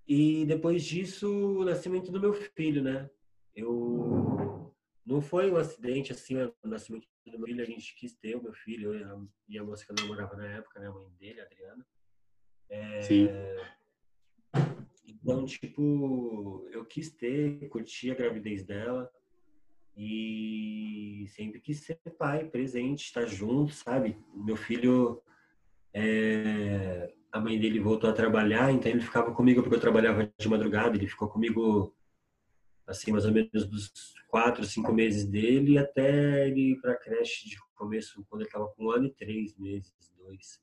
E 0.08 0.44
depois 0.44 0.84
disso, 0.84 1.30
o 1.60 1.64
nascimento 1.64 2.10
do 2.10 2.20
meu 2.20 2.34
filho, 2.34 2.82
né? 2.82 3.08
Eu 3.54 4.75
não 5.06 5.20
foi 5.20 5.50
um 5.50 5.56
acidente 5.56 6.12
assim, 6.12 6.36
o 6.36 6.52
nascimento 6.64 7.06
do 7.24 7.38
meu 7.38 7.46
filho, 7.46 7.62
a 7.62 7.66
gente 7.66 7.94
quis 7.94 8.14
ter 8.14 8.34
o 8.34 8.42
meu 8.42 8.52
filho 8.52 8.92
e 9.48 9.56
a 9.56 9.62
moça 9.62 9.86
que 9.86 9.92
eu 9.92 9.96
namorava 10.00 10.36
na 10.36 10.46
época, 10.46 10.80
né, 10.80 10.88
a 10.88 10.92
mãe 10.92 11.08
dele, 11.18 11.40
a 11.40 11.44
Adriana. 11.44 11.86
É, 12.68 13.02
Sim. 13.02 13.28
Então, 15.06 15.46
tipo, 15.46 16.68
eu 16.72 16.84
quis 16.84 17.10
ter, 17.10 17.68
curti 17.68 18.10
a 18.10 18.14
gravidez 18.14 18.64
dela 18.64 19.08
e 19.96 21.26
sempre 21.28 21.60
quis 21.60 21.80
ser 21.80 21.98
pai, 22.18 22.44
presente, 22.44 23.04
estar 23.04 23.26
junto, 23.26 23.72
sabe? 23.72 24.18
Meu 24.34 24.56
filho, 24.56 25.22
é, 25.94 27.14
a 27.32 27.40
mãe 27.40 27.58
dele 27.58 27.80
voltou 27.80 28.10
a 28.10 28.12
trabalhar, 28.12 28.72
então 28.72 28.90
ele 28.90 29.00
ficava 29.00 29.32
comigo 29.32 29.62
porque 29.62 29.76
eu 29.76 29.80
trabalhava 29.80 30.30
de 30.38 30.48
madrugada, 30.48 30.96
ele 30.96 31.06
ficou 31.06 31.28
comigo 31.28 31.95
assim, 32.86 33.12
mais 33.12 33.24
ou 33.24 33.32
menos 33.32 33.66
dos 33.66 34.14
quatro, 34.28 34.64
cinco 34.64 34.92
meses 34.92 35.26
dele 35.26 35.78
até 35.78 36.48
ele 36.48 36.72
ir 36.72 36.80
para 36.80 36.92
a 36.92 36.96
creche 36.96 37.48
de 37.48 37.56
começo, 37.74 38.24
quando 38.28 38.42
ele 38.42 38.48
estava 38.48 38.68
com 38.68 38.86
um 38.86 38.90
ano 38.90 39.06
e 39.06 39.10
três 39.10 39.56
meses, 39.56 39.92
dois. 40.16 40.60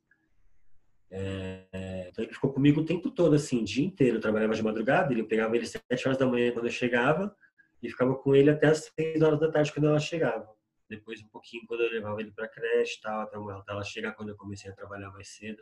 É, 1.16 2.08
então 2.10 2.26
ele 2.26 2.34
ficou 2.34 2.52
comigo 2.52 2.82
o 2.82 2.86
tempo 2.86 3.12
todo, 3.12 3.36
assim, 3.36 3.62
o 3.62 3.66
dia 3.66 3.86
inteiro. 3.86 4.18
Eu 4.18 4.22
trabalhava 4.22 4.56
de 4.56 4.64
madrugada, 4.64 5.14
ele 5.14 5.24
pegava 5.24 5.56
ele 5.56 5.66
sete 5.66 6.08
horas 6.08 6.18
da 6.18 6.26
manhã 6.26 6.52
quando 6.52 6.66
eu 6.66 6.72
chegava 6.72 7.36
e 7.82 7.90
ficava 7.90 8.16
com 8.16 8.34
ele 8.34 8.50
até 8.50 8.68
as 8.68 8.92
seis 8.98 9.22
horas 9.22 9.40
da 9.40 9.52
tarde 9.52 9.72
quando 9.72 9.88
ela 9.88 10.00
chegava. 10.00 10.50
Depois 10.90 11.22
um 11.22 11.28
pouquinho 11.28 11.66
quando 11.68 11.82
eu 11.82 11.92
levava 11.92 12.20
ele 12.20 12.32
para 12.32 12.48
creche, 12.48 13.00
tal, 13.02 13.22
até 13.22 13.38
ela 13.38 13.84
chegar 13.84 14.14
quando 14.14 14.30
eu 14.30 14.36
comecei 14.36 14.72
a 14.72 14.76
trabalhar 14.76 15.12
mais 15.12 15.30
cedo. 15.30 15.62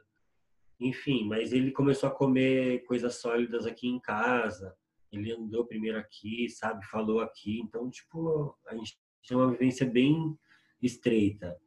Enfim, 0.79 1.27
mas 1.27 1.51
ele 1.51 1.71
começou 1.71 2.09
a 2.09 2.11
comer 2.11 2.83
coisas 2.85 3.15
sólidas 3.15 3.65
aqui 3.65 3.87
em 3.87 3.99
casa. 3.99 4.75
Ele 5.11 5.31
andou 5.31 5.65
primeiro 5.65 5.97
aqui, 5.97 6.49
sabe, 6.49 6.85
falou 6.85 7.19
aqui. 7.19 7.59
Então, 7.59 7.89
tipo, 7.89 8.57
a 8.67 8.75
gente 8.75 8.97
tem 9.27 9.37
uma 9.37 9.51
vivência 9.51 9.85
bem 9.85 10.37
estreita. 10.81 11.57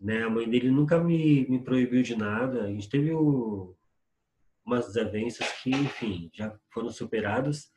Né? 0.00 0.22
A 0.22 0.30
mãe 0.30 0.48
dele 0.48 0.70
nunca 0.70 0.98
me, 0.98 1.46
me 1.48 1.62
proibiu 1.62 2.02
de 2.02 2.16
nada. 2.16 2.64
A 2.64 2.68
gente 2.68 2.88
teve 2.88 3.12
o, 3.12 3.74
umas 4.64 4.86
desavenças 4.86 5.50
que, 5.62 5.70
enfim, 5.70 6.30
já 6.32 6.58
foram 6.72 6.90
superadas, 6.90 7.72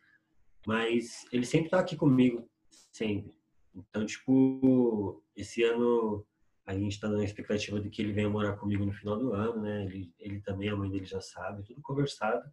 mas 0.66 1.26
ele 1.32 1.46
sempre 1.46 1.70
tá 1.70 1.80
aqui 1.80 1.96
comigo, 1.96 2.50
sempre. 2.92 3.34
Então, 3.74 4.06
tipo, 4.06 5.24
esse 5.36 5.64
ano 5.64 6.26
a 6.66 6.74
gente 6.74 6.94
está 6.94 7.08
na 7.08 7.24
expectativa 7.24 7.80
de 7.80 7.90
que 7.90 8.02
ele 8.02 8.12
venha 8.12 8.30
morar 8.30 8.58
comigo 8.58 8.86
no 8.86 8.92
final 8.92 9.18
do 9.18 9.34
ano, 9.34 9.62
né? 9.62 9.86
Ele, 9.86 10.14
ele 10.20 10.42
também, 10.42 10.70
a 10.70 10.76
mãe 10.76 10.90
dele 10.90 11.06
já 11.06 11.22
sabe, 11.22 11.64
tudo 11.64 11.82
conversado. 11.82 12.44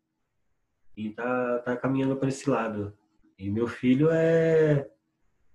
E 0.97 1.11
tá, 1.11 1.59
tá 1.61 1.77
caminhando 1.77 2.17
para 2.17 2.29
esse 2.29 2.49
lado. 2.49 2.97
E 3.39 3.51
meu 3.51 3.67
filho 3.67 4.11
é. 4.11 4.89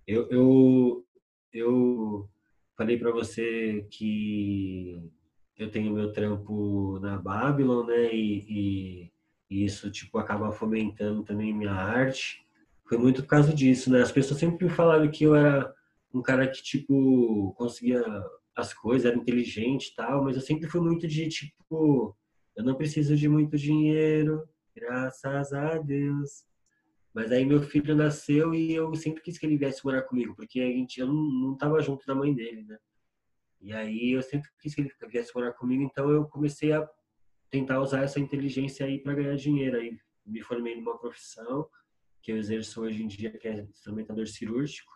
Eu, 0.06 0.28
eu, 0.30 1.06
eu 1.54 2.30
Falei 2.80 2.98
para 2.98 3.12
você 3.12 3.86
que 3.92 5.04
eu 5.58 5.70
tenho 5.70 5.92
meu 5.92 6.14
trampo 6.14 6.98
na 7.02 7.18
Babylon, 7.18 7.86
né? 7.86 8.16
E, 8.16 9.12
e, 9.50 9.66
isso 9.66 9.92
tipo 9.92 10.18
acaba 10.18 10.50
fomentando 10.50 11.22
também 11.22 11.54
minha 11.54 11.74
arte. 11.74 12.42
Foi 12.88 12.98
muito 12.98 13.22
por 13.22 13.28
causa 13.28 13.54
disso, 13.54 13.92
né? 13.92 14.02
As 14.02 14.14
pessoas 14.14 14.40
sempre 14.40 14.64
me 14.64 14.72
falaram 14.72 15.12
que 15.12 15.26
eu 15.26 15.36
era 15.36 15.76
um 16.14 16.22
cara 16.22 16.48
que 16.48 16.64
tipo 16.64 17.54
conseguia 17.58 18.02
as 18.56 18.74
coisas, 18.74 19.06
era 19.06 19.18
inteligente 19.20 19.88
e 19.88 19.96
tal, 19.96 20.24
mas 20.24 20.38
eu 20.38 20.42
sempre 20.42 20.70
fui 20.70 20.80
muito 20.80 21.06
de 21.06 21.28
tipo, 21.28 22.16
eu 22.56 22.64
não 22.64 22.76
preciso 22.76 23.14
de 23.18 23.28
muito 23.28 23.58
dinheiro, 23.58 24.48
graças 24.76 25.54
a 25.54 25.78
Deus. 25.78 26.46
Mas 27.14 27.32
aí 27.32 27.46
meu 27.46 27.62
filho 27.62 27.96
nasceu 27.96 28.54
e 28.54 28.74
eu 28.74 28.94
sempre 28.96 29.22
quis 29.22 29.38
que 29.38 29.46
ele 29.46 29.58
viesse 29.58 29.84
morar 29.84 30.04
comigo, 30.04 30.36
porque 30.36 30.60
a 30.60 30.68
gente, 30.68 31.00
eu 31.00 31.08
não, 31.08 31.16
não 31.16 31.58
tava 31.58 31.82
junto 31.82 32.06
da 32.06 32.14
mãe 32.14 32.34
dele, 32.34 32.64
né? 32.64 32.78
E 33.62 33.74
aí 33.74 34.12
eu 34.12 34.22
sempre 34.22 34.50
quis 34.62 34.74
que 34.74 34.82
ele 34.82 34.92
viesse 35.10 35.36
morar 35.36 35.54
comigo, 35.54 35.84
então 35.84 36.10
eu 36.10 36.26
comecei 36.26 36.72
a 36.72 36.88
tentar 37.50 37.82
usar 37.82 38.04
essa 38.04 38.20
inteligência 38.20 38.86
aí 38.86 39.00
para 39.00 39.16
ganhar 39.16 39.36
dinheiro. 39.36 39.78
Aí 39.78 39.98
me 40.26 40.42
formei 40.42 40.76
numa 40.76 40.98
profissão 40.98 41.68
que 42.22 42.32
eu 42.32 42.38
exerço 42.38 42.82
hoje 42.82 43.04
em 43.04 43.08
dia, 43.08 43.32
que 43.38 43.48
é 43.48 43.62
instrumentador 43.62 44.28
cirúrgico. 44.28 44.92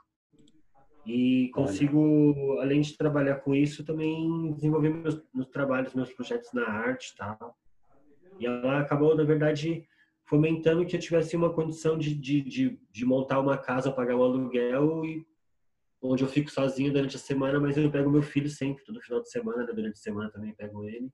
E 1.05 1.49
consigo, 1.53 2.59
além 2.61 2.79
de 2.79 2.95
trabalhar 2.95 3.35
com 3.41 3.53
isso, 3.53 3.83
também 3.83 4.53
desenvolver 4.53 4.89
meus, 4.89 5.21
meus 5.33 5.49
trabalhos, 5.49 5.93
meus 5.93 6.13
projetos 6.13 6.53
na 6.53 6.65
arte 6.65 7.09
e 7.09 7.15
tal. 7.17 7.57
E 8.43 8.45
ela 8.45 8.81
acabou, 8.81 9.15
na 9.15 9.23
verdade, 9.23 9.87
fomentando 10.25 10.85
que 10.85 10.95
eu 10.95 10.99
tivesse 10.99 11.35
uma 11.35 11.53
condição 11.53 11.97
de, 11.97 12.13
de, 12.13 12.41
de, 12.41 12.79
de 12.91 13.05
montar 13.05 13.39
uma 13.39 13.57
casa, 13.57 13.91
pagar 13.91 14.17
um 14.17 14.23
aluguel, 14.23 15.05
e, 15.05 15.25
onde 16.01 16.23
eu 16.23 16.27
fico 16.27 16.51
sozinho 16.51 16.91
durante 16.91 17.15
a 17.15 17.19
semana, 17.19 17.59
mas 17.59 17.77
eu 17.77 17.89
pego 17.89 18.11
meu 18.11 18.21
filho 18.21 18.49
sempre, 18.49 18.83
todo 18.83 19.01
final 19.01 19.21
de 19.21 19.31
semana, 19.31 19.65
né? 19.65 19.71
durante 19.73 19.93
a 19.93 20.01
semana 20.01 20.29
também 20.29 20.53
pego 20.53 20.83
ele. 20.83 21.09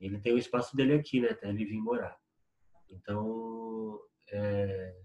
Ele 0.00 0.18
tem 0.18 0.32
o 0.32 0.38
espaço 0.38 0.76
dele 0.76 0.94
aqui, 0.94 1.20
né? 1.20 1.28
Até 1.28 1.48
ele 1.48 1.64
vir 1.64 1.78
morar. 1.78 2.16
Então, 2.90 4.00
é... 4.32 4.96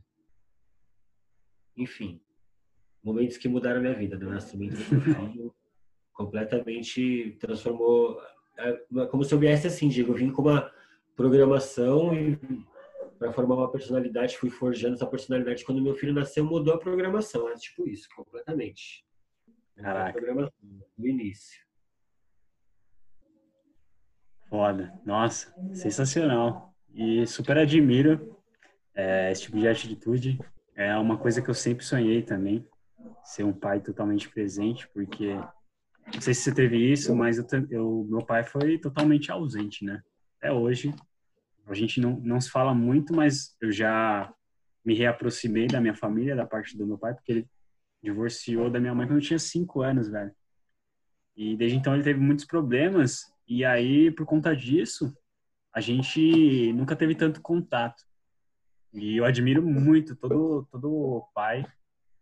enfim, 1.77 2.19
momentos 3.03 3.37
que 3.37 3.47
mudaram 3.47 3.77
a 3.77 3.81
minha 3.81 3.93
vida, 3.93 4.17
do 4.17 4.29
nascimento 4.29 4.77
do 4.77 4.95
meu 4.95 5.01
filho, 5.31 5.55
completamente 6.11 7.37
transformou, 7.39 8.19
é, 8.57 8.73
como 9.11 9.23
se 9.23 9.33
eu 9.33 9.39
viesse 9.39 9.67
assim, 9.67 9.89
Diego, 9.89 10.13
eu 10.13 10.15
vim 10.15 10.31
com 10.31 10.41
uma 10.41 10.71
programação 11.15 12.13
e 12.13 12.37
para 13.17 13.31
formar 13.31 13.55
uma 13.55 13.71
personalidade, 13.71 14.37
fui 14.37 14.49
forjando 14.49 14.95
essa 14.95 15.05
personalidade. 15.05 15.63
Quando 15.63 15.81
meu 15.81 15.95
filho 15.95 16.13
nasceu, 16.13 16.43
mudou 16.43 16.73
a 16.73 16.77
programação. 16.77 17.49
É 17.49 17.55
tipo 17.55 17.87
isso, 17.87 18.07
completamente. 18.15 19.05
Caraca. 19.75 20.09
A 20.09 20.13
programação, 20.13 20.53
no 20.97 21.07
início. 21.07 21.65
Foda. 24.49 24.93
Nossa, 25.05 25.53
sensacional. 25.73 26.73
E 26.93 27.25
super 27.25 27.57
admiro 27.57 28.37
é, 28.93 29.31
esse 29.31 29.43
tipo 29.43 29.59
de 29.59 29.67
atitude. 29.67 30.39
É 30.75 30.95
uma 30.97 31.17
coisa 31.17 31.41
que 31.41 31.49
eu 31.49 31.53
sempre 31.53 31.85
sonhei 31.85 32.21
também, 32.21 32.67
ser 33.23 33.43
um 33.43 33.53
pai 33.53 33.79
totalmente 33.79 34.29
presente, 34.29 34.87
porque 34.89 35.33
não 36.13 36.21
sei 36.21 36.33
se 36.33 36.41
você 36.41 36.53
teve 36.53 36.77
isso, 36.77 37.15
mas 37.15 37.37
eu, 37.37 37.45
eu 37.69 38.07
meu 38.09 38.25
pai 38.25 38.43
foi 38.43 38.77
totalmente 38.77 39.31
ausente, 39.31 39.85
né? 39.85 40.01
Até 40.45 40.53
hoje 40.53 40.93
a 41.65 41.73
gente 41.73 41.99
não, 41.99 42.19
não 42.19 42.39
se 42.39 42.51
fala 42.51 42.71
muito, 42.71 43.15
mas 43.15 43.57
eu 43.59 43.71
já 43.71 44.31
me 44.85 44.93
reaproximei 44.93 45.65
da 45.65 45.81
minha 45.81 45.95
família, 45.95 46.35
da 46.35 46.45
parte 46.45 46.77
do 46.77 46.85
meu 46.85 46.99
pai, 46.99 47.15
porque 47.15 47.31
ele 47.31 47.49
divorciou 48.03 48.69
da 48.69 48.79
minha 48.79 48.93
mãe 48.93 49.07
quando 49.07 49.17
eu 49.17 49.25
tinha 49.25 49.39
cinco 49.39 49.81
anos, 49.81 50.07
velho. 50.07 50.31
E 51.35 51.57
desde 51.57 51.75
então 51.75 51.95
ele 51.95 52.03
teve 52.03 52.19
muitos 52.19 52.45
problemas, 52.45 53.23
e 53.47 53.65
aí, 53.65 54.11
por 54.11 54.23
conta 54.27 54.55
disso, 54.55 55.11
a 55.73 55.81
gente 55.81 56.71
nunca 56.73 56.95
teve 56.95 57.15
tanto 57.15 57.41
contato. 57.41 58.03
E 58.93 59.17
eu 59.17 59.25
admiro 59.25 59.63
muito 59.63 60.15
todo, 60.15 60.67
todo 60.71 61.27
pai 61.33 61.65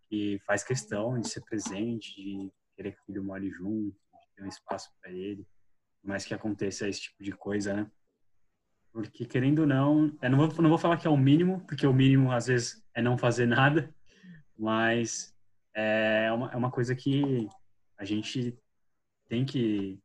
que 0.07 0.39
faz 0.45 0.63
questão 0.63 1.19
de 1.19 1.27
ser 1.27 1.41
presente, 1.41 2.15
de 2.15 2.49
querer 2.73 2.93
que 2.93 3.01
o 3.01 3.05
filho 3.05 3.23
more 3.23 3.51
junto, 3.51 3.91
de 3.91 4.33
ter 4.33 4.43
um 4.43 4.47
espaço 4.47 4.89
para 5.01 5.11
ele, 5.11 5.45
mas 6.01 6.23
que 6.23 6.33
aconteça 6.33 6.87
esse 6.87 7.01
tipo 7.01 7.21
de 7.21 7.33
coisa, 7.33 7.73
né? 7.73 7.91
Porque, 8.93 9.25
querendo 9.25 9.59
ou 9.59 9.67
não, 9.67 10.15
eu 10.21 10.29
não 10.29 10.37
vou, 10.37 10.61
não 10.61 10.69
vou 10.69 10.77
falar 10.77 10.97
que 10.97 11.07
é 11.07 11.09
o 11.09 11.17
mínimo, 11.17 11.61
porque 11.61 11.87
o 11.87 11.91
mínimo, 11.91 12.31
às 12.31 12.45
vezes, 12.45 12.85
é 12.93 13.01
não 13.01 13.17
fazer 13.17 13.47
nada, 13.47 13.91
mas 14.55 15.35
é 15.73 16.31
uma, 16.31 16.51
é 16.51 16.55
uma 16.55 16.69
coisa 16.69 16.95
que 16.95 17.49
a 17.97 18.05
gente 18.05 18.55
tem 19.27 19.43
que 19.43 19.99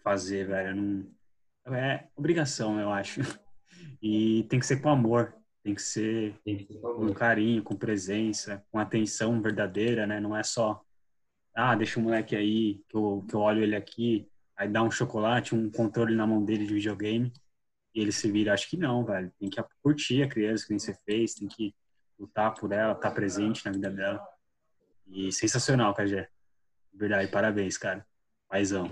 fazer, 0.00 0.46
velho. 0.46 0.76
Não, 0.76 1.74
é 1.74 2.08
obrigação, 2.14 2.78
eu 2.78 2.90
acho. 2.90 3.20
E 4.00 4.44
tem 4.44 4.60
que 4.60 4.66
ser 4.66 4.80
com 4.80 4.88
amor. 4.88 5.34
Tem 5.64 5.74
que 5.74 5.82
ser, 5.82 6.36
Tem 6.44 6.56
que 6.56 6.72
ser 6.72 6.80
com 6.80 7.12
carinho, 7.12 7.62
com 7.64 7.74
presença, 7.74 8.64
com 8.70 8.78
atenção 8.78 9.40
verdadeira, 9.42 10.06
né? 10.06 10.20
Não 10.20 10.36
é 10.36 10.42
só, 10.44 10.80
ah, 11.54 11.74
deixa 11.74 11.98
o 11.98 12.02
moleque 12.02 12.36
aí, 12.36 12.80
que 12.88 12.96
eu, 12.96 13.24
que 13.28 13.34
eu 13.34 13.40
olho 13.40 13.62
ele 13.62 13.74
aqui, 13.74 14.28
aí 14.56 14.68
dá 14.68 14.82
um 14.82 14.90
chocolate, 14.90 15.54
um 15.54 15.70
controle 15.70 16.14
na 16.14 16.26
mão 16.26 16.44
dele 16.44 16.66
de 16.66 16.74
videogame 16.74 17.32
e 17.94 18.00
ele 18.00 18.12
se 18.12 18.30
vira. 18.30 18.52
Acho 18.52 18.68
que 18.68 18.76
não, 18.76 19.04
velho. 19.04 19.32
Tem 19.38 19.48
que 19.48 19.62
curtir 19.82 20.22
a 20.22 20.28
criança 20.28 20.66
que 20.66 20.78
você 20.78 20.94
fez, 21.04 21.34
tem 21.34 21.48
que 21.48 21.74
lutar 22.18 22.54
por 22.54 22.72
ela, 22.72 22.92
estar 22.92 23.08
tá 23.08 23.14
presente 23.14 23.64
na 23.64 23.72
vida 23.72 23.90
dela. 23.90 24.26
E 25.08 25.32
sensacional, 25.32 25.94
Cajé. 25.94 26.28
Verdade, 26.92 27.30
parabéns, 27.30 27.76
cara. 27.76 28.06
Paizão. 28.48 28.88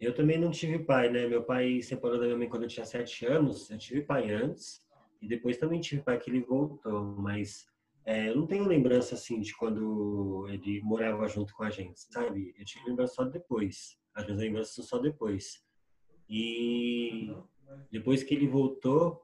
Eu 0.00 0.14
também 0.14 0.38
não 0.38 0.52
tive 0.52 0.78
pai, 0.78 1.10
né? 1.10 1.26
Meu 1.26 1.42
pai 1.42 1.82
separou 1.82 2.18
da 2.18 2.26
minha 2.26 2.38
mãe 2.38 2.48
quando 2.48 2.62
eu 2.62 2.68
tinha 2.68 2.86
sete 2.86 3.26
anos. 3.26 3.68
Eu 3.68 3.78
tive 3.78 4.02
pai 4.02 4.30
antes. 4.30 4.80
E 5.20 5.26
depois 5.26 5.58
também 5.58 5.80
tive 5.80 6.02
pai 6.02 6.18
que 6.18 6.30
ele 6.30 6.40
voltou. 6.40 7.16
Mas 7.16 7.66
é, 8.04 8.28
eu 8.28 8.36
não 8.36 8.46
tenho 8.46 8.64
lembrança, 8.64 9.16
assim, 9.16 9.40
de 9.40 9.54
quando 9.56 10.46
ele 10.48 10.80
morava 10.82 11.26
junto 11.26 11.52
com 11.52 11.64
a 11.64 11.70
gente, 11.70 11.98
sabe? 11.98 12.54
Eu 12.56 12.64
tive 12.64 12.88
lembrança 12.88 13.14
só 13.14 13.24
depois. 13.24 13.98
As 14.14 14.24
minhas 14.24 14.40
lembranças 14.40 14.74
são 14.74 14.84
só 14.84 14.98
depois. 14.98 15.62
E 16.28 17.34
depois 17.90 18.22
que 18.22 18.34
ele 18.34 18.46
voltou, 18.46 19.22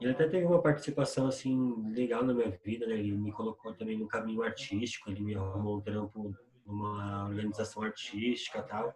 ele 0.00 0.10
até 0.10 0.28
teve 0.28 0.44
uma 0.44 0.60
participação, 0.60 1.26
assim, 1.26 1.74
legal 1.92 2.24
na 2.24 2.34
minha 2.34 2.50
vida, 2.64 2.86
né? 2.86 2.94
Ele 2.98 3.12
me 3.12 3.32
colocou 3.32 3.74
também 3.74 3.98
no 3.98 4.08
caminho 4.08 4.42
artístico. 4.42 5.10
Ele 5.10 5.22
me 5.22 5.34
arrumou 5.34 5.78
um 5.78 5.80
trampo 5.80 6.34
numa 6.66 7.26
organização 7.26 7.82
artística 7.82 8.62
tal. 8.62 8.94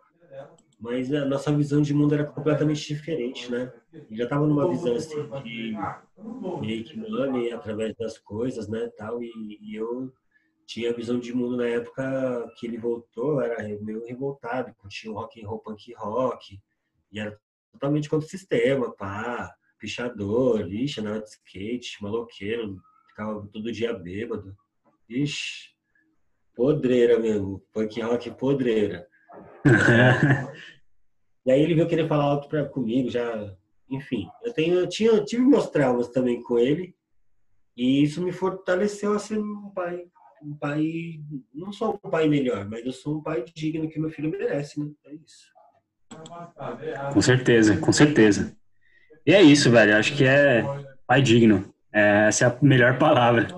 Mas 0.81 1.13
a 1.13 1.25
nossa 1.25 1.53
visão 1.53 1.83
de 1.83 1.93
mundo 1.93 2.15
era 2.15 2.25
completamente 2.25 2.87
diferente, 2.87 3.51
né? 3.51 3.73
Ele 3.93 4.17
já 4.17 4.25
estava 4.25 4.47
numa 4.47 4.69
visão 4.69 4.95
assim 4.95 5.17
de 5.43 5.75
make 6.61 6.97
money 6.97 7.53
através 7.53 7.95
das 7.97 8.19
coisas, 8.19 8.69
né, 8.69 8.89
tal, 8.97 9.23
e, 9.23 9.59
e, 9.61 9.75
eu 9.75 10.13
tinha 10.67 10.91
a 10.91 10.93
visão 10.93 11.19
de 11.19 11.33
mundo 11.33 11.57
na 11.57 11.67
época 11.67 12.53
que 12.57 12.67
ele 12.67 12.77
voltou, 12.77 13.41
era 13.41 13.63
meio 13.81 14.05
revoltado, 14.05 14.75
curtia 14.75 15.11
o 15.11 15.15
rock 15.15 15.43
and 15.43 15.49
roll, 15.49 15.59
punk 15.61 15.93
rock, 15.95 16.61
e 17.11 17.19
era 17.19 17.39
totalmente 17.73 18.09
contra 18.09 18.27
o 18.27 18.31
sistema, 18.31 18.95
pá, 18.95 19.55
pichador, 19.79 20.61
lixa, 20.61 21.01
nada 21.01 21.21
de 21.21 21.29
skate, 21.29 22.03
maloqueiro, 22.03 22.81
ficava 23.09 23.47
todo 23.53 23.73
dia 23.73 23.93
bêbado. 23.95 24.57
Ixi, 25.09 25.71
podreira 26.55 27.19
mesmo, 27.19 27.63
punk 27.73 28.01
rock 28.01 28.31
podreira. 28.33 29.09
e 31.47 31.51
aí 31.51 31.63
ele 31.63 31.75
veio 31.75 31.89
querer 31.89 32.09
falar 32.09 32.25
alto 32.25 32.49
pra, 32.49 32.65
comigo, 32.65 33.09
já, 33.09 33.57
enfim. 33.89 34.29
Eu, 34.43 34.53
tenho, 34.53 34.75
eu 34.75 34.89
tinha, 34.89 35.25
tive 35.25 35.45
meus 35.45 35.71
traumas 35.71 36.09
também 36.09 36.43
com 36.43 36.59
ele, 36.59 36.95
e 37.77 38.03
isso 38.03 38.21
me 38.23 38.33
fortaleceu 38.33 39.13
a 39.13 39.19
ser 39.19 39.39
um 39.39 39.71
pai, 39.71 40.05
um 40.43 40.55
pai, 40.55 41.21
não 41.55 41.73
só 41.73 41.91
um 41.91 42.11
pai 42.11 42.29
melhor, 42.29 42.69
mas 42.69 42.85
eu 42.85 42.93
sou 42.93 43.19
um 43.19 43.23
pai 43.23 43.45
digno 43.55 43.89
que 43.89 44.01
meu 44.01 44.11
filho 44.11 44.31
merece, 44.31 44.81
né? 44.81 44.91
É 45.07 45.15
isso. 45.15 45.58
Com 47.13 47.21
certeza, 47.21 47.77
com 47.77 47.93
certeza. 47.93 48.57
E 49.27 49.33
é 49.33 49.43
isso, 49.43 49.71
velho. 49.71 49.97
Acho 49.97 50.17
que 50.17 50.25
é 50.25 50.65
pai 51.07 51.23
digno. 51.23 51.73
É, 51.93 52.29
essa 52.29 52.45
é 52.45 52.49
a 52.49 52.59
melhor 52.63 52.99
palavra. 52.99 53.49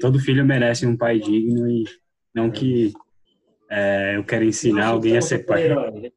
Todo 0.00 0.18
filho 0.18 0.44
merece 0.44 0.86
um 0.86 0.96
pai 0.96 1.18
digno 1.18 1.68
e 1.68 1.84
não 2.34 2.50
que 2.50 2.92
é, 3.70 4.16
eu 4.16 4.24
quero 4.24 4.44
ensinar 4.44 4.88
alguém 4.88 5.16
a 5.16 5.22
ser 5.22 5.46
pai. 5.46 5.68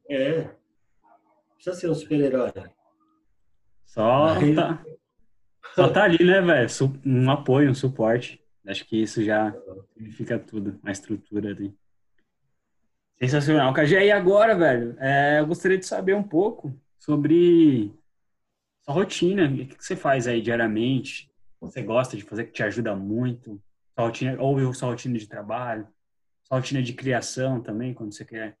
É. 0.08 0.50
Precisa 1.54 1.74
ser 1.74 1.90
um 1.90 1.94
super-herói. 1.94 2.52
Só 3.84 4.34
tá, 4.54 4.84
só 5.74 5.88
tá 5.88 6.04
ali, 6.04 6.22
né, 6.22 6.40
velho? 6.40 6.68
Um 7.04 7.30
apoio, 7.30 7.70
um 7.70 7.74
suporte. 7.74 8.40
Acho 8.66 8.84
que 8.84 9.00
isso 9.00 9.22
já 9.22 9.54
significa 9.94 10.38
tudo, 10.38 10.78
uma 10.82 10.92
estrutura 10.92 11.50
ali. 11.50 11.74
Sensacional. 13.18 13.72
KG, 13.72 14.04
e 14.04 14.12
agora, 14.12 14.54
velho, 14.56 14.94
é, 15.00 15.40
eu 15.40 15.46
gostaria 15.46 15.78
de 15.78 15.86
saber 15.86 16.14
um 16.14 16.22
pouco 16.22 16.78
sobre 16.98 17.92
sua 18.84 18.94
rotina. 18.94 19.46
O 19.46 19.66
que 19.66 19.84
você 19.84 19.96
faz 19.96 20.26
aí 20.26 20.42
diariamente? 20.42 21.30
Você 21.60 21.82
gosta 21.82 22.16
de 22.16 22.22
fazer 22.22 22.44
que 22.44 22.52
te 22.52 22.62
ajuda 22.62 22.94
muito? 22.94 23.60
Sua 23.94 24.06
rotina, 24.06 24.36
ou 24.40 24.74
sua 24.74 24.90
rotina 24.90 25.18
de 25.18 25.26
trabalho? 25.26 25.88
Sua 26.44 26.58
rotina 26.58 26.82
de 26.82 26.92
criação 26.92 27.62
também, 27.62 27.94
quando 27.94 28.12
você 28.12 28.24
quer 28.24 28.56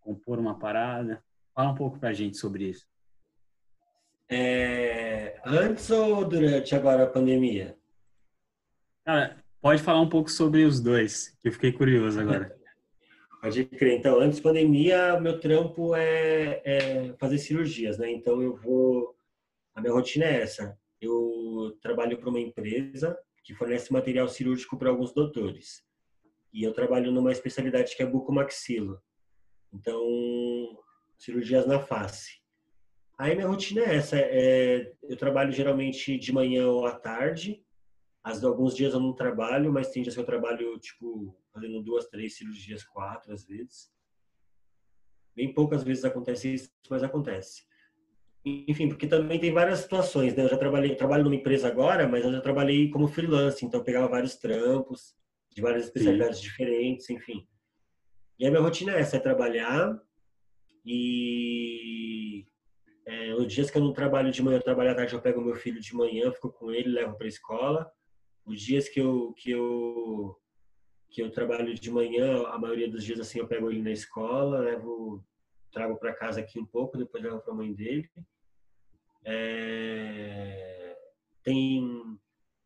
compor 0.00 0.38
uma 0.38 0.58
parada? 0.58 1.22
Fala 1.54 1.70
um 1.70 1.74
pouco 1.74 1.98
pra 1.98 2.14
gente 2.14 2.38
sobre 2.38 2.70
isso. 2.70 2.86
É, 4.30 5.40
antes 5.44 5.90
ou 5.90 6.24
durante 6.24 6.74
agora 6.74 7.04
a 7.04 7.06
pandemia? 7.06 7.76
Cara, 9.04 9.36
pode 9.60 9.82
falar 9.82 10.00
um 10.00 10.08
pouco 10.08 10.30
sobre 10.30 10.64
os 10.64 10.80
dois, 10.80 11.36
que 11.42 11.48
eu 11.48 11.52
fiquei 11.52 11.72
curioso 11.72 12.18
agora. 12.20 12.54
Pode 13.40 13.64
crer. 13.66 13.98
Então, 13.98 14.18
antes 14.18 14.38
da 14.38 14.42
pandemia, 14.42 15.20
meu 15.20 15.38
trampo 15.38 15.94
é, 15.94 16.60
é, 16.64 17.14
fazer 17.18 17.38
cirurgias, 17.38 17.96
né? 17.96 18.10
Então, 18.10 18.42
eu 18.42 18.56
vou. 18.56 19.16
A 19.74 19.80
minha 19.80 19.92
rotina 19.92 20.24
é 20.24 20.42
essa. 20.42 20.76
Eu 21.00 21.78
trabalho 21.80 22.18
para 22.18 22.28
uma 22.28 22.40
empresa 22.40 23.16
que 23.44 23.54
fornece 23.54 23.92
material 23.92 24.28
cirúrgico 24.28 24.76
para 24.76 24.90
alguns 24.90 25.12
doutores. 25.14 25.84
E 26.52 26.64
eu 26.64 26.72
trabalho 26.72 27.12
numa 27.12 27.30
especialidade 27.30 27.94
que 27.94 28.02
é 28.02 28.06
bucomaxilo. 28.06 29.00
Então, 29.72 30.02
cirurgias 31.16 31.64
na 31.64 31.78
face. 31.78 32.40
Aí, 33.16 33.36
minha 33.36 33.46
rotina 33.46 33.82
é 33.82 33.96
essa. 33.96 34.16
É, 34.18 34.92
eu 35.02 35.16
trabalho 35.16 35.52
geralmente 35.52 36.18
de 36.18 36.32
manhã 36.32 36.66
ou 36.66 36.86
à 36.86 36.92
tarde. 36.92 37.62
Às 38.22 38.42
alguns 38.42 38.74
dias 38.74 38.92
eu 38.92 39.00
não 39.00 39.14
trabalho, 39.14 39.72
mas 39.72 39.90
tem 39.90 40.02
dias 40.02 40.14
que 40.14 40.20
eu 40.20 40.26
trabalho, 40.26 40.78
tipo, 40.78 41.36
fazendo 41.52 41.82
duas, 41.82 42.06
três 42.06 42.36
cirurgias, 42.36 42.84
quatro 42.84 43.32
às 43.32 43.44
vezes. 43.44 43.90
Bem 45.34 45.54
poucas 45.54 45.84
vezes 45.84 46.04
acontece 46.04 46.52
isso, 46.52 46.70
mas 46.90 47.02
acontece. 47.02 47.62
Enfim, 48.44 48.88
porque 48.88 49.06
também 49.06 49.38
tem 49.38 49.52
várias 49.52 49.80
situações, 49.80 50.34
né? 50.34 50.44
Eu 50.44 50.48
já 50.48 50.56
trabalhei, 50.56 50.94
trabalho 50.94 51.24
numa 51.24 51.36
empresa 51.36 51.68
agora, 51.68 52.08
mas 52.08 52.24
eu 52.24 52.32
já 52.32 52.40
trabalhei 52.40 52.90
como 52.90 53.08
freelance, 53.08 53.64
então 53.64 53.84
pegava 53.84 54.08
vários 54.08 54.36
trampos 54.36 55.14
de 55.50 55.60
várias 55.60 55.84
especialidades 55.84 56.38
Sim. 56.38 56.44
diferentes, 56.44 57.10
enfim. 57.10 57.46
E 58.38 58.46
a 58.46 58.50
minha 58.50 58.62
rotina 58.62 58.92
é 58.92 59.00
essa, 59.00 59.16
é 59.16 59.20
trabalhar 59.20 60.00
e 60.84 62.46
é, 63.06 63.34
os 63.34 63.52
dias 63.52 63.70
que 63.70 63.76
eu 63.76 63.82
não 63.82 63.92
trabalho 63.92 64.30
de 64.30 64.42
manhã, 64.42 64.58
eu 64.58 64.62
trabalho 64.62 64.90
à 64.90 64.94
tarde, 64.94 65.14
eu 65.14 65.20
pego 65.20 65.40
meu 65.40 65.56
filho 65.56 65.80
de 65.80 65.94
manhã, 65.94 66.30
fico 66.32 66.50
com 66.50 66.70
ele, 66.70 66.88
levo 66.88 67.16
para 67.16 67.26
a 67.26 67.28
escola. 67.28 67.92
Os 68.48 68.60
dias 68.60 68.88
que 68.88 68.98
eu, 68.98 69.34
que 69.34 69.50
eu 69.50 70.36
que 71.10 71.22
eu 71.22 71.30
trabalho 71.30 71.74
de 71.74 71.90
manhã, 71.90 72.46
a 72.48 72.58
maioria 72.58 72.90
dos 72.90 73.02
dias 73.02 73.20
assim 73.20 73.38
eu 73.38 73.46
pego 73.46 73.70
ele 73.70 73.82
na 73.82 73.90
escola, 73.90 74.60
levo, 74.60 75.24
trago 75.72 75.96
para 75.96 76.14
casa 76.14 76.40
aqui 76.40 76.58
um 76.58 76.66
pouco, 76.66 76.98
depois 76.98 77.22
levo 77.22 77.40
para 77.40 77.52
a 77.52 77.56
mãe 77.56 77.72
dele. 77.72 78.10
É, 79.24 80.96
tem 81.42 82.18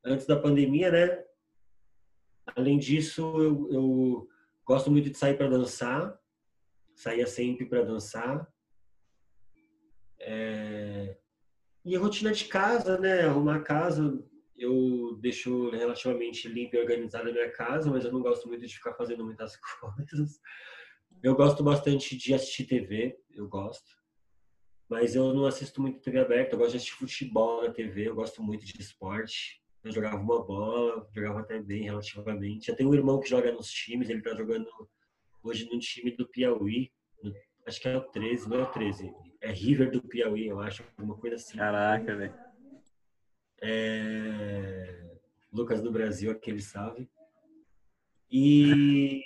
antes 0.04 0.26
da 0.26 0.38
pandemia, 0.38 0.90
né? 0.90 1.24
Além 2.56 2.78
disso, 2.78 3.22
eu, 3.40 3.72
eu 3.72 4.28
gosto 4.64 4.90
muito 4.90 5.10
de 5.10 5.16
sair 5.16 5.36
para 5.36 5.48
dançar, 5.48 6.18
saía 6.94 7.26
sempre 7.26 7.66
para 7.66 7.84
dançar. 7.84 8.46
É, 10.18 11.16
e 11.84 11.96
a 11.96 12.00
rotina 12.00 12.32
de 12.32 12.44
casa, 12.44 12.98
né? 12.98 13.22
Arrumar 13.22 13.56
a 13.56 13.62
casa, 13.62 14.22
eu 14.62 15.18
deixo 15.20 15.70
relativamente 15.70 16.48
limpa 16.48 16.76
e 16.76 16.80
organizada 16.80 17.28
a 17.28 17.32
minha 17.32 17.50
casa, 17.50 17.90
mas 17.90 18.04
eu 18.04 18.12
não 18.12 18.22
gosto 18.22 18.48
muito 18.48 18.66
de 18.66 18.74
ficar 18.74 18.94
fazendo 18.94 19.24
muitas 19.24 19.56
coisas. 19.80 20.40
Eu 21.22 21.34
gosto 21.34 21.62
bastante 21.62 22.16
de 22.16 22.34
assistir 22.34 22.64
TV, 22.64 23.18
eu 23.30 23.48
gosto. 23.48 23.90
Mas 24.88 25.14
eu 25.14 25.32
não 25.32 25.46
assisto 25.46 25.80
muito 25.80 26.00
TV 26.00 26.20
aberta, 26.20 26.54
eu 26.54 26.58
gosto 26.58 26.72
de 26.72 26.76
assistir 26.78 26.96
futebol 26.96 27.62
na 27.62 27.72
TV, 27.72 28.08
eu 28.08 28.14
gosto 28.14 28.42
muito 28.42 28.64
de 28.64 28.80
esporte. 28.80 29.60
Eu 29.82 29.90
jogava 29.90 30.16
uma 30.16 30.44
bola, 30.44 31.08
jogava 31.12 31.40
até 31.40 31.60
bem 31.60 31.84
relativamente. 31.84 32.68
Eu 32.68 32.76
tenho 32.76 32.90
um 32.90 32.94
irmão 32.94 33.18
que 33.18 33.28
joga 33.28 33.50
nos 33.52 33.70
times, 33.70 34.08
ele 34.08 34.22
tá 34.22 34.34
jogando 34.34 34.68
hoje 35.42 35.68
no 35.70 35.78
time 35.78 36.14
do 36.16 36.28
Piauí, 36.28 36.92
acho 37.66 37.80
que 37.80 37.88
é 37.88 37.96
o 37.96 38.00
13, 38.00 38.48
não 38.48 38.60
é 38.60 38.62
o 38.62 38.66
13, 38.66 39.12
é 39.40 39.50
River 39.50 39.90
do 39.90 40.02
Piauí, 40.02 40.46
eu 40.46 40.60
acho, 40.60 40.84
alguma 40.96 41.18
coisa 41.18 41.36
assim. 41.36 41.56
Caraca, 41.56 42.14
velho. 42.14 42.51
É... 43.62 45.18
Lucas 45.52 45.80
do 45.80 45.92
Brasil, 45.92 46.30
aquele 46.30 46.60
salve. 46.60 47.08
E. 48.30 49.22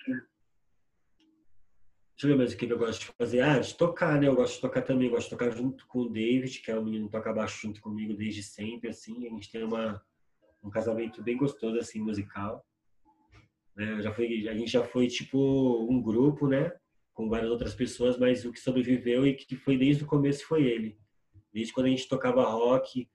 Deixa 2.12 2.26
eu 2.26 2.30
ver 2.30 2.36
mais 2.36 2.52
o 2.52 2.56
que 2.56 2.64
eu 2.64 2.78
gosto 2.78 3.00
de 3.00 3.06
fazer. 3.06 3.40
Ah, 3.40 3.58
de 3.58 3.74
tocar, 3.74 4.20
né? 4.20 4.26
Eu 4.26 4.34
gosto 4.34 4.56
de 4.56 4.60
tocar 4.60 4.82
também. 4.82 5.06
Eu 5.06 5.14
gosto 5.14 5.26
de 5.26 5.30
tocar 5.30 5.50
junto 5.50 5.86
com 5.86 6.00
o 6.00 6.08
David, 6.08 6.60
que 6.60 6.70
é 6.70 6.78
o 6.78 6.84
menino 6.84 7.06
que 7.06 7.12
toca 7.12 7.32
baixo 7.32 7.60
junto 7.62 7.80
comigo 7.80 8.14
desde 8.14 8.42
sempre, 8.42 8.90
assim. 8.90 9.26
A 9.26 9.30
gente 9.30 9.50
tem 9.50 9.62
uma, 9.62 10.02
um 10.62 10.70
casamento 10.70 11.22
bem 11.22 11.36
gostoso, 11.36 11.78
assim, 11.78 12.00
musical. 12.00 12.66
Né? 13.76 14.02
Já 14.02 14.12
foi, 14.12 14.48
a 14.48 14.54
gente 14.54 14.70
já 14.70 14.82
foi, 14.82 15.06
tipo, 15.06 15.86
um 15.88 16.02
grupo, 16.02 16.48
né? 16.48 16.72
Com 17.14 17.28
várias 17.28 17.50
outras 17.50 17.74
pessoas, 17.74 18.18
mas 18.18 18.44
o 18.44 18.52
que 18.52 18.58
sobreviveu 18.58 19.26
e 19.26 19.34
que 19.34 19.54
foi 19.54 19.78
desde 19.78 20.02
o 20.02 20.06
começo 20.06 20.44
foi 20.46 20.64
ele. 20.64 20.98
Desde 21.52 21.72
quando 21.72 21.86
a 21.86 21.90
gente 21.90 22.08
tocava 22.08 22.42
rock, 22.42 23.08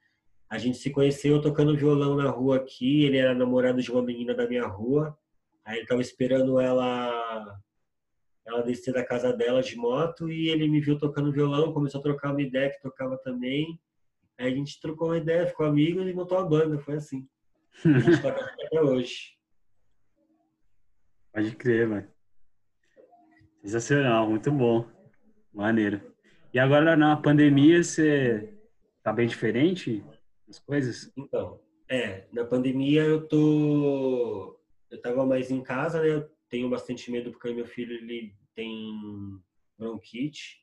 A 0.52 0.58
gente 0.58 0.80
se 0.80 0.90
conheceu 0.90 1.40
tocando 1.42 1.78
violão 1.78 2.18
na 2.18 2.30
rua 2.30 2.58
aqui. 2.58 3.06
Ele 3.06 3.16
era 3.16 3.34
namorado 3.34 3.82
de 3.82 3.90
uma 3.90 4.02
menina 4.02 4.34
da 4.36 4.46
minha 4.46 4.68
rua. 4.68 5.18
Aí 5.64 5.78
ele 5.78 5.88
tava 5.88 6.02
esperando 6.02 6.60
ela 6.60 7.58
ela 8.46 8.62
descer 8.62 8.94
da 8.94 9.06
casa 9.06 9.32
dela 9.32 9.62
de 9.62 9.78
moto 9.78 10.30
e 10.30 10.50
ele 10.50 10.68
me 10.68 10.82
viu 10.82 10.98
tocando 10.98 11.32
violão, 11.32 11.72
começou 11.72 12.00
a 12.00 12.04
trocar 12.04 12.32
uma 12.32 12.42
ideia 12.42 12.70
que 12.70 12.82
tocava 12.82 13.18
também. 13.20 13.80
Aí 14.38 14.52
a 14.52 14.56
gente 14.56 14.82
trocou 14.82 15.08
uma 15.08 15.18
ideia, 15.18 15.48
ficou 15.48 15.66
amigo 15.66 16.02
e 16.02 16.14
montou 16.14 16.38
a 16.38 16.44
banda, 16.44 16.78
foi 16.80 16.96
assim. 16.96 17.26
A 17.86 18.00
gente 18.00 18.22
toca 18.22 18.42
até 18.66 18.82
hoje. 18.82 19.38
Pode 21.32 21.56
crer, 21.56 21.88
mano. 21.88 22.08
Sensacional, 23.62 24.28
muito 24.28 24.52
bom. 24.52 24.86
Maneiro. 25.54 26.02
E 26.54 26.60
agora 26.60 26.98
na 26.98 27.16
pandemia 27.16 27.82
você 27.82 28.54
tá 29.02 29.14
bem 29.14 29.28
diferente 29.28 30.04
as 30.52 30.60
coisas? 30.60 31.12
Então, 31.18 31.60
é, 31.90 32.28
na 32.32 32.46
pandemia 32.46 33.04
eu 33.04 33.28
tô 33.28 34.60
eu 34.90 35.02
tava 35.02 35.26
mais 35.26 35.50
em 35.50 35.62
casa, 35.62 36.02
né? 36.02 36.10
Eu 36.10 36.30
tenho 36.50 36.70
bastante 36.70 37.10
medo 37.10 37.32
porque 37.32 37.54
meu 37.54 37.66
filho 37.66 37.94
ele 37.94 38.36
tem 38.54 38.94
bronquite. 39.78 40.62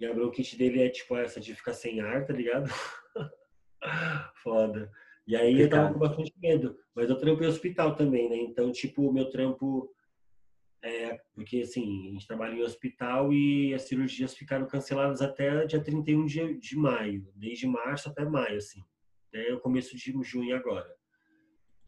E 0.00 0.04
a 0.04 0.12
bronquite 0.12 0.58
dele 0.58 0.82
é 0.82 0.88
tipo 0.88 1.16
essa 1.16 1.40
de 1.40 1.54
ficar 1.54 1.72
sem 1.72 2.00
ar, 2.00 2.26
tá 2.26 2.32
ligado? 2.32 2.68
Foda. 4.42 4.90
E 5.24 5.36
aí 5.36 5.60
eu 5.60 5.70
tava 5.70 5.92
com 5.92 6.00
bastante 6.00 6.32
medo. 6.36 6.76
Mas 6.94 7.08
eu 7.08 7.16
trampo 7.16 7.44
em 7.44 7.46
hospital 7.46 7.94
também, 7.94 8.28
né? 8.28 8.36
Então, 8.36 8.72
tipo, 8.72 9.08
o 9.08 9.12
meu 9.12 9.30
trampo 9.30 9.94
é, 10.82 11.20
porque 11.32 11.60
assim, 11.60 12.08
a 12.08 12.12
gente 12.12 12.26
trabalha 12.26 12.54
em 12.54 12.62
hospital 12.62 13.32
e 13.32 13.72
as 13.72 13.82
cirurgias 13.82 14.34
ficaram 14.34 14.66
canceladas 14.66 15.22
até 15.22 15.64
dia 15.64 15.80
31 15.80 16.26
de, 16.26 16.58
de 16.58 16.76
maio, 16.76 17.32
desde 17.36 17.68
março 17.68 18.08
até 18.08 18.24
maio, 18.24 18.56
assim, 18.56 18.82
até 19.32 19.52
o 19.54 19.60
começo 19.60 19.96
de 19.96 20.12
junho 20.22 20.54
agora. 20.54 20.94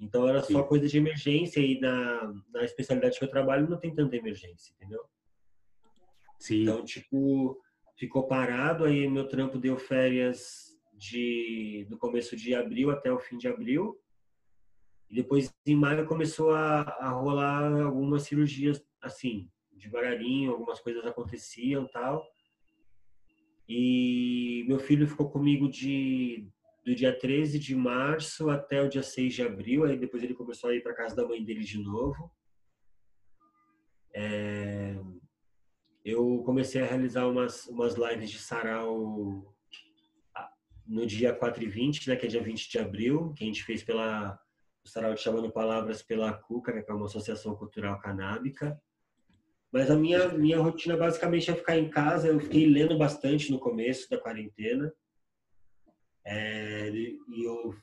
Então 0.01 0.27
era 0.27 0.41
só 0.43 0.63
Sim. 0.63 0.69
coisa 0.69 0.89
de 0.89 0.97
emergência 0.97 1.61
e 1.61 1.79
na, 1.79 2.35
na 2.53 2.65
especialidade 2.65 3.19
que 3.19 3.25
eu 3.25 3.31
trabalho 3.31 3.69
não 3.69 3.79
tem 3.79 3.95
tanta 3.95 4.17
emergência, 4.17 4.73
entendeu? 4.75 5.05
Sim. 6.39 6.63
Então, 6.63 6.85
tipo, 6.85 7.61
ficou 7.97 8.27
parado, 8.27 8.85
aí 8.85 9.09
meu 9.09 9.29
trampo 9.29 9.59
deu 9.59 9.77
férias 9.77 10.77
de 10.93 11.87
do 11.89 11.99
começo 11.99 12.37
de 12.37 12.55
abril 12.55 12.91
até 12.91 13.13
o 13.13 13.21
fim 13.21 13.37
de 13.37 13.47
abril. 13.47 14.01
E 15.09 15.15
depois, 15.15 15.55
em 15.67 15.77
maio, 15.77 16.07
começou 16.07 16.51
a, 16.51 16.81
a 16.81 17.11
rolar 17.11 17.83
algumas 17.83 18.23
cirurgias, 18.23 18.85
assim, 19.01 19.51
devagarinho, 19.73 20.51
algumas 20.51 20.81
coisas 20.81 21.05
aconteciam 21.05 21.87
tal. 21.87 22.27
E 23.69 24.65
meu 24.67 24.79
filho 24.79 25.07
ficou 25.07 25.31
comigo 25.31 25.69
de 25.69 26.49
do 26.85 26.95
dia 26.95 27.17
13 27.17 27.59
de 27.59 27.75
março 27.75 28.51
até 28.51 28.83
o 28.83 28.89
dia 28.89 29.03
6 29.03 29.35
de 29.35 29.43
abril. 29.43 29.85
Aí 29.85 29.97
depois 29.97 30.23
ele 30.23 30.35
começou 30.35 30.71
a 30.71 30.75
ir 30.75 30.83
para 30.83 30.95
casa 30.95 31.17
da 31.17 31.27
mãe 31.27 31.43
dele 31.43 31.65
de 31.65 31.79
novo. 31.79 32.31
É... 34.15 34.97
Eu 36.05 36.43
comecei 36.45 36.83
a 36.83 36.87
realizar 36.87 37.27
umas, 37.27 37.67
umas 37.67 37.95
lives 37.95 38.31
de 38.31 38.39
sarau 38.39 39.55
no 40.87 41.07
dia 41.07 41.33
4 41.35 41.63
e 41.63 41.67
20, 41.67 42.09
né, 42.09 42.17
que 42.17 42.27
é 42.27 42.29
dia 42.29 42.43
20 42.43 42.71
de 42.71 42.79
abril, 42.79 43.33
que 43.35 43.43
a 43.43 43.47
gente 43.47 43.65
fez 43.65 43.83
pela 43.83 44.39
o 44.85 44.89
Sarau 44.89 45.17
Chamando 45.17 45.51
Palavras 45.51 46.03
pela 46.03 46.35
CUCA, 46.35 46.75
né, 46.75 46.83
que 46.83 46.91
é 46.91 46.95
uma 46.95 47.07
associação 47.07 47.57
cultural 47.57 47.99
canábica. 48.01 48.79
Mas 49.73 49.91
a 49.91 49.97
minha, 49.97 50.29
minha 50.29 50.61
rotina 50.61 50.95
basicamente 50.97 51.51
é 51.51 51.55
ficar 51.55 51.79
em 51.79 51.89
casa. 51.89 52.29
Eu 52.29 52.39
fiquei 52.39 52.67
lendo 52.67 52.97
bastante 52.99 53.51
no 53.51 53.59
começo 53.59 54.09
da 54.11 54.21
quarentena. 54.21 54.93
É, 56.25 56.91
e 56.91 57.45
eu 57.45 57.75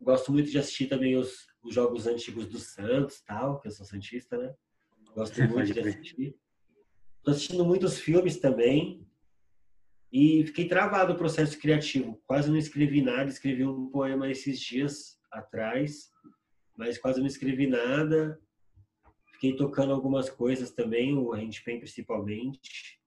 gosto 0.00 0.32
muito 0.32 0.50
de 0.50 0.58
assistir 0.58 0.88
também 0.88 1.16
os, 1.16 1.46
os 1.62 1.74
jogos 1.74 2.06
antigos 2.06 2.46
do 2.46 2.58
Santos, 2.58 3.20
tal, 3.20 3.60
que 3.60 3.68
eu 3.68 3.72
sou 3.72 3.86
santista, 3.86 4.36
né? 4.36 4.54
Gosto 5.14 5.40
muito 5.48 5.72
de 5.72 5.80
assistir. 5.80 6.36
Estou 7.18 7.32
assistindo 7.32 7.64
muitos 7.64 7.98
filmes 7.98 8.38
também. 8.38 9.06
E 10.12 10.46
fiquei 10.46 10.68
travado 10.68 11.12
o 11.12 11.16
processo 11.16 11.58
criativo. 11.58 12.22
Quase 12.26 12.48
não 12.48 12.56
escrevi 12.56 13.02
nada. 13.02 13.28
Escrevi 13.28 13.64
um 13.64 13.90
poema 13.90 14.30
esses 14.30 14.60
dias 14.60 15.18
atrás, 15.30 16.10
mas 16.76 16.98
quase 16.98 17.20
não 17.20 17.26
escrevi 17.26 17.66
nada. 17.66 18.40
Fiquei 19.32 19.56
tocando 19.56 19.92
algumas 19.92 20.30
coisas 20.30 20.70
também, 20.70 21.14
o 21.16 21.32
handpan 21.32 21.78
principalmente. 21.78 23.00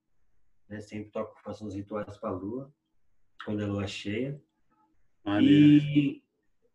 Né? 0.68 0.80
Sempre 0.82 1.12
toco, 1.12 1.40
faço 1.42 1.66
uns 1.66 1.74
rituais 1.74 2.18
para 2.18 2.30
a 2.30 2.34
lua, 2.34 2.74
quando 3.44 3.62
a 3.62 3.68
lua 3.68 3.84
é 3.84 3.88
cheia. 3.88 4.42
E 5.42 6.22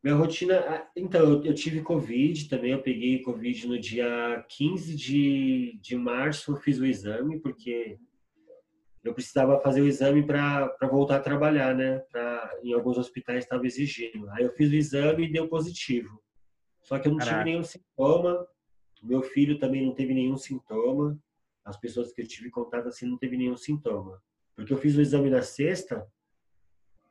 minha 0.02 0.16
rotina. 0.16 0.86
Então, 0.94 1.42
eu 1.42 1.54
tive 1.54 1.80
Covid 1.80 2.48
também. 2.48 2.72
Eu 2.72 2.82
peguei 2.82 3.22
Covid 3.22 3.66
no 3.66 3.78
dia 3.78 4.44
15 4.50 4.94
de, 4.94 5.78
de 5.80 5.96
março. 5.96 6.52
Eu 6.52 6.56
fiz 6.56 6.78
o 6.78 6.84
exame, 6.84 7.40
porque 7.40 7.98
eu 9.02 9.14
precisava 9.14 9.58
fazer 9.60 9.80
o 9.80 9.86
exame 9.86 10.22
para 10.26 10.76
voltar 10.90 11.16
a 11.16 11.20
trabalhar, 11.20 11.74
né? 11.74 12.00
Pra, 12.10 12.58
em 12.62 12.72
alguns 12.72 12.98
hospitais 12.98 13.44
estava 13.44 13.66
exigindo. 13.66 14.28
Aí 14.30 14.44
eu 14.44 14.52
fiz 14.52 14.70
o 14.70 14.74
exame 14.74 15.24
e 15.24 15.32
deu 15.32 15.48
positivo. 15.48 16.22
Só 16.82 16.98
que 16.98 17.08
eu 17.08 17.12
não 17.12 17.18
Caraca. 17.18 17.38
tive 17.38 17.50
nenhum 17.50 17.64
sintoma. 17.64 18.46
Meu 19.02 19.22
filho 19.22 19.58
também 19.58 19.84
não 19.84 19.94
teve 19.94 20.12
nenhum 20.12 20.36
sintoma. 20.36 21.18
As 21.64 21.78
pessoas 21.78 22.12
que 22.12 22.20
eu 22.20 22.26
tive 22.26 22.50
contato 22.50 22.88
assim 22.88 23.06
não 23.06 23.16
teve 23.16 23.38
nenhum 23.38 23.56
sintoma. 23.56 24.22
Porque 24.54 24.72
eu 24.72 24.78
fiz 24.78 24.96
o 24.96 25.00
exame 25.00 25.30
na 25.30 25.40
sexta 25.42 26.06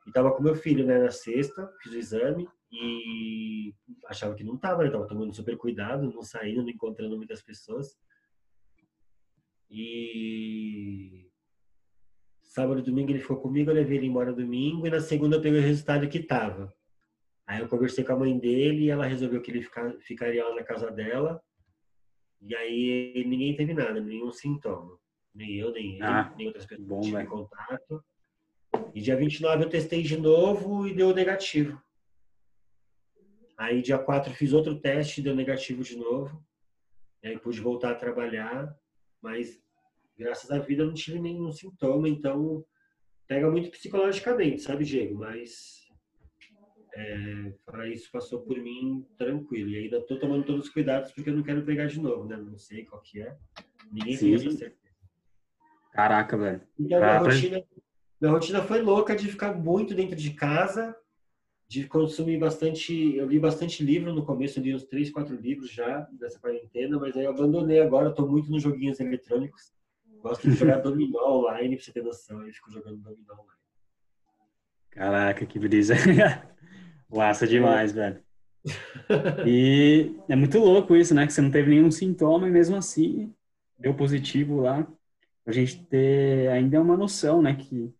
e 0.06 0.12
tava 0.12 0.32
com 0.32 0.42
meu 0.42 0.54
filho, 0.54 0.86
né? 0.86 0.98
Na 0.98 1.10
sexta, 1.10 1.70
fiz 1.82 1.92
o 1.92 1.98
exame 1.98 2.48
e 2.70 3.74
achava 4.06 4.34
que 4.34 4.44
não 4.44 4.56
tava, 4.56 4.84
né? 4.84 4.90
Tava 4.90 5.06
tomando 5.06 5.34
super 5.34 5.56
cuidado, 5.56 6.10
não 6.12 6.22
saindo, 6.22 6.62
não 6.62 6.70
encontrando 6.70 7.16
muitas 7.16 7.42
pessoas. 7.42 7.96
E 9.70 11.30
Sábado 12.54 12.78
e 12.78 12.82
domingo 12.84 13.10
ele 13.10 13.18
ficou 13.18 13.38
comigo, 13.38 13.68
eu 13.68 13.74
levei 13.74 13.98
ele 13.98 14.06
embora 14.06 14.32
domingo 14.32 14.86
e 14.86 14.90
na 14.90 15.00
segunda 15.00 15.34
eu 15.34 15.42
peguei 15.42 15.58
o 15.58 15.62
resultado 15.62 16.08
que 16.08 16.22
tava. 16.22 16.72
Aí 17.44 17.60
eu 17.60 17.68
conversei 17.68 18.04
com 18.04 18.12
a 18.12 18.16
mãe 18.16 18.38
dele 18.38 18.84
e 18.84 18.90
ela 18.90 19.06
resolveu 19.06 19.42
que 19.42 19.50
ele 19.50 19.60
ficar, 19.60 19.92
ficaria 19.98 20.46
lá 20.46 20.54
na 20.54 20.62
casa 20.62 20.88
dela. 20.88 21.42
E 22.40 22.54
aí 22.54 23.24
ninguém 23.26 23.56
teve 23.56 23.74
nada, 23.74 24.00
nenhum 24.00 24.30
sintoma. 24.30 24.96
Nem 25.34 25.56
eu, 25.56 25.72
nem 25.72 25.94
ele, 25.94 26.02
ah, 26.04 26.32
nem 26.36 26.46
outras 26.46 26.64
pessoas 26.64 26.86
bom, 26.86 27.00
tive 27.00 27.26
contato. 27.26 28.04
E 28.94 29.00
dia 29.00 29.16
29 29.16 29.64
eu 29.64 29.68
testei 29.68 30.02
de 30.02 30.16
novo 30.16 30.86
e 30.86 30.94
deu 30.94 31.12
negativo. 31.12 31.82
Aí 33.58 33.82
dia 33.82 33.98
4 33.98 34.32
fiz 34.32 34.52
outro 34.52 34.78
teste, 34.80 35.20
deu 35.20 35.34
negativo 35.34 35.82
de 35.82 35.96
novo. 35.96 36.40
E 37.20 37.28
aí 37.28 37.38
pude 37.38 37.60
voltar 37.60 37.90
a 37.90 37.96
trabalhar, 37.96 38.72
mas 39.20 39.60
graças 40.16 40.48
à 40.50 40.60
vida 40.60 40.84
não 40.84 40.94
tive 40.94 41.18
nenhum 41.18 41.50
sintoma, 41.50 42.08
então 42.08 42.64
pega 43.26 43.50
muito 43.50 43.70
psicologicamente, 43.70 44.62
sabe, 44.62 44.84
Diego? 44.84 45.16
Mas 45.16 45.88
é, 46.94 47.52
para 47.66 47.88
isso 47.88 48.08
passou 48.12 48.42
por 48.42 48.56
mim 48.58 49.04
tranquilo. 49.18 49.70
E 49.70 49.78
ainda 49.78 49.98
estou 49.98 50.20
tomando 50.20 50.44
todos 50.44 50.66
os 50.66 50.72
cuidados 50.72 51.10
porque 51.10 51.30
eu 51.30 51.34
não 51.34 51.42
quero 51.42 51.64
pegar 51.64 51.86
de 51.86 52.00
novo, 52.00 52.28
né? 52.28 52.36
Não 52.36 52.56
sei 52.56 52.84
qual 52.84 53.02
que 53.02 53.20
é. 53.20 53.36
Ninguém 53.90 54.16
Sim. 54.16 54.26
tem 54.26 54.34
essa 54.34 54.50
certeza. 54.56 54.94
Caraca, 55.90 56.36
velho. 56.36 56.60
Então, 56.78 56.98
minha 56.98 57.18
rotina, 57.18 57.64
minha 58.24 58.32
rotina 58.32 58.62
foi 58.62 58.80
louca 58.80 59.14
de 59.14 59.28
ficar 59.28 59.52
muito 59.52 59.94
dentro 59.94 60.16
de 60.16 60.30
casa, 60.30 60.96
de 61.68 61.86
consumir 61.86 62.38
bastante. 62.38 63.14
Eu 63.14 63.26
li 63.26 63.38
bastante 63.38 63.84
livro 63.84 64.14
no 64.14 64.24
começo, 64.24 64.60
li 64.60 64.74
uns 64.74 64.84
três, 64.84 65.10
quatro 65.10 65.36
livros 65.36 65.70
já 65.70 66.08
dessa 66.12 66.38
quarentena, 66.38 66.98
mas 66.98 67.14
aí 67.16 67.24
eu 67.24 67.30
abandonei 67.30 67.80
agora, 67.80 68.08
estou 68.08 68.26
muito 68.26 68.50
nos 68.50 68.62
joguinhos 68.62 68.98
eletrônicos. 68.98 69.72
Gosto 70.22 70.48
de 70.48 70.56
jogar 70.56 70.78
dominó 70.82 71.38
online, 71.38 71.76
pra 71.76 71.84
você 71.84 71.92
ter 71.92 72.02
noção. 72.02 72.46
Eu 72.46 72.52
fico 72.52 72.70
jogando 72.70 72.96
dominó 72.96 73.34
online. 73.34 73.60
Caraca, 74.90 75.44
que 75.44 75.58
brisa. 75.58 75.94
Massa 77.10 77.46
demais, 77.46 77.90
é. 77.90 77.94
velho. 77.94 78.24
E 79.46 80.16
é 80.26 80.34
muito 80.34 80.58
louco 80.58 80.96
isso, 80.96 81.14
né? 81.14 81.26
Que 81.26 81.32
você 81.34 81.42
não 81.42 81.50
teve 81.50 81.68
nenhum 81.68 81.90
sintoma 81.90 82.48
e 82.48 82.50
mesmo 82.50 82.74
assim 82.74 83.30
deu 83.78 83.92
positivo 83.92 84.62
lá. 84.62 84.86
A 85.44 85.52
gente 85.52 85.84
ter 85.84 86.48
ainda 86.48 86.80
uma 86.80 86.96
noção, 86.96 87.42
né? 87.42 87.54
Que 87.54 87.92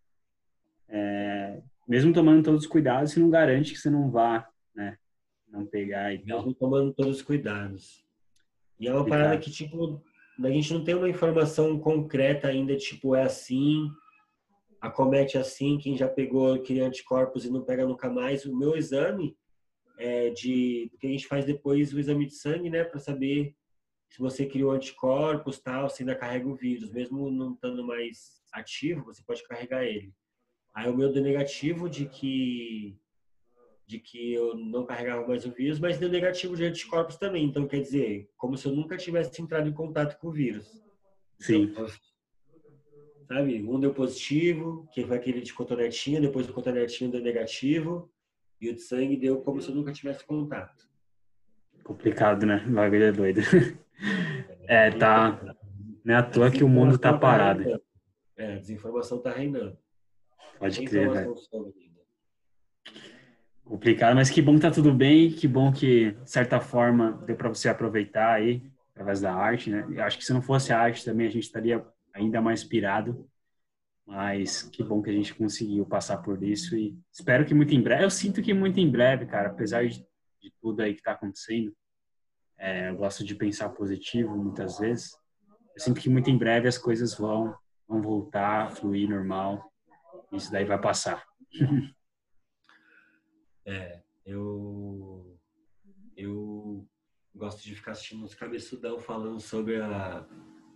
é, 0.96 1.60
mesmo 1.88 2.12
tomando 2.12 2.44
todos 2.44 2.62
os 2.62 2.66
cuidados, 2.68 3.10
isso 3.10 3.20
não 3.20 3.28
garante 3.28 3.72
que 3.72 3.78
você 3.80 3.90
não 3.90 4.12
vá, 4.12 4.48
né? 4.72 4.96
Não 5.48 5.66
pegar 5.66 6.14
e 6.14 6.18
tal. 6.18 6.38
Mesmo 6.38 6.54
tomando 6.54 6.94
todos 6.94 7.16
os 7.16 7.22
cuidados. 7.22 8.04
E 8.78 8.86
é 8.86 8.94
uma 8.94 9.04
parada 9.04 9.36
que, 9.38 9.50
tipo, 9.50 10.00
a 10.40 10.50
gente 10.50 10.72
não 10.72 10.84
tem 10.84 10.94
uma 10.94 11.08
informação 11.08 11.78
concreta 11.80 12.46
ainda, 12.46 12.76
tipo, 12.76 13.16
é 13.16 13.22
assim, 13.22 13.90
acomete 14.80 15.36
assim, 15.36 15.78
quem 15.78 15.96
já 15.96 16.06
pegou 16.06 16.62
cria 16.62 16.86
anticorpos 16.86 17.44
e 17.44 17.50
não 17.50 17.64
pega 17.64 17.84
nunca 17.84 18.08
mais. 18.08 18.44
O 18.44 18.56
meu 18.56 18.76
exame 18.76 19.36
é 19.98 20.30
de. 20.30 20.88
Porque 20.92 21.08
a 21.08 21.10
gente 21.10 21.26
faz 21.26 21.44
depois 21.44 21.92
o 21.92 21.98
exame 21.98 22.26
de 22.26 22.34
sangue, 22.34 22.70
né, 22.70 22.84
para 22.84 23.00
saber 23.00 23.52
se 24.10 24.20
você 24.20 24.46
criou 24.46 24.70
anticorpos, 24.70 25.58
tal, 25.58 25.90
se 25.90 26.02
ainda 26.02 26.14
carrega 26.14 26.48
o 26.48 26.54
vírus. 26.54 26.92
Mesmo 26.92 27.32
não 27.32 27.52
estando 27.54 27.84
mais 27.84 28.40
ativo, 28.52 29.06
você 29.06 29.24
pode 29.26 29.42
carregar 29.42 29.84
ele. 29.84 30.14
Aí 30.74 30.90
o 30.90 30.96
meu 30.96 31.12
deu 31.12 31.22
negativo 31.22 31.88
de 31.88 32.06
que 32.06 32.98
de 33.86 33.98
que 33.98 34.32
eu 34.32 34.56
não 34.56 34.86
carregava 34.86 35.26
mais 35.26 35.44
o 35.44 35.50
vírus, 35.50 35.78
mas 35.78 35.98
deu 35.98 36.08
negativo 36.08 36.56
de 36.56 36.64
anticorpos 36.64 37.16
também. 37.16 37.44
Então, 37.44 37.68
quer 37.68 37.80
dizer, 37.80 38.30
como 38.36 38.56
se 38.56 38.66
eu 38.66 38.72
nunca 38.72 38.96
tivesse 38.96 39.40
entrado 39.42 39.68
em 39.68 39.72
contato 39.72 40.18
com 40.18 40.28
o 40.28 40.32
vírus. 40.32 40.82
Sim. 41.38 41.64
Então, 41.64 41.86
sabe, 43.28 43.62
um 43.62 43.78
deu 43.78 43.92
positivo, 43.92 44.88
que 44.92 45.04
foi 45.04 45.16
aquele 45.16 45.42
de 45.42 45.52
cotonetinha, 45.52 46.20
depois 46.20 46.46
do 46.46 46.54
cotonetinho 46.54 47.10
deu 47.10 47.20
negativo, 47.20 48.10
e 48.58 48.70
o 48.70 48.74
de 48.74 48.80
sangue 48.80 49.16
deu 49.16 49.42
como 49.42 49.60
se 49.60 49.68
eu 49.68 49.74
nunca 49.74 49.92
tivesse 49.92 50.24
contato. 50.24 50.88
Complicado, 51.82 52.46
né? 52.46 52.64
O 52.66 52.72
bagulho 52.72 53.04
é 53.04 53.12
doido. 53.12 53.40
É, 54.66 54.90
tá. 54.90 55.40
Não 56.02 56.14
é 56.14 56.16
à 56.16 56.22
toa 56.22 56.50
que 56.50 56.64
o 56.64 56.68
mundo 56.68 56.98
tá 56.98 57.16
parado. 57.16 57.80
É, 58.36 58.54
a 58.54 58.58
desinformação 58.58 59.20
tá 59.20 59.30
reinando. 59.30 59.78
Pode 60.58 60.84
crer, 60.84 61.10
velho. 61.10 61.34
Complicado, 63.64 64.14
mas 64.14 64.28
que 64.28 64.42
bom 64.42 64.56
que 64.56 64.60
tá 64.60 64.70
tudo 64.70 64.92
bem, 64.92 65.30
que 65.30 65.48
bom 65.48 65.72
que, 65.72 66.12
de 66.12 66.30
certa 66.30 66.60
forma, 66.60 67.12
deu 67.26 67.34
para 67.34 67.48
você 67.48 67.68
aproveitar 67.68 68.34
aí, 68.34 68.62
através 68.92 69.20
da 69.20 69.34
arte, 69.34 69.70
né? 69.70 69.86
Eu 69.90 70.02
acho 70.04 70.18
que 70.18 70.24
se 70.24 70.32
não 70.32 70.42
fosse 70.42 70.72
a 70.72 70.78
arte 70.78 71.04
também, 71.04 71.26
a 71.26 71.30
gente 71.30 71.44
estaria 71.44 71.84
ainda 72.12 72.40
mais 72.40 72.62
inspirado. 72.62 73.28
Mas 74.06 74.62
que 74.62 74.82
bom 74.82 75.00
que 75.00 75.08
a 75.08 75.12
gente 75.12 75.34
conseguiu 75.34 75.86
passar 75.86 76.18
por 76.18 76.42
isso 76.42 76.76
e 76.76 76.94
espero 77.10 77.46
que 77.46 77.54
muito 77.54 77.74
em 77.74 77.82
breve. 77.82 78.04
Eu 78.04 78.10
sinto 78.10 78.42
que 78.42 78.52
muito 78.52 78.78
em 78.78 78.90
breve, 78.90 79.24
cara, 79.24 79.48
apesar 79.48 79.86
de, 79.86 80.06
de 80.42 80.52
tudo 80.60 80.82
aí 80.82 80.94
que 80.94 81.02
tá 81.02 81.12
acontecendo, 81.12 81.74
é, 82.58 82.90
eu 82.90 82.96
gosto 82.96 83.24
de 83.24 83.34
pensar 83.34 83.70
positivo 83.70 84.36
muitas 84.36 84.78
vezes. 84.78 85.16
Eu 85.74 85.80
sinto 85.80 86.00
que 86.00 86.10
muito 86.10 86.28
em 86.28 86.36
breve 86.36 86.68
as 86.68 86.76
coisas 86.76 87.14
vão, 87.14 87.56
vão 87.88 88.02
voltar 88.02 88.66
a 88.66 88.70
fluir 88.70 89.08
normal. 89.08 89.72
Isso 90.34 90.50
daí 90.50 90.64
vai 90.64 90.80
passar. 90.80 91.24
é, 93.66 94.02
eu, 94.24 95.38
eu 96.16 96.86
gosto 97.34 97.62
de 97.62 97.74
ficar 97.74 97.92
assistindo 97.92 98.24
uns 98.24 98.34
cabeçudão 98.34 98.98
falando 98.98 99.40
sobre 99.40 99.80
a, 99.80 100.24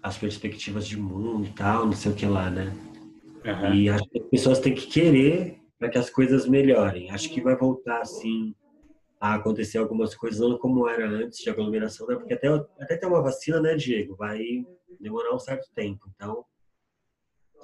as 0.03 0.19
perspectivas 0.19 0.87
de 0.87 0.97
mundo 0.97 1.47
e 1.47 1.53
tal, 1.53 1.87
não 1.87 1.93
sei 1.93 2.13
o 2.13 2.15
que 2.15 2.27
lá, 2.27 2.51
né? 2.51 2.73
Uhum. 3.45 3.75
E 3.75 3.89
acho 3.89 4.09
que 4.09 4.21
as 4.21 4.29
pessoas 4.29 4.59
têm 4.59 4.75
que 4.75 4.87
querer 4.87 5.61
para 5.79 5.89
que 5.89 5.99
as 5.99 6.11
coisas 6.11 6.47
melhorem. 6.47 7.11
Acho 7.11 7.31
que 7.31 7.41
vai 7.41 7.57
voltar, 7.57 8.01
assim, 8.01 8.55
a 9.21 9.35
acontecer 9.35 9.79
algumas 9.79 10.15
coisas, 10.15 10.41
não 10.41 10.59
como 10.59 10.89
era 10.89 11.09
antes 11.09 11.39
de 11.39 11.51
aglomeração, 11.51 12.07
né? 12.07 12.17
Porque 12.17 12.35
até, 12.35 12.49
até 12.81 12.97
ter 12.97 13.07
uma 13.07 13.23
vacina, 13.23 13.61
né, 13.61 13.75
Diego? 13.75 14.17
Vai 14.17 14.41
demorar 15.01 15.35
um 15.35 15.39
certo 15.39 15.69
tempo. 15.75 16.11
Então, 16.15 16.45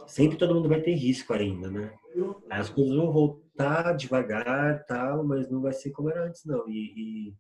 sempre 0.06 0.36
todo 0.36 0.54
mundo 0.54 0.68
vai 0.68 0.80
ter 0.80 0.94
risco 0.94 1.32
ainda, 1.32 1.70
né? 1.70 1.92
As 2.50 2.70
coisas 2.70 2.94
vão 2.94 3.10
voltar 3.10 3.92
devagar, 3.92 4.84
tal, 4.86 5.24
mas 5.24 5.50
não 5.50 5.60
vai 5.60 5.72
ser 5.72 5.90
como 5.90 6.10
era 6.10 6.26
antes, 6.26 6.44
não. 6.44 6.68
E, 6.68 7.34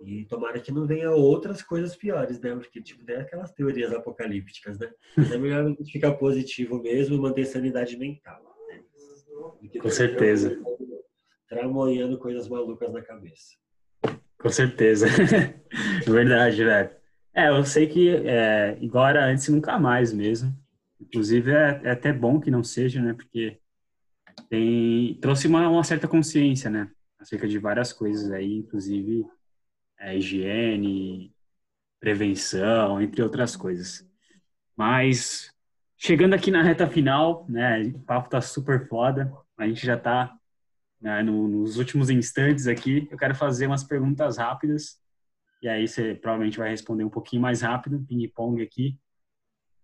e, 0.00 0.20
e 0.20 0.24
tomara 0.26 0.60
que 0.60 0.72
não 0.72 0.86
venha 0.86 1.10
outras 1.10 1.62
coisas 1.62 1.96
piores, 1.96 2.40
né? 2.40 2.54
Porque, 2.54 2.80
tipo, 2.82 3.04
tem 3.04 3.16
aquelas 3.16 3.52
teorias 3.52 3.92
apocalípticas, 3.92 4.78
né? 4.78 4.90
é 5.32 5.36
melhor 5.36 5.64
a 5.64 5.68
gente 5.68 5.92
ficar 5.92 6.14
positivo 6.14 6.80
mesmo 6.80 7.14
e 7.14 7.18
manter 7.18 7.44
sanidade 7.44 7.96
mental. 7.96 8.42
Né? 8.68 8.82
Com 9.80 9.90
certeza 9.90 10.58
tramoiando 11.54 12.18
coisas 12.18 12.48
malucas 12.48 12.92
na 12.92 13.00
cabeça. 13.00 13.56
Com 14.38 14.48
certeza. 14.48 15.06
Verdade, 16.06 16.64
velho. 16.64 16.90
É, 17.32 17.48
eu 17.48 17.64
sei 17.64 17.86
que 17.86 18.10
é, 18.10 18.76
igual 18.80 19.08
era 19.08 19.24
antes, 19.24 19.48
nunca 19.48 19.78
mais 19.78 20.12
mesmo. 20.12 20.52
Inclusive, 21.14 21.52
é, 21.52 21.80
é, 21.84 21.90
até 21.92 22.12
bom 22.12 22.40
que 22.40 22.50
não 22.50 22.64
seja, 22.64 23.00
né? 23.00 23.14
Porque 23.14 23.60
tem, 24.48 25.16
trouxe 25.20 25.46
uma, 25.46 25.68
uma 25.68 25.84
certa 25.84 26.08
consciência, 26.08 26.68
né? 26.68 26.90
Acerca 27.20 27.46
de 27.46 27.56
várias 27.56 27.92
coisas 27.92 28.32
aí, 28.32 28.56
inclusive 28.56 29.24
é, 29.96 30.18
higiene, 30.18 31.32
prevenção, 32.00 33.00
entre 33.00 33.22
outras 33.22 33.54
coisas. 33.54 34.04
Mas, 34.76 35.52
chegando 35.96 36.34
aqui 36.34 36.50
na 36.50 36.64
reta 36.64 36.90
final, 36.90 37.46
né? 37.48 37.82
O 37.84 38.00
papo 38.00 38.28
tá 38.28 38.40
super 38.40 38.88
foda. 38.88 39.32
A 39.56 39.68
gente 39.68 39.86
já 39.86 39.96
tá 39.96 40.36
né, 41.00 41.22
no, 41.22 41.46
nos 41.46 41.76
últimos 41.76 42.10
instantes 42.10 42.66
aqui, 42.66 43.06
eu 43.08 43.16
quero 43.16 43.36
fazer 43.36 43.68
umas 43.68 43.84
perguntas 43.84 44.36
rápidas. 44.36 45.00
E 45.62 45.68
aí 45.68 45.86
você 45.86 46.16
provavelmente 46.16 46.58
vai 46.58 46.70
responder 46.70 47.04
um 47.04 47.10
pouquinho 47.10 47.40
mais 47.40 47.62
rápido, 47.62 48.04
ping-pong 48.04 48.60
aqui. 48.60 48.98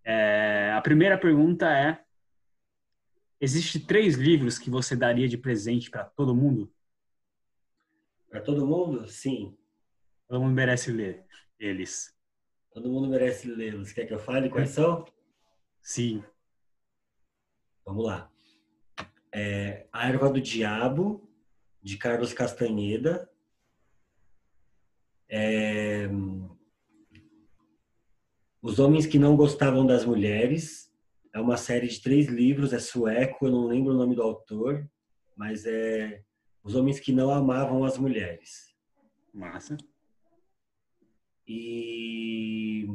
É, 0.04 0.72
a 0.72 0.80
primeira 0.80 1.18
pergunta 1.18 1.70
é: 1.70 2.02
existe 3.40 3.80
três 3.80 4.16
livros 4.16 4.58
que 4.58 4.70
você 4.70 4.96
daria 4.96 5.28
de 5.28 5.36
presente 5.36 5.90
para 5.90 6.04
todo 6.04 6.34
mundo? 6.34 6.72
Para 8.28 8.40
todo 8.40 8.66
mundo? 8.66 9.08
Sim. 9.08 9.56
Todo 10.28 10.40
mundo 10.40 10.54
merece 10.54 10.92
ler 10.92 11.24
eles. 11.58 12.16
Todo 12.72 12.88
mundo 12.88 13.08
merece 13.08 13.48
lê-los. 13.48 13.92
Quer 13.92 14.06
que 14.06 14.14
eu 14.14 14.18
fale 14.18 14.48
quais 14.48 14.70
são? 14.70 15.04
Sim. 15.82 16.22
Vamos 17.84 18.06
lá 18.06 18.30
é, 19.32 19.86
A 19.92 20.08
Erva 20.08 20.28
do 20.30 20.40
Diabo, 20.40 21.28
de 21.82 21.96
Carlos 21.96 22.32
Castanheda. 22.32 23.30
É, 25.28 26.08
Os 28.62 28.78
Homens 28.78 29.06
que 29.06 29.18
Não 29.18 29.36
Gostavam 29.36 29.86
das 29.86 30.04
Mulheres. 30.04 30.90
É 31.32 31.40
uma 31.40 31.56
série 31.56 31.86
de 31.86 32.02
três 32.02 32.26
livros, 32.26 32.72
é 32.72 32.78
sueco, 32.78 33.46
eu 33.46 33.52
não 33.52 33.66
lembro 33.66 33.94
o 33.94 33.96
nome 33.96 34.16
do 34.16 34.22
autor, 34.22 34.84
mas 35.36 35.64
é 35.64 36.22
Os 36.62 36.74
Homens 36.74 36.98
que 36.98 37.12
Não 37.12 37.30
Amavam 37.30 37.84
as 37.84 37.96
Mulheres. 37.96 38.74
Massa. 39.32 39.76
E. 41.46 42.88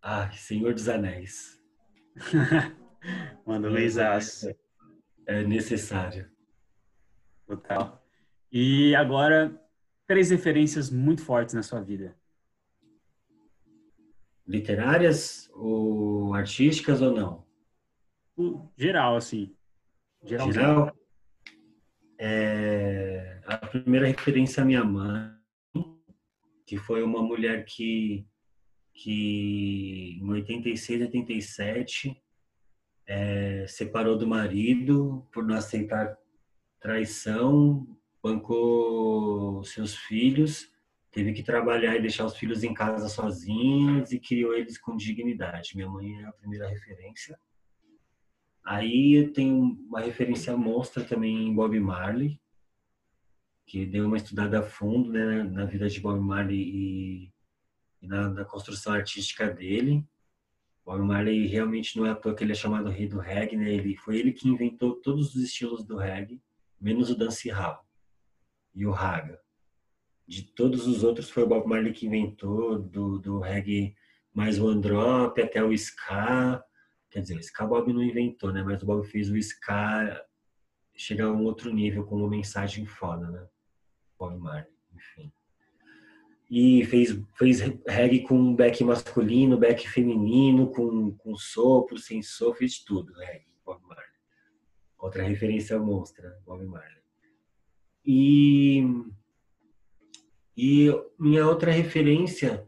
Ah, 0.00 0.30
Senhor 0.30 0.72
dos 0.72 0.88
Anéis. 0.88 1.60
Manda 3.44 3.68
um 3.68 3.74
benzaço 3.74 4.54
é 5.26 5.42
necessária. 5.42 6.30
Total. 7.46 8.02
E 8.52 8.94
agora, 8.94 9.60
três 10.06 10.30
referências 10.30 10.90
muito 10.90 11.22
fortes 11.22 11.54
na 11.54 11.62
sua 11.62 11.80
vida. 11.80 12.16
Literárias 14.46 15.50
ou 15.54 16.34
artísticas 16.34 17.00
ou 17.00 17.12
não? 17.12 17.44
Geral, 18.76 19.16
assim. 19.16 19.54
Geral. 20.22 20.52
Geral. 20.52 20.96
É, 22.18 23.40
a 23.46 23.56
primeira 23.58 24.06
referência 24.06 24.60
é 24.60 24.62
a 24.62 24.66
minha 24.66 24.84
mãe, 24.84 25.30
que 26.66 26.76
foi 26.76 27.02
uma 27.02 27.22
mulher 27.22 27.64
que, 27.64 28.26
que 28.92 30.18
em 30.20 30.30
86, 30.30 31.02
87, 31.02 32.22
é, 33.06 33.66
separou 33.68 34.16
do 34.16 34.26
marido 34.26 35.26
por 35.32 35.44
não 35.44 35.56
aceitar 35.56 36.16
traição, 36.80 37.86
bancou 38.22 39.62
seus 39.64 39.94
filhos, 39.94 40.70
teve 41.14 41.32
que 41.32 41.44
trabalhar 41.44 41.94
e 41.94 42.00
deixar 42.00 42.26
os 42.26 42.36
filhos 42.36 42.64
em 42.64 42.74
casa 42.74 43.08
sozinhos 43.08 44.10
e 44.10 44.18
criou 44.18 44.52
eles 44.52 44.76
com 44.76 44.96
dignidade. 44.96 45.76
Minha 45.76 45.88
mãe 45.88 46.20
é 46.20 46.24
a 46.24 46.32
primeira 46.32 46.68
referência. 46.68 47.38
Aí 48.64 49.14
eu 49.14 49.32
tenho 49.32 49.78
uma 49.88 50.00
referência 50.00 50.56
monstra 50.56 51.04
também 51.04 51.46
em 51.46 51.54
Bob 51.54 51.78
Marley, 51.78 52.40
que 53.64 53.86
deu 53.86 54.06
uma 54.06 54.16
estudada 54.16 54.58
a 54.58 54.62
fundo 54.62 55.12
né, 55.12 55.44
na 55.44 55.64
vida 55.64 55.88
de 55.88 56.00
Bob 56.00 56.20
Marley 56.20 56.58
e, 56.58 57.32
e 58.02 58.08
na, 58.08 58.28
na 58.28 58.44
construção 58.44 58.92
artística 58.92 59.48
dele. 59.48 60.04
Bob 60.84 61.00
Marley 61.00 61.46
realmente 61.46 61.96
não 61.96 62.06
é 62.06 62.10
à 62.10 62.14
toa 62.16 62.34
que 62.34 62.42
ele 62.42 62.52
é 62.52 62.56
chamado 62.56 62.90
rei 62.90 63.06
do 63.06 63.20
reggae, 63.20 63.56
né? 63.56 63.72
Ele 63.72 63.96
foi 63.96 64.18
ele 64.18 64.32
que 64.32 64.48
inventou 64.48 64.96
todos 64.96 65.34
os 65.34 65.42
estilos 65.42 65.84
do 65.84 65.96
reggae, 65.96 66.42
menos 66.80 67.08
o 67.08 67.16
dancehall 67.16 67.86
e 68.74 68.84
o 68.84 68.90
raga. 68.90 69.43
De 70.26 70.42
todos 70.42 70.86
os 70.86 71.04
outros 71.04 71.30
foi 71.30 71.42
o 71.42 71.46
Bob 71.46 71.66
Marley 71.66 71.92
que 71.92 72.06
inventou, 72.06 72.78
do, 72.78 73.18
do 73.18 73.38
reggae 73.40 73.94
mais 74.32 74.58
o 74.58 74.68
androp 74.68 75.38
até 75.38 75.62
o 75.62 75.72
ska. 75.72 76.62
Quer 77.10 77.20
dizer, 77.20 77.36
o 77.36 77.40
ska 77.40 77.66
Bob 77.66 77.92
não 77.92 78.02
inventou, 78.02 78.52
né? 78.52 78.62
Mas 78.62 78.82
o 78.82 78.86
Bob 78.86 79.06
fez 79.06 79.30
o 79.30 79.36
ska 79.36 80.24
chegar 80.96 81.26
a 81.26 81.32
um 81.32 81.44
outro 81.44 81.72
nível 81.72 82.04
com 82.04 82.16
uma 82.16 82.28
mensagem 82.28 82.86
foda, 82.86 83.30
né? 83.30 83.46
Bob 84.18 84.38
Marley, 84.38 84.72
enfim 84.94 85.32
e 86.50 86.84
fez, 86.84 87.18
fez 87.36 87.60
reggae 87.86 88.22
com 88.22 88.54
back 88.54 88.84
masculino, 88.84 89.58
back 89.58 89.88
feminino, 89.88 90.70
com, 90.70 91.12
com 91.12 91.36
sopro, 91.36 91.98
sem 91.98 92.22
sopro, 92.22 92.58
fez 92.58 92.78
tudo, 92.78 93.12
reggae, 93.14 93.46
Bob 93.64 93.82
Marley. 93.82 94.04
Outra 94.98 95.22
referência 95.22 95.78
monstra, 95.78 96.38
Bob 96.46 96.64
Marley. 96.64 97.02
E, 98.06 98.82
e 100.56 100.90
minha 101.18 101.46
outra 101.46 101.70
referência 101.70 102.66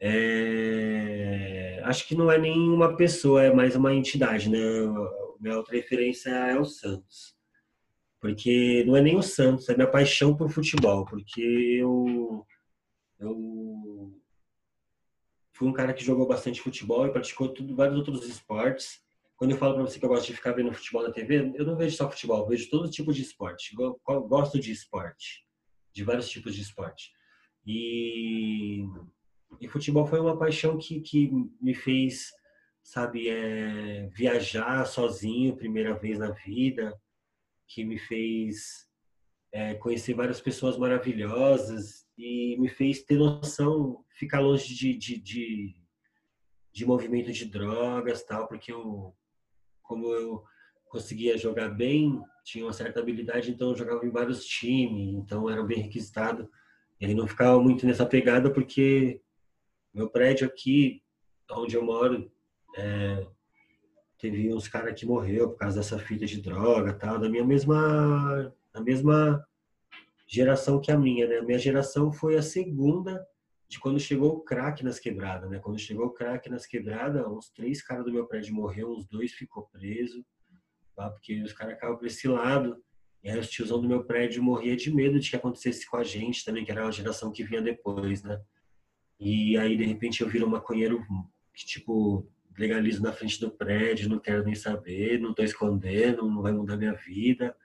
é, 0.00 1.80
acho 1.84 2.06
que 2.06 2.14
não 2.14 2.30
é 2.30 2.38
nenhuma 2.38 2.96
pessoa, 2.96 3.42
é 3.42 3.52
mais 3.52 3.74
uma 3.76 3.94
entidade, 3.94 4.50
né? 4.50 4.58
Minha 5.40 5.56
outra 5.56 5.74
referência 5.74 6.30
é 6.30 6.58
o 6.58 6.64
Santos 6.64 7.34
porque 8.24 8.82
não 8.86 8.96
é 8.96 9.02
nem 9.02 9.18
o 9.18 9.22
Santos, 9.22 9.68
é 9.68 9.74
minha 9.74 9.86
paixão 9.86 10.34
por 10.34 10.48
futebol, 10.48 11.04
porque 11.04 11.42
eu, 11.42 12.46
eu 13.18 14.10
fui 15.52 15.68
um 15.68 15.74
cara 15.74 15.92
que 15.92 16.02
jogou 16.02 16.26
bastante 16.26 16.62
futebol 16.62 17.06
e 17.06 17.12
praticou 17.12 17.50
tudo, 17.50 17.76
vários 17.76 17.98
outros 17.98 18.26
esportes. 18.26 19.02
Quando 19.36 19.50
eu 19.50 19.58
falo 19.58 19.74
para 19.74 19.82
você 19.82 19.98
que 19.98 20.06
eu 20.06 20.08
gosto 20.08 20.28
de 20.28 20.36
ficar 20.36 20.52
vendo 20.52 20.72
futebol 20.72 21.02
na 21.02 21.12
TV, 21.12 21.52
eu 21.54 21.66
não 21.66 21.76
vejo 21.76 21.98
só 21.98 22.10
futebol, 22.10 22.48
vejo 22.48 22.70
todo 22.70 22.90
tipo 22.90 23.12
de 23.12 23.20
esporte. 23.20 23.76
Gosto 23.76 24.58
de 24.58 24.72
esporte, 24.72 25.43
de 25.94 26.04
vários 26.04 26.28
tipos 26.28 26.54
de 26.54 26.62
esporte. 26.62 27.12
E, 27.66 28.84
e 29.60 29.68
futebol 29.68 30.06
foi 30.06 30.20
uma 30.20 30.36
paixão 30.36 30.76
que, 30.76 31.00
que 31.00 31.30
me 31.60 31.74
fez, 31.74 32.32
sabe, 32.82 33.28
é, 33.28 34.08
viajar 34.08 34.84
sozinho, 34.86 35.56
primeira 35.56 35.94
vez 35.94 36.18
na 36.18 36.30
vida, 36.30 37.00
que 37.66 37.84
me 37.84 37.98
fez 37.98 38.86
é, 39.52 39.74
conhecer 39.74 40.14
várias 40.14 40.40
pessoas 40.40 40.76
maravilhosas 40.76 42.04
e 42.18 42.56
me 42.58 42.68
fez 42.68 43.02
ter 43.02 43.16
noção, 43.16 44.04
ficar 44.10 44.40
longe 44.40 44.74
de, 44.74 44.94
de, 44.94 45.18
de, 45.20 45.74
de 46.72 46.84
movimento 46.84 47.32
de 47.32 47.46
drogas, 47.46 48.24
tal, 48.24 48.48
porque 48.48 48.72
eu, 48.72 49.14
como 49.82 50.12
eu 50.12 50.44
conseguia 50.86 51.38
jogar 51.38 51.68
bem, 51.68 52.20
tinha 52.44 52.64
uma 52.64 52.72
certa 52.72 53.00
habilidade, 53.00 53.50
então 53.50 53.74
jogava 53.74 54.04
em 54.04 54.10
vários 54.10 54.44
times, 54.44 55.14
então 55.14 55.48
era 55.48 55.62
bem 55.62 55.80
requisitado. 55.80 56.48
E 57.00 57.06
aí 57.06 57.14
não 57.14 57.26
ficava 57.26 57.58
muito 57.60 57.86
nessa 57.86 58.04
pegada 58.04 58.52
porque 58.52 59.20
meu 59.92 60.08
prédio 60.10 60.46
aqui, 60.46 61.02
onde 61.50 61.74
eu 61.74 61.84
moro, 61.84 62.30
é, 62.76 63.26
teve 64.18 64.52
uns 64.52 64.68
caras 64.68 64.98
que 64.98 65.06
morreu 65.06 65.50
por 65.50 65.58
causa 65.58 65.78
dessa 65.78 65.98
fita 65.98 66.26
de 66.26 66.40
droga, 66.40 66.92
tal, 66.92 67.18
da 67.18 67.28
minha 67.28 67.44
mesma, 67.44 68.52
da 68.72 68.80
mesma 68.80 69.46
geração 70.26 70.80
que 70.80 70.92
a 70.92 70.98
minha, 70.98 71.26
né? 71.26 71.38
A 71.38 71.42
minha 71.42 71.58
geração 71.58 72.12
foi 72.12 72.36
a 72.36 72.42
segunda 72.42 73.26
de 73.68 73.78
quando 73.78 73.98
chegou 73.98 74.34
o 74.34 74.40
crack 74.40 74.84
nas 74.84 74.98
quebradas, 74.98 75.48
né? 75.48 75.58
Quando 75.58 75.78
chegou 75.78 76.06
o 76.06 76.12
crack 76.12 76.50
nas 76.50 76.66
quebradas, 76.66 77.26
uns 77.26 77.50
três 77.50 77.82
caras 77.82 78.04
do 78.04 78.12
meu 78.12 78.26
prédio 78.26 78.54
morreu, 78.54 78.90
uns 78.90 79.06
dois 79.06 79.32
ficou 79.32 79.68
preso, 79.72 80.24
tá? 80.94 81.10
porque 81.10 81.42
os 81.42 81.52
caras 81.52 81.74
acabam 81.74 81.96
por 81.96 82.06
esse 82.06 82.26
lado. 82.28 82.82
E 83.22 83.30
aí 83.30 83.38
os 83.38 83.48
tiozão 83.48 83.80
do 83.80 83.88
meu 83.88 84.04
prédio 84.04 84.42
morria 84.42 84.76
de 84.76 84.94
medo 84.94 85.18
de 85.18 85.30
que 85.30 85.36
acontecesse 85.36 85.88
com 85.88 85.96
a 85.96 86.04
gente 86.04 86.44
também, 86.44 86.64
que 86.64 86.70
era 86.70 86.86
a 86.86 86.90
geração 86.90 87.32
que 87.32 87.42
vinha 87.42 87.62
depois, 87.62 88.22
né? 88.22 88.40
E 89.18 89.56
aí, 89.56 89.76
de 89.76 89.84
repente, 89.84 90.20
eu 90.20 90.28
viro 90.28 90.46
um 90.46 90.50
maconheiro 90.50 91.02
que, 91.54 91.64
tipo, 91.64 92.28
legalizo 92.58 93.02
na 93.02 93.12
frente 93.12 93.40
do 93.40 93.50
prédio, 93.50 94.08
não 94.08 94.18
quero 94.18 94.44
nem 94.44 94.54
saber, 94.54 95.18
não 95.20 95.30
estou 95.30 95.44
escondendo, 95.44 96.28
não 96.28 96.42
vai 96.42 96.52
mudar 96.52 96.76
minha 96.76 96.92
vida, 96.92 97.56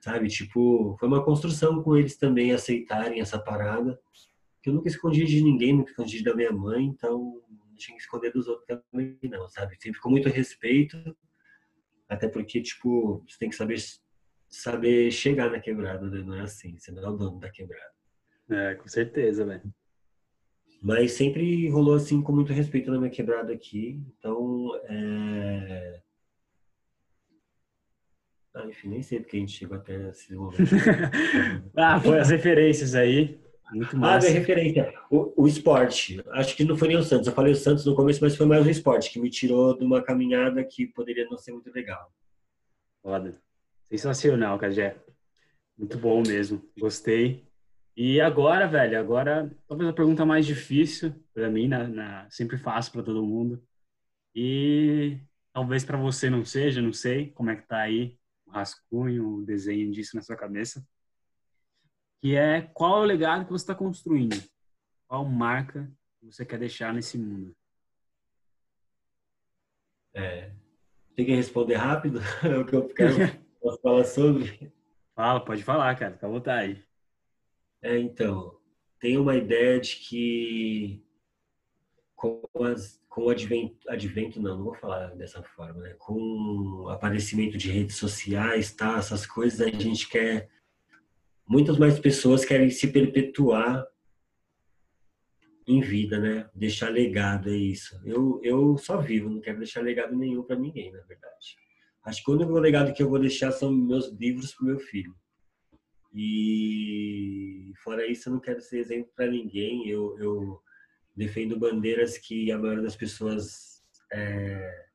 sabe? 0.00 0.28
Tipo, 0.28 0.96
foi 0.98 1.08
uma 1.08 1.24
construção 1.24 1.82
com 1.82 1.96
eles 1.96 2.16
também 2.16 2.52
aceitarem 2.52 3.20
essa 3.20 3.38
parada, 3.38 3.98
que 4.62 4.70
eu 4.70 4.74
nunca 4.74 4.88
escondi 4.88 5.24
de 5.24 5.42
ninguém, 5.42 5.72
nunca 5.72 5.90
escondi 5.90 6.22
da 6.22 6.34
minha 6.34 6.52
mãe, 6.52 6.84
então 6.84 7.42
não 7.48 7.76
tinha 7.76 7.96
que 7.96 8.02
esconder 8.02 8.32
dos 8.32 8.48
outros 8.48 8.66
também 8.66 9.18
não, 9.22 9.48
sabe? 9.48 9.76
Sempre 9.80 10.00
com 10.00 10.10
muito 10.10 10.28
respeito, 10.28 10.96
até 12.08 12.28
porque, 12.28 12.62
tipo, 12.62 13.24
você 13.26 13.38
tem 13.38 13.48
que 13.48 13.56
saber 13.56 13.78
saber 14.48 15.10
chegar 15.10 15.50
na 15.50 15.60
quebrada, 15.60 16.08
né? 16.08 16.22
não 16.22 16.34
é 16.34 16.42
assim, 16.42 16.78
você 16.78 16.90
não 16.92 17.02
é 17.02 17.08
o 17.08 17.16
dono 17.16 17.38
da 17.38 17.50
quebrada. 17.50 17.92
É, 18.48 18.74
com 18.76 18.88
certeza, 18.88 19.44
velho. 19.44 19.62
Mas 20.82 21.12
sempre 21.12 21.68
rolou 21.68 21.94
assim 21.94 22.22
com 22.22 22.32
muito 22.32 22.52
respeito 22.52 22.90
na 22.90 22.98
minha 22.98 23.10
quebrada 23.10 23.52
aqui. 23.52 24.00
Então, 24.18 24.70
é... 24.84 26.00
ah, 28.54 28.66
enfim, 28.66 28.88
nem 28.88 29.02
sei 29.02 29.20
porque 29.20 29.36
a 29.36 29.40
gente 29.40 29.52
chegou 29.52 29.76
até 29.76 30.10
esse 30.10 30.34
momento. 30.34 30.58
ah, 31.76 32.00
foi 32.00 32.20
as 32.20 32.30
referências 32.30 32.94
aí. 32.94 33.40
Muito 33.72 33.96
massa. 33.96 34.26
Ah, 34.26 34.30
minha 34.30 34.40
referência. 34.40 34.94
O, 35.10 35.42
o, 35.42 35.48
esporte. 35.48 36.22
Acho 36.30 36.56
que 36.56 36.64
não 36.64 36.76
foi 36.76 36.88
nem 36.88 36.96
o 36.96 37.02
Santos. 37.02 37.26
Eu 37.26 37.32
falei 37.32 37.52
o 37.52 37.56
Santos 37.56 37.84
no 37.84 37.94
começo, 37.94 38.20
mas 38.22 38.36
foi 38.36 38.46
mais 38.46 38.64
o 38.64 38.70
esporte, 38.70 39.10
que 39.10 39.18
me 39.18 39.28
tirou 39.28 39.76
de 39.76 39.84
uma 39.84 40.02
caminhada 40.02 40.62
que 40.64 40.86
poderia 40.86 41.26
não 41.28 41.36
ser 41.36 41.52
muito 41.52 41.72
legal. 41.72 42.12
Foda. 43.02 43.40
Sensacional, 43.84 44.58
Cajé. 44.58 44.96
Muito 45.76 45.98
bom 45.98 46.22
mesmo. 46.26 46.62
Gostei. 46.78 47.44
E 47.96 48.20
agora, 48.20 48.66
velho, 48.66 48.98
agora 48.98 49.50
talvez 49.66 49.88
a 49.88 49.92
pergunta 49.92 50.24
mais 50.24 50.44
difícil 50.44 51.14
para 51.32 51.48
mim, 51.50 51.66
na, 51.66 51.88
na, 51.88 52.30
sempre 52.30 52.58
faço 52.58 52.92
para 52.92 53.02
todo 53.02 53.24
mundo. 53.24 53.62
E 54.34 55.18
talvez 55.52 55.84
para 55.84 55.96
você 55.96 56.28
não 56.28 56.44
seja, 56.44 56.82
não 56.82 56.92
sei 56.92 57.30
como 57.30 57.50
é 57.50 57.56
que 57.56 57.66
tá 57.66 57.80
aí 57.80 58.18
o 58.46 58.50
rascunho, 58.50 59.38
o 59.38 59.44
desenho 59.44 59.90
disso 59.90 60.14
na 60.14 60.22
sua 60.22 60.36
cabeça. 60.36 60.86
Que 62.26 62.34
é 62.34 62.62
qual 62.74 62.96
é 62.96 63.00
o 63.02 63.04
legado 63.04 63.44
que 63.44 63.52
você 63.52 63.62
está 63.62 63.72
construindo? 63.72 64.42
Qual 65.06 65.24
marca 65.24 65.88
você 66.20 66.44
quer 66.44 66.58
deixar 66.58 66.92
nesse 66.92 67.16
mundo? 67.16 67.54
É, 70.12 70.50
tem 71.14 71.24
que 71.24 71.32
responder 71.32 71.76
rápido 71.76 72.18
é 72.42 72.48
o 72.58 72.66
que 72.66 72.74
eu 72.74 72.88
quero 72.88 73.14
posso 73.62 73.80
falar 73.80 74.04
sobre. 74.06 74.72
Fala, 75.14 75.38
pode 75.38 75.62
falar, 75.62 75.94
cara, 75.94 76.14
fica 76.14 76.26
à 76.26 76.28
vontade. 76.28 76.84
É, 77.80 77.96
então, 77.96 78.58
tem 78.98 79.16
uma 79.16 79.36
ideia 79.36 79.78
de 79.78 79.94
que 79.94 81.06
com, 82.16 82.42
as, 82.64 83.00
com 83.08 83.26
o 83.26 83.30
advento, 83.30 83.88
advento, 83.88 84.42
não, 84.42 84.56
não 84.56 84.64
vou 84.64 84.74
falar 84.74 85.14
dessa 85.14 85.44
forma, 85.44 85.80
né? 85.80 85.94
com 85.96 86.16
o 86.82 86.88
aparecimento 86.88 87.56
de 87.56 87.70
redes 87.70 87.94
sociais, 87.94 88.72
tá? 88.72 88.98
essas 88.98 89.24
coisas, 89.24 89.60
a 89.60 89.70
gente 89.70 90.08
quer, 90.08 90.50
muitas 91.48 91.78
mais 91.78 91.98
pessoas 91.98 92.44
querem 92.44 92.70
se 92.70 92.88
perpetuar 92.88 93.86
em 95.66 95.80
vida, 95.80 96.18
né? 96.18 96.48
Deixar 96.54 96.90
legado, 96.90 97.50
é 97.50 97.56
isso. 97.56 98.00
Eu, 98.04 98.40
eu 98.42 98.78
só 98.78 99.00
vivo, 99.00 99.28
não 99.28 99.40
quero 99.40 99.58
deixar 99.58 99.80
legado 99.80 100.16
nenhum 100.16 100.42
para 100.42 100.56
ninguém, 100.56 100.92
na 100.92 101.00
verdade. 101.02 101.56
Acho 102.04 102.22
que 102.22 102.30
o 102.30 102.34
único 102.34 102.52
legado 102.58 102.92
que 102.92 103.02
eu 103.02 103.08
vou 103.08 103.18
deixar 103.18 103.50
são 103.50 103.72
meus 103.72 104.08
livros 104.12 104.54
para 104.54 104.66
meu 104.66 104.78
filho. 104.78 105.14
E 106.14 107.72
fora 107.82 108.06
isso, 108.06 108.28
eu 108.28 108.34
não 108.34 108.40
quero 108.40 108.60
ser 108.60 108.78
exemplo 108.78 109.10
para 109.14 109.26
ninguém. 109.26 109.88
Eu, 109.88 110.16
eu, 110.18 110.62
defendo 111.16 111.58
bandeiras 111.58 112.18
que 112.18 112.52
a 112.52 112.58
maioria 112.58 112.82
das 112.82 112.94
pessoas 112.94 113.82
é, 114.12 114.85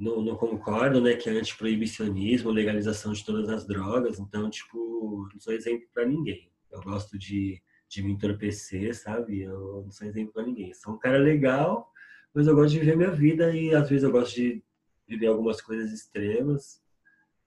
não, 0.00 0.22
não 0.22 0.36
concordam, 0.36 1.00
né? 1.00 1.14
Que 1.14 1.28
é 1.28 1.32
antiproibicionismo, 1.32 2.50
legalização 2.50 3.12
de 3.12 3.24
todas 3.24 3.48
as 3.50 3.66
drogas. 3.66 4.18
Então, 4.18 4.48
tipo, 4.48 5.28
não 5.32 5.38
sou 5.38 5.52
exemplo 5.52 5.86
para 5.92 6.06
ninguém. 6.06 6.50
Eu 6.72 6.80
gosto 6.80 7.18
de, 7.18 7.62
de 7.88 8.02
me 8.02 8.12
entorpecer, 8.12 8.94
sabe? 8.94 9.42
Eu 9.42 9.82
não 9.84 9.90
sou 9.90 10.06
exemplo 10.06 10.32
para 10.32 10.44
ninguém. 10.44 10.72
Sou 10.72 10.94
um 10.94 10.98
cara 10.98 11.18
legal, 11.18 11.92
mas 12.34 12.46
eu 12.46 12.54
gosto 12.54 12.72
de 12.72 12.80
viver 12.80 12.96
minha 12.96 13.10
vida 13.10 13.54
e 13.54 13.74
às 13.74 13.88
vezes 13.88 14.04
eu 14.04 14.10
gosto 14.10 14.34
de 14.34 14.62
viver 15.06 15.26
algumas 15.26 15.60
coisas 15.60 15.92
extremas. 15.92 16.82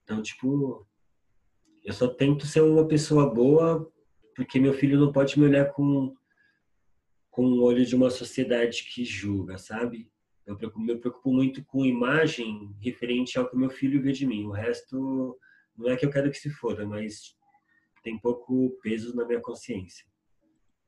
Então, 0.04 0.22
tipo, 0.22 0.86
eu 1.82 1.92
só 1.92 2.06
tento 2.06 2.46
ser 2.46 2.60
uma 2.60 2.86
pessoa 2.86 3.34
boa 3.34 3.90
porque 4.36 4.60
meu 4.60 4.74
filho 4.74 4.98
não 4.98 5.12
pode 5.12 5.38
me 5.38 5.46
olhar 5.46 5.72
com 5.72 6.14
com 7.30 7.46
o 7.46 7.62
olho 7.62 7.84
de 7.84 7.96
uma 7.96 8.10
sociedade 8.10 8.84
que 8.84 9.04
julga, 9.04 9.58
sabe? 9.58 10.08
Eu 10.46 10.58
me 10.76 10.96
preocupo 10.96 11.32
muito 11.32 11.64
com 11.64 11.86
imagem 11.86 12.74
referente 12.80 13.38
ao 13.38 13.48
que 13.48 13.56
meu 13.56 13.70
filho 13.70 14.02
vê 14.02 14.12
de 14.12 14.26
mim. 14.26 14.44
O 14.44 14.50
resto 14.50 15.38
não 15.76 15.90
é 15.90 15.96
que 15.96 16.04
eu 16.04 16.10
quero 16.10 16.30
que 16.30 16.36
se 16.36 16.50
foda, 16.50 16.86
mas 16.86 17.34
tem 18.02 18.18
pouco 18.18 18.70
peso 18.82 19.16
na 19.16 19.24
minha 19.24 19.40
consciência. 19.40 20.04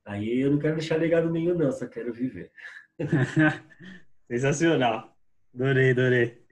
Aí 0.04 0.40
eu 0.40 0.50
não 0.50 0.58
quero 0.58 0.76
deixar 0.76 0.96
legado 0.96 1.30
nenhum, 1.30 1.54
não, 1.56 1.72
só 1.72 1.86
quero 1.86 2.12
viver. 2.12 2.52
Sensacional. 4.30 5.16
Adorei, 5.54 5.90
adorei. 5.90 6.44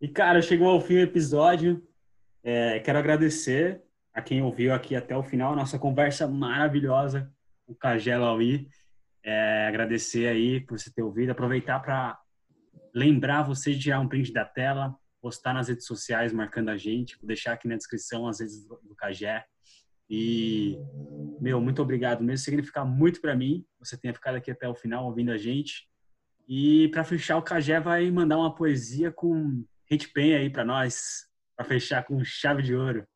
E, 0.00 0.08
cara, 0.08 0.42
chegou 0.42 0.68
ao 0.68 0.80
fim 0.80 0.94
do 0.94 1.00
episódio. 1.00 1.86
É, 2.42 2.80
quero 2.80 2.98
agradecer 2.98 3.82
a 4.12 4.20
quem 4.20 4.42
ouviu 4.42 4.74
aqui 4.74 4.96
até 4.96 5.16
o 5.16 5.22
final, 5.22 5.54
nossa 5.54 5.78
conversa 5.78 6.26
maravilhosa 6.26 7.32
com 7.64 7.72
o 7.72 7.76
Cagelo 7.76 8.24
Aui. 8.24 8.68
É, 9.24 9.66
agradecer 9.68 10.26
aí 10.26 10.60
por 10.60 10.78
você 10.78 10.92
ter 10.92 11.02
ouvido, 11.02 11.30
aproveitar 11.30 11.80
para 11.80 12.18
lembrar 12.94 13.42
você 13.42 13.72
de 13.72 13.80
tirar 13.80 14.00
um 14.00 14.08
print 14.08 14.32
da 14.32 14.44
tela, 14.44 14.94
postar 15.20 15.54
nas 15.54 15.68
redes 15.68 15.86
sociais 15.86 16.32
marcando 16.32 16.68
a 16.68 16.76
gente, 16.76 17.16
vou 17.18 17.26
deixar 17.26 17.52
aqui 17.52 17.68
na 17.68 17.76
descrição 17.76 18.26
as 18.26 18.40
redes 18.40 18.66
do, 18.66 18.94
Cagé. 18.96 19.44
E, 20.10 20.76
meu, 21.40 21.60
muito 21.60 21.80
obrigado 21.80 22.22
mesmo, 22.22 22.44
significa 22.44 22.84
muito 22.84 23.20
para 23.20 23.34
mim, 23.34 23.64
você 23.78 23.96
tenha 23.96 24.12
ficado 24.12 24.34
aqui 24.34 24.50
até 24.50 24.68
o 24.68 24.74
final 24.74 25.06
ouvindo 25.06 25.32
a 25.32 25.38
gente. 25.38 25.88
E 26.46 26.88
para 26.88 27.04
fechar, 27.04 27.36
o 27.38 27.42
Cagé 27.42 27.80
vai 27.80 28.10
mandar 28.10 28.36
uma 28.36 28.54
poesia 28.54 29.10
com 29.10 29.64
hit 29.90 30.12
pen 30.12 30.34
aí 30.34 30.50
para 30.50 30.64
nós 30.64 31.26
para 31.56 31.64
fechar 31.64 32.04
com 32.04 32.22
chave 32.24 32.62
de 32.62 32.74
ouro. 32.74 33.06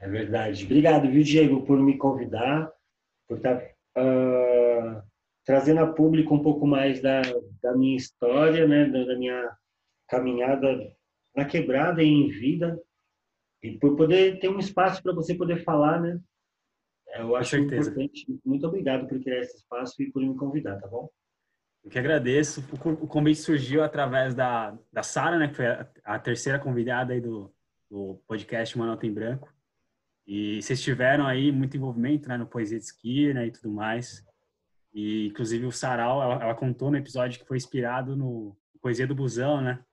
É 0.00 0.08
verdade. 0.08 0.64
Obrigado, 0.64 1.10
viu, 1.10 1.22
Diego, 1.22 1.64
por 1.64 1.78
me 1.78 1.96
convidar, 1.96 2.70
por 3.26 3.38
estar 3.38 3.56
uh, 3.96 5.02
trazendo 5.46 5.80
a 5.80 5.92
público 5.92 6.34
um 6.34 6.42
pouco 6.42 6.66
mais 6.66 7.00
da, 7.00 7.22
da 7.62 7.74
minha 7.74 7.96
história, 7.96 8.66
né, 8.66 8.86
da, 8.86 9.04
da 9.04 9.16
minha 9.16 9.56
caminhada 10.08 10.92
na 11.34 11.44
quebrada 11.44 12.02
e 12.02 12.08
em 12.08 12.28
vida. 12.28 12.78
E 13.62 13.78
por 13.78 13.96
poder 13.96 14.40
ter 14.40 14.48
um 14.48 14.58
espaço 14.58 15.02
para 15.02 15.14
você 15.14 15.34
poder 15.34 15.62
falar, 15.62 16.00
né? 16.00 16.20
Eu 17.14 17.36
acho 17.36 17.56
importante. 17.56 18.26
Muito 18.44 18.66
obrigado 18.66 19.06
por 19.08 19.20
criar 19.22 19.40
esse 19.40 19.56
espaço 19.56 20.02
e 20.02 20.10
por 20.10 20.20
me 20.20 20.36
convidar, 20.36 20.78
tá 20.80 20.88
bom? 20.88 21.08
Eu 21.82 21.90
que 21.90 21.98
agradeço. 21.98 22.64
O 23.00 23.06
convite 23.06 23.38
surgiu 23.38 23.82
através 23.82 24.34
da, 24.34 24.76
da 24.92 25.02
Sara, 25.04 25.38
né, 25.38 25.48
que 25.48 25.54
foi 25.54 25.66
a, 25.66 25.88
a 26.04 26.18
terceira 26.18 26.58
convidada 26.58 27.12
aí 27.12 27.20
do, 27.20 27.54
do 27.88 28.20
podcast 28.26 28.74
Uma 28.74 28.86
Nota 28.86 29.06
em 29.06 29.12
Branco. 29.12 29.54
E 30.26 30.60
vocês 30.60 30.82
tiveram 30.82 31.24
aí 31.24 31.52
muito 31.52 31.76
envolvimento 31.76 32.28
né, 32.28 32.36
no 32.36 32.46
Poesia 32.46 32.78
de 32.78 32.84
Esquina 32.84 33.46
e 33.46 33.52
tudo 33.52 33.70
mais. 33.70 34.26
E, 34.96 35.26
inclusive, 35.26 35.66
o 35.66 35.70
Sarau, 35.70 36.22
ela, 36.22 36.42
ela, 36.42 36.54
contou 36.54 36.90
no 36.90 36.96
episódio 36.96 37.38
que 37.38 37.44
foi 37.46 37.58
inspirado 37.58 38.16
no 38.16 38.56
Poesia 38.80 39.06
do 39.06 39.14
Busão, 39.14 39.60
né? 39.60 39.84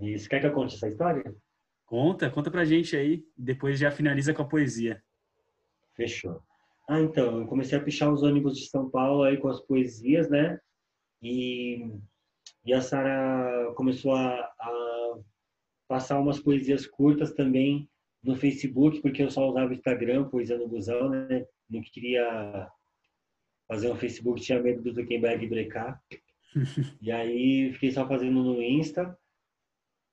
Isso. 0.00 0.28
Quer 0.28 0.40
que 0.40 0.46
eu 0.46 0.52
conte 0.52 0.74
essa 0.74 0.88
história? 0.88 1.32
Conta, 1.86 2.28
conta 2.30 2.50
pra 2.50 2.64
gente 2.64 2.96
aí. 2.96 3.24
Depois 3.36 3.78
já 3.78 3.92
finaliza 3.92 4.34
com 4.34 4.42
a 4.42 4.48
poesia. 4.48 5.00
Fechou. 5.94 6.42
Ah, 6.88 7.00
então, 7.00 7.42
eu 7.42 7.46
comecei 7.46 7.78
a 7.78 7.80
pichar 7.80 8.12
os 8.12 8.24
ônibus 8.24 8.58
de 8.58 8.68
São 8.68 8.90
Paulo 8.90 9.22
aí 9.22 9.36
com 9.36 9.46
as 9.46 9.60
poesias, 9.60 10.28
né? 10.28 10.58
E, 11.22 11.92
e 12.64 12.72
a 12.72 12.80
Sara 12.80 13.72
começou 13.76 14.16
a, 14.16 14.34
a, 14.34 15.18
passar 15.86 16.18
umas 16.18 16.40
poesias 16.40 16.88
curtas 16.88 17.32
também 17.34 17.88
no 18.20 18.34
Facebook, 18.34 19.00
porque 19.00 19.22
eu 19.22 19.30
só 19.30 19.48
usava 19.48 19.70
o 19.70 19.74
Instagram, 19.74 20.28
poesia 20.28 20.58
no 20.58 20.66
busão, 20.66 21.08
né? 21.08 21.46
Não 21.70 21.80
queria 21.82 22.68
fazer 23.68 23.92
um 23.92 23.96
Facebook, 23.96 24.40
tinha 24.40 24.60
medo 24.60 24.82
do 24.82 24.92
Zuckerberg 24.92 25.46
brecar. 25.46 26.02
e 27.00 27.12
aí 27.12 27.72
fiquei 27.74 27.92
só 27.92 28.08
fazendo 28.08 28.42
no 28.42 28.62
Insta. 28.62 29.16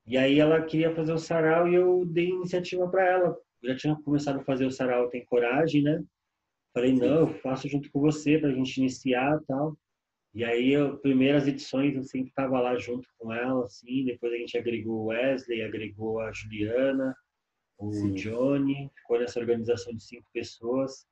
E 0.05 0.17
aí 0.17 0.39
ela 0.39 0.61
queria 0.61 0.93
fazer 0.93 1.13
o 1.13 1.17
sarau 1.17 1.67
e 1.67 1.73
eu 1.73 2.05
dei 2.05 2.29
iniciativa 2.29 2.87
para 2.87 3.05
ela. 3.07 3.37
Eu 3.63 3.69
já 3.69 3.75
tinha 3.75 3.95
começado 3.95 4.39
a 4.39 4.43
fazer 4.43 4.65
o 4.65 4.71
sarau 4.71 5.09
Tem 5.09 5.25
Coragem, 5.25 5.81
né? 5.81 6.03
Falei, 6.73 6.93
não, 6.93 7.21
eu 7.21 7.27
faço 7.39 7.69
junto 7.69 7.89
com 7.89 8.01
você 8.01 8.37
para 8.37 8.49
a 8.49 8.53
gente 8.53 8.77
iniciar 8.77 9.41
tal. 9.47 9.77
E 10.33 10.43
aí, 10.43 10.73
eu, 10.73 10.97
primeiras 10.97 11.47
edições, 11.47 11.95
eu 11.95 12.03
sempre 12.03 12.27
estava 12.27 12.59
lá 12.59 12.75
junto 12.75 13.07
com 13.17 13.31
ela, 13.31 13.63
assim. 13.63 14.03
Depois 14.03 14.33
a 14.33 14.35
gente 14.35 14.57
agregou 14.57 15.03
o 15.03 15.05
Wesley, 15.05 15.61
agregou 15.61 16.19
a 16.19 16.33
Juliana, 16.33 17.15
o 17.77 17.93
Sim. 17.93 18.11
Johnny. 18.11 18.91
Ficou 18.97 19.17
nessa 19.17 19.39
organização 19.39 19.95
de 19.95 20.03
cinco 20.03 20.27
pessoas. 20.33 21.07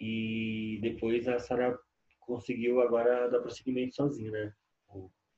E 0.00 0.78
depois 0.82 1.26
a 1.26 1.38
Sara 1.38 1.78
conseguiu 2.20 2.80
agora 2.80 3.28
dar 3.28 3.40
prosseguimento 3.40 3.94
sozinha, 3.94 4.30
né? 4.30 4.52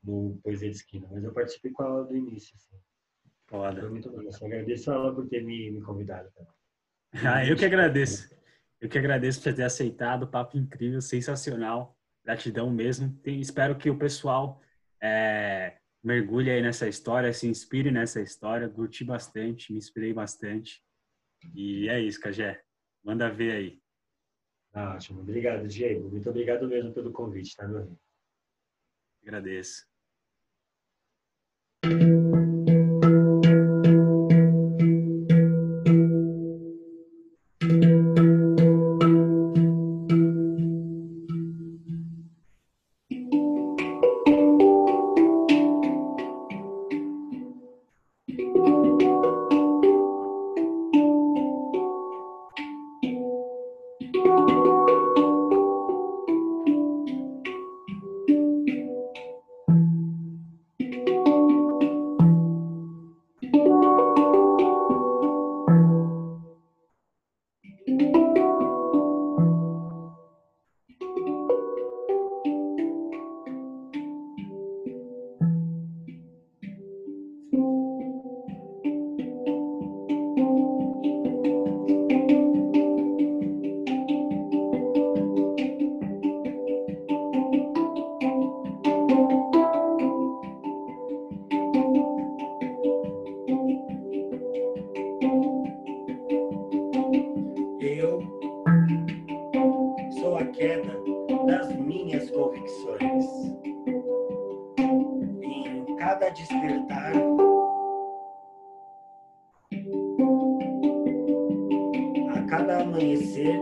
No 0.02 0.38
Poesia 0.42 0.70
de 0.70 0.76
Esquina. 0.76 1.08
Mas 1.10 1.24
eu 1.24 1.32
participei 1.32 1.70
com 1.72 1.84
ela 1.84 2.04
do 2.04 2.16
início, 2.16 2.54
assim. 2.56 2.76
Foda. 3.46 3.80
Foi 3.80 3.90
muito 3.90 4.10
bom. 4.10 4.22
Eu 4.22 4.32
só 4.32 4.46
agradeço 4.46 4.90
a 4.90 4.94
ela 4.94 5.14
por 5.14 5.28
ter 5.28 5.44
me, 5.44 5.70
me 5.70 5.80
convidado. 5.82 6.30
Ah, 7.24 7.42
eu 7.42 7.56
que 7.56 7.64
agradeço. 7.64 8.36
Eu 8.78 8.86
que 8.86 8.98
agradeço 8.98 9.42
por 9.42 9.54
ter 9.54 9.62
aceitado, 9.62 10.28
papo 10.28 10.58
incrível, 10.58 11.00
sensacional, 11.00 11.96
gratidão 12.22 12.70
mesmo. 12.70 13.10
Tem, 13.22 13.40
espero 13.40 13.78
que 13.78 13.88
o 13.88 13.98
pessoal 13.98 14.60
é, 15.02 15.78
mergulhe 16.04 16.50
aí 16.50 16.60
nessa 16.60 16.86
história, 16.86 17.32
se 17.32 17.48
inspire 17.48 17.90
nessa 17.90 18.20
história, 18.20 18.68
curti 18.68 19.04
bastante, 19.04 19.72
me 19.72 19.78
inspirei 19.78 20.12
bastante. 20.12 20.82
E 21.54 21.88
é 21.88 21.98
isso, 21.98 22.20
Cajé. 22.20 22.60
Manda 23.02 23.30
ver 23.30 23.52
aí. 23.52 23.80
Ótimo. 24.94 25.20
Obrigado, 25.20 25.66
Diego. 25.66 26.08
Muito 26.08 26.28
obrigado 26.28 26.68
mesmo 26.68 26.92
pelo 26.92 27.12
convite, 27.12 27.56
tá, 27.56 27.66
meu 27.66 27.78
amigo? 27.78 27.98
Agradeço. 29.22 29.86
minhas 102.08 102.30
convicções. 102.30 103.26
Em 105.42 105.96
cada 105.96 106.30
despertar, 106.30 107.12
a 112.34 112.42
cada 112.48 112.80
amanhecer, 112.80 113.60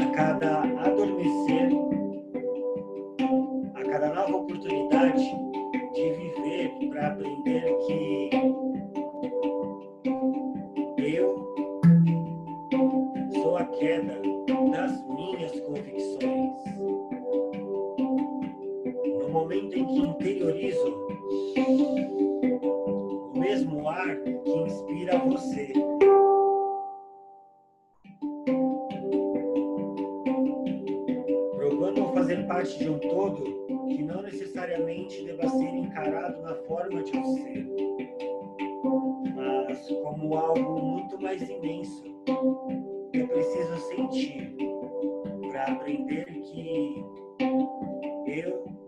a 0.00 0.10
cada 0.12 0.60
adormecer, 0.86 1.68
a 3.74 3.84
cada 3.84 4.14
nova 4.14 4.36
oportunidade 4.38 5.30
de 5.92 6.10
viver 6.12 6.88
para 6.88 7.08
aprender 7.08 7.76
que 7.86 8.30
eu 10.96 11.54
sou 13.34 13.58
a 13.58 13.64
queda 13.66 14.17
momento 19.48 19.78
em 19.78 19.86
que 19.86 19.98
interiorizo 19.98 21.08
o 23.32 23.38
mesmo 23.38 23.88
ar 23.88 24.14
que 24.20 24.50
inspira 24.50 25.18
você. 25.20 25.72
Procurando 31.56 32.12
fazer 32.12 32.46
parte 32.46 32.78
de 32.78 32.90
um 32.90 32.98
todo 32.98 33.42
que 33.88 34.02
não 34.02 34.20
necessariamente 34.20 35.24
deva 35.24 35.48
ser 35.48 35.74
encarado 35.74 36.42
na 36.42 36.54
forma 36.66 37.02
de 37.02 37.16
um 37.16 37.24
ser, 37.36 37.66
mas 39.34 39.88
como 39.88 40.36
algo 40.36 40.82
muito 40.82 41.18
mais 41.22 41.40
imenso 41.48 42.04
que 43.12 43.26
preciso 43.26 43.76
sentir 43.78 44.54
para 45.50 45.72
aprender 45.72 46.26
que 46.26 47.02
eu 48.26 48.87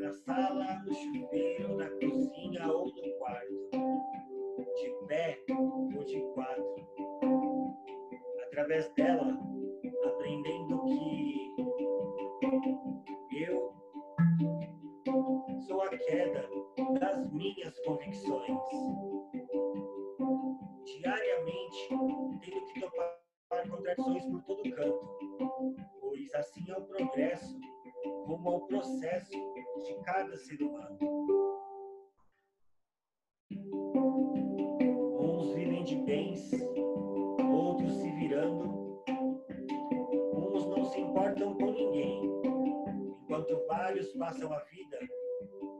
na 0.00 0.12
sala, 0.12 0.82
no 0.86 0.94
chuveiro, 0.94 1.76
na 1.76 1.90
cozinha 1.90 2.66
ou 2.72 2.86
no 2.86 3.18
quarto, 3.18 3.70
de 4.76 5.06
pé 5.06 5.38
ou 5.54 6.04
de 6.04 6.20
quatro. 6.34 6.74
Através 8.46 8.90
dela, 8.94 9.38
aprendendo 10.04 10.84
que 10.86 11.54
eu 13.44 13.74
sou 15.66 15.82
a 15.82 15.88
queda 15.90 16.48
das 16.98 17.30
minhas 17.32 17.78
convicções 17.80 18.58
diariamente 20.84 21.88
tendo 22.40 22.66
que 22.66 22.80
topar 22.80 23.20
contradições 23.68 24.24
por 24.24 24.42
todo 24.44 24.70
canto, 24.72 25.18
pois 26.00 26.34
assim 26.34 26.70
é 26.70 26.76
o 26.76 26.82
progresso 26.86 27.60
como 28.26 28.48
ao 28.48 28.66
processo 28.66 29.30
de 29.30 29.94
cada 30.04 30.36
ser 30.36 30.62
humano. 30.62 30.98
Uns 35.18 35.54
vivem 35.54 35.84
de 35.84 35.96
bens, 35.96 36.50
outros 37.52 37.92
se 37.94 38.10
virando, 38.12 39.02
uns 40.34 40.66
não 40.66 40.84
se 40.84 41.00
importam 41.00 41.54
com 41.54 41.70
ninguém, 41.72 42.24
enquanto 43.22 43.66
vários 43.66 44.12
passam 44.14 44.52
a 44.52 44.58
vida 44.64 44.98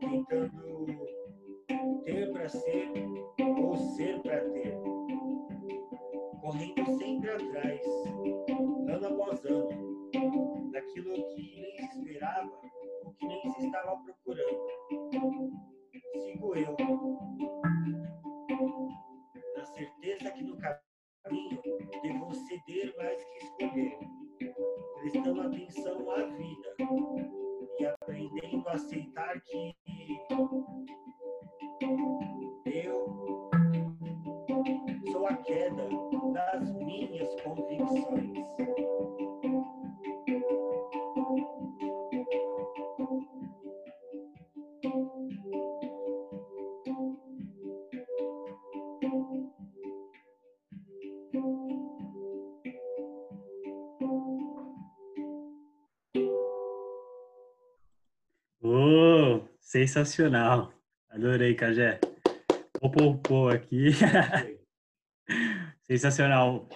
tentando 0.01 0.97
ter 2.05 2.33
para 2.33 2.49
ser 2.49 2.93
ou 3.63 3.77
ser 3.77 4.21
para 4.23 4.41
ter, 4.51 4.75
correndo 6.41 6.99
sempre 6.99 7.31
atrás, 7.31 7.81
ano 8.89 9.07
após 9.07 9.45
ano, 9.45 10.71
daquilo 10.73 11.29
que 11.35 11.60
estava 13.67 13.97
procurando. 14.03 14.67
Sigo 16.23 16.55
eu, 16.57 16.77
na 19.57 19.65
certeza 19.65 20.31
que 20.31 20.43
no 20.43 20.59
caminho 20.59 21.63
devo 22.03 22.33
ceder 22.35 22.95
mais 22.97 23.23
que 23.25 23.39
escolher, 23.45 23.99
prestando 25.01 25.41
atenção 25.43 26.11
à 26.11 26.25
vida 26.25 26.77
e 27.79 27.87
aprendendo 27.87 28.69
a 28.69 28.73
aceitar 28.73 29.41
que 29.41 29.75
eu 32.67 33.51
sou 35.13 35.27
a 35.27 35.37
queda 35.37 35.89
das 36.33 36.73
minhas 36.77 37.41
convicções. 37.43 38.30
Sensacional. 59.87 60.75
Adorei, 61.09 61.55
Cajé. 61.55 61.99
Popopô 62.79 63.49
aqui. 63.49 63.87
sensacional. 65.85 66.69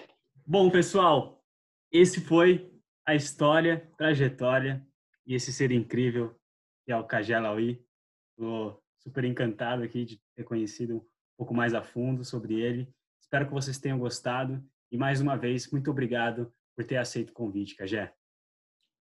Bom, 0.45 0.71
pessoal, 0.71 1.43
esse 1.91 2.19
foi 2.19 2.71
a 3.05 3.13
história, 3.13 3.87
trajetória 3.95 4.83
e 5.25 5.35
esse 5.35 5.53
ser 5.53 5.71
incrível 5.71 6.35
que 6.83 6.91
é 6.91 6.97
o 6.97 7.03
Cajé 7.03 7.39
Laui. 7.39 7.85
Estou 8.31 8.83
super 8.97 9.23
encantado 9.23 9.83
aqui 9.83 10.03
de 10.03 10.19
ter 10.35 10.43
conhecido 10.43 10.97
um 10.97 11.05
pouco 11.37 11.53
mais 11.53 11.75
a 11.75 11.83
fundo 11.83 12.23
sobre 12.25 12.59
ele. 12.59 12.91
Espero 13.21 13.45
que 13.45 13.53
vocês 13.53 13.77
tenham 13.77 13.99
gostado 13.99 14.63
e 14.91 14.97
mais 14.97 15.21
uma 15.21 15.35
vez, 15.35 15.69
muito 15.71 15.91
obrigado 15.91 16.51
por 16.75 16.83
ter 16.83 16.97
aceito 16.97 17.29
o 17.29 17.33
convite, 17.33 17.75
Cajé. 17.75 18.13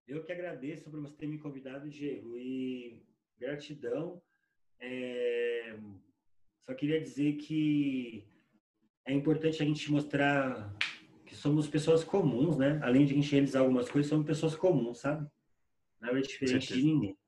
Eu 0.07 0.23
que 0.23 0.33
agradeço 0.33 0.91
por 0.91 1.01
você 1.01 1.17
ter 1.17 1.27
me 1.27 1.39
convidado, 1.39 1.89
Diego, 1.89 2.37
e 2.37 3.03
gratidão. 3.45 4.21
É... 4.81 5.77
Só 6.67 6.75
queria 6.75 7.01
dizer 7.01 7.35
que 7.35 8.27
é 9.07 9.13
importante 9.13 9.63
a 9.63 9.67
gente 9.67 9.91
mostrar 9.91 10.75
que 11.27 11.35
somos 11.35 11.69
pessoas 11.69 12.03
comuns, 12.03 12.57
né? 12.57 12.81
Além 12.83 13.05
de 13.05 13.13
a 13.13 13.17
gente 13.17 13.31
realizar 13.31 13.61
algumas 13.61 13.89
coisas, 13.89 14.09
somos 14.09 14.27
pessoas 14.27 14.57
comuns, 14.57 14.99
sabe? 14.99 15.29
Nada 16.01 16.21
diferente 16.21 16.73
de 16.75 16.83
ninguém. 16.83 17.19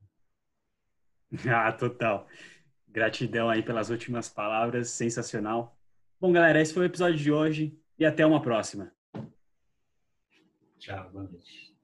Ah, 1.50 1.72
total. 1.72 2.28
Gratidão 2.86 3.50
aí 3.50 3.60
pelas 3.60 3.90
últimas 3.90 4.28
palavras, 4.28 4.90
sensacional. 4.90 5.76
Bom, 6.20 6.32
galera, 6.32 6.62
esse 6.62 6.72
foi 6.72 6.84
o 6.84 6.86
episódio 6.86 7.18
de 7.18 7.32
hoje 7.32 7.78
e 7.98 8.06
até 8.06 8.24
uma 8.24 8.40
próxima. 8.40 8.94
Tchau, 10.78 11.10
boa 11.10 11.24
noite. 11.24 11.75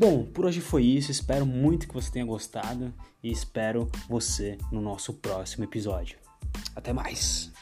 Bom, 0.00 0.24
por 0.24 0.46
hoje 0.46 0.62
foi 0.62 0.82
isso. 0.82 1.10
Espero 1.10 1.44
muito 1.44 1.86
que 1.86 1.92
você 1.92 2.10
tenha 2.10 2.24
gostado 2.24 2.90
e 3.22 3.30
espero 3.30 3.86
você 4.08 4.56
no 4.72 4.80
nosso 4.80 5.12
próximo 5.12 5.64
episódio. 5.64 6.16
Até 6.74 6.90
mais! 6.90 7.52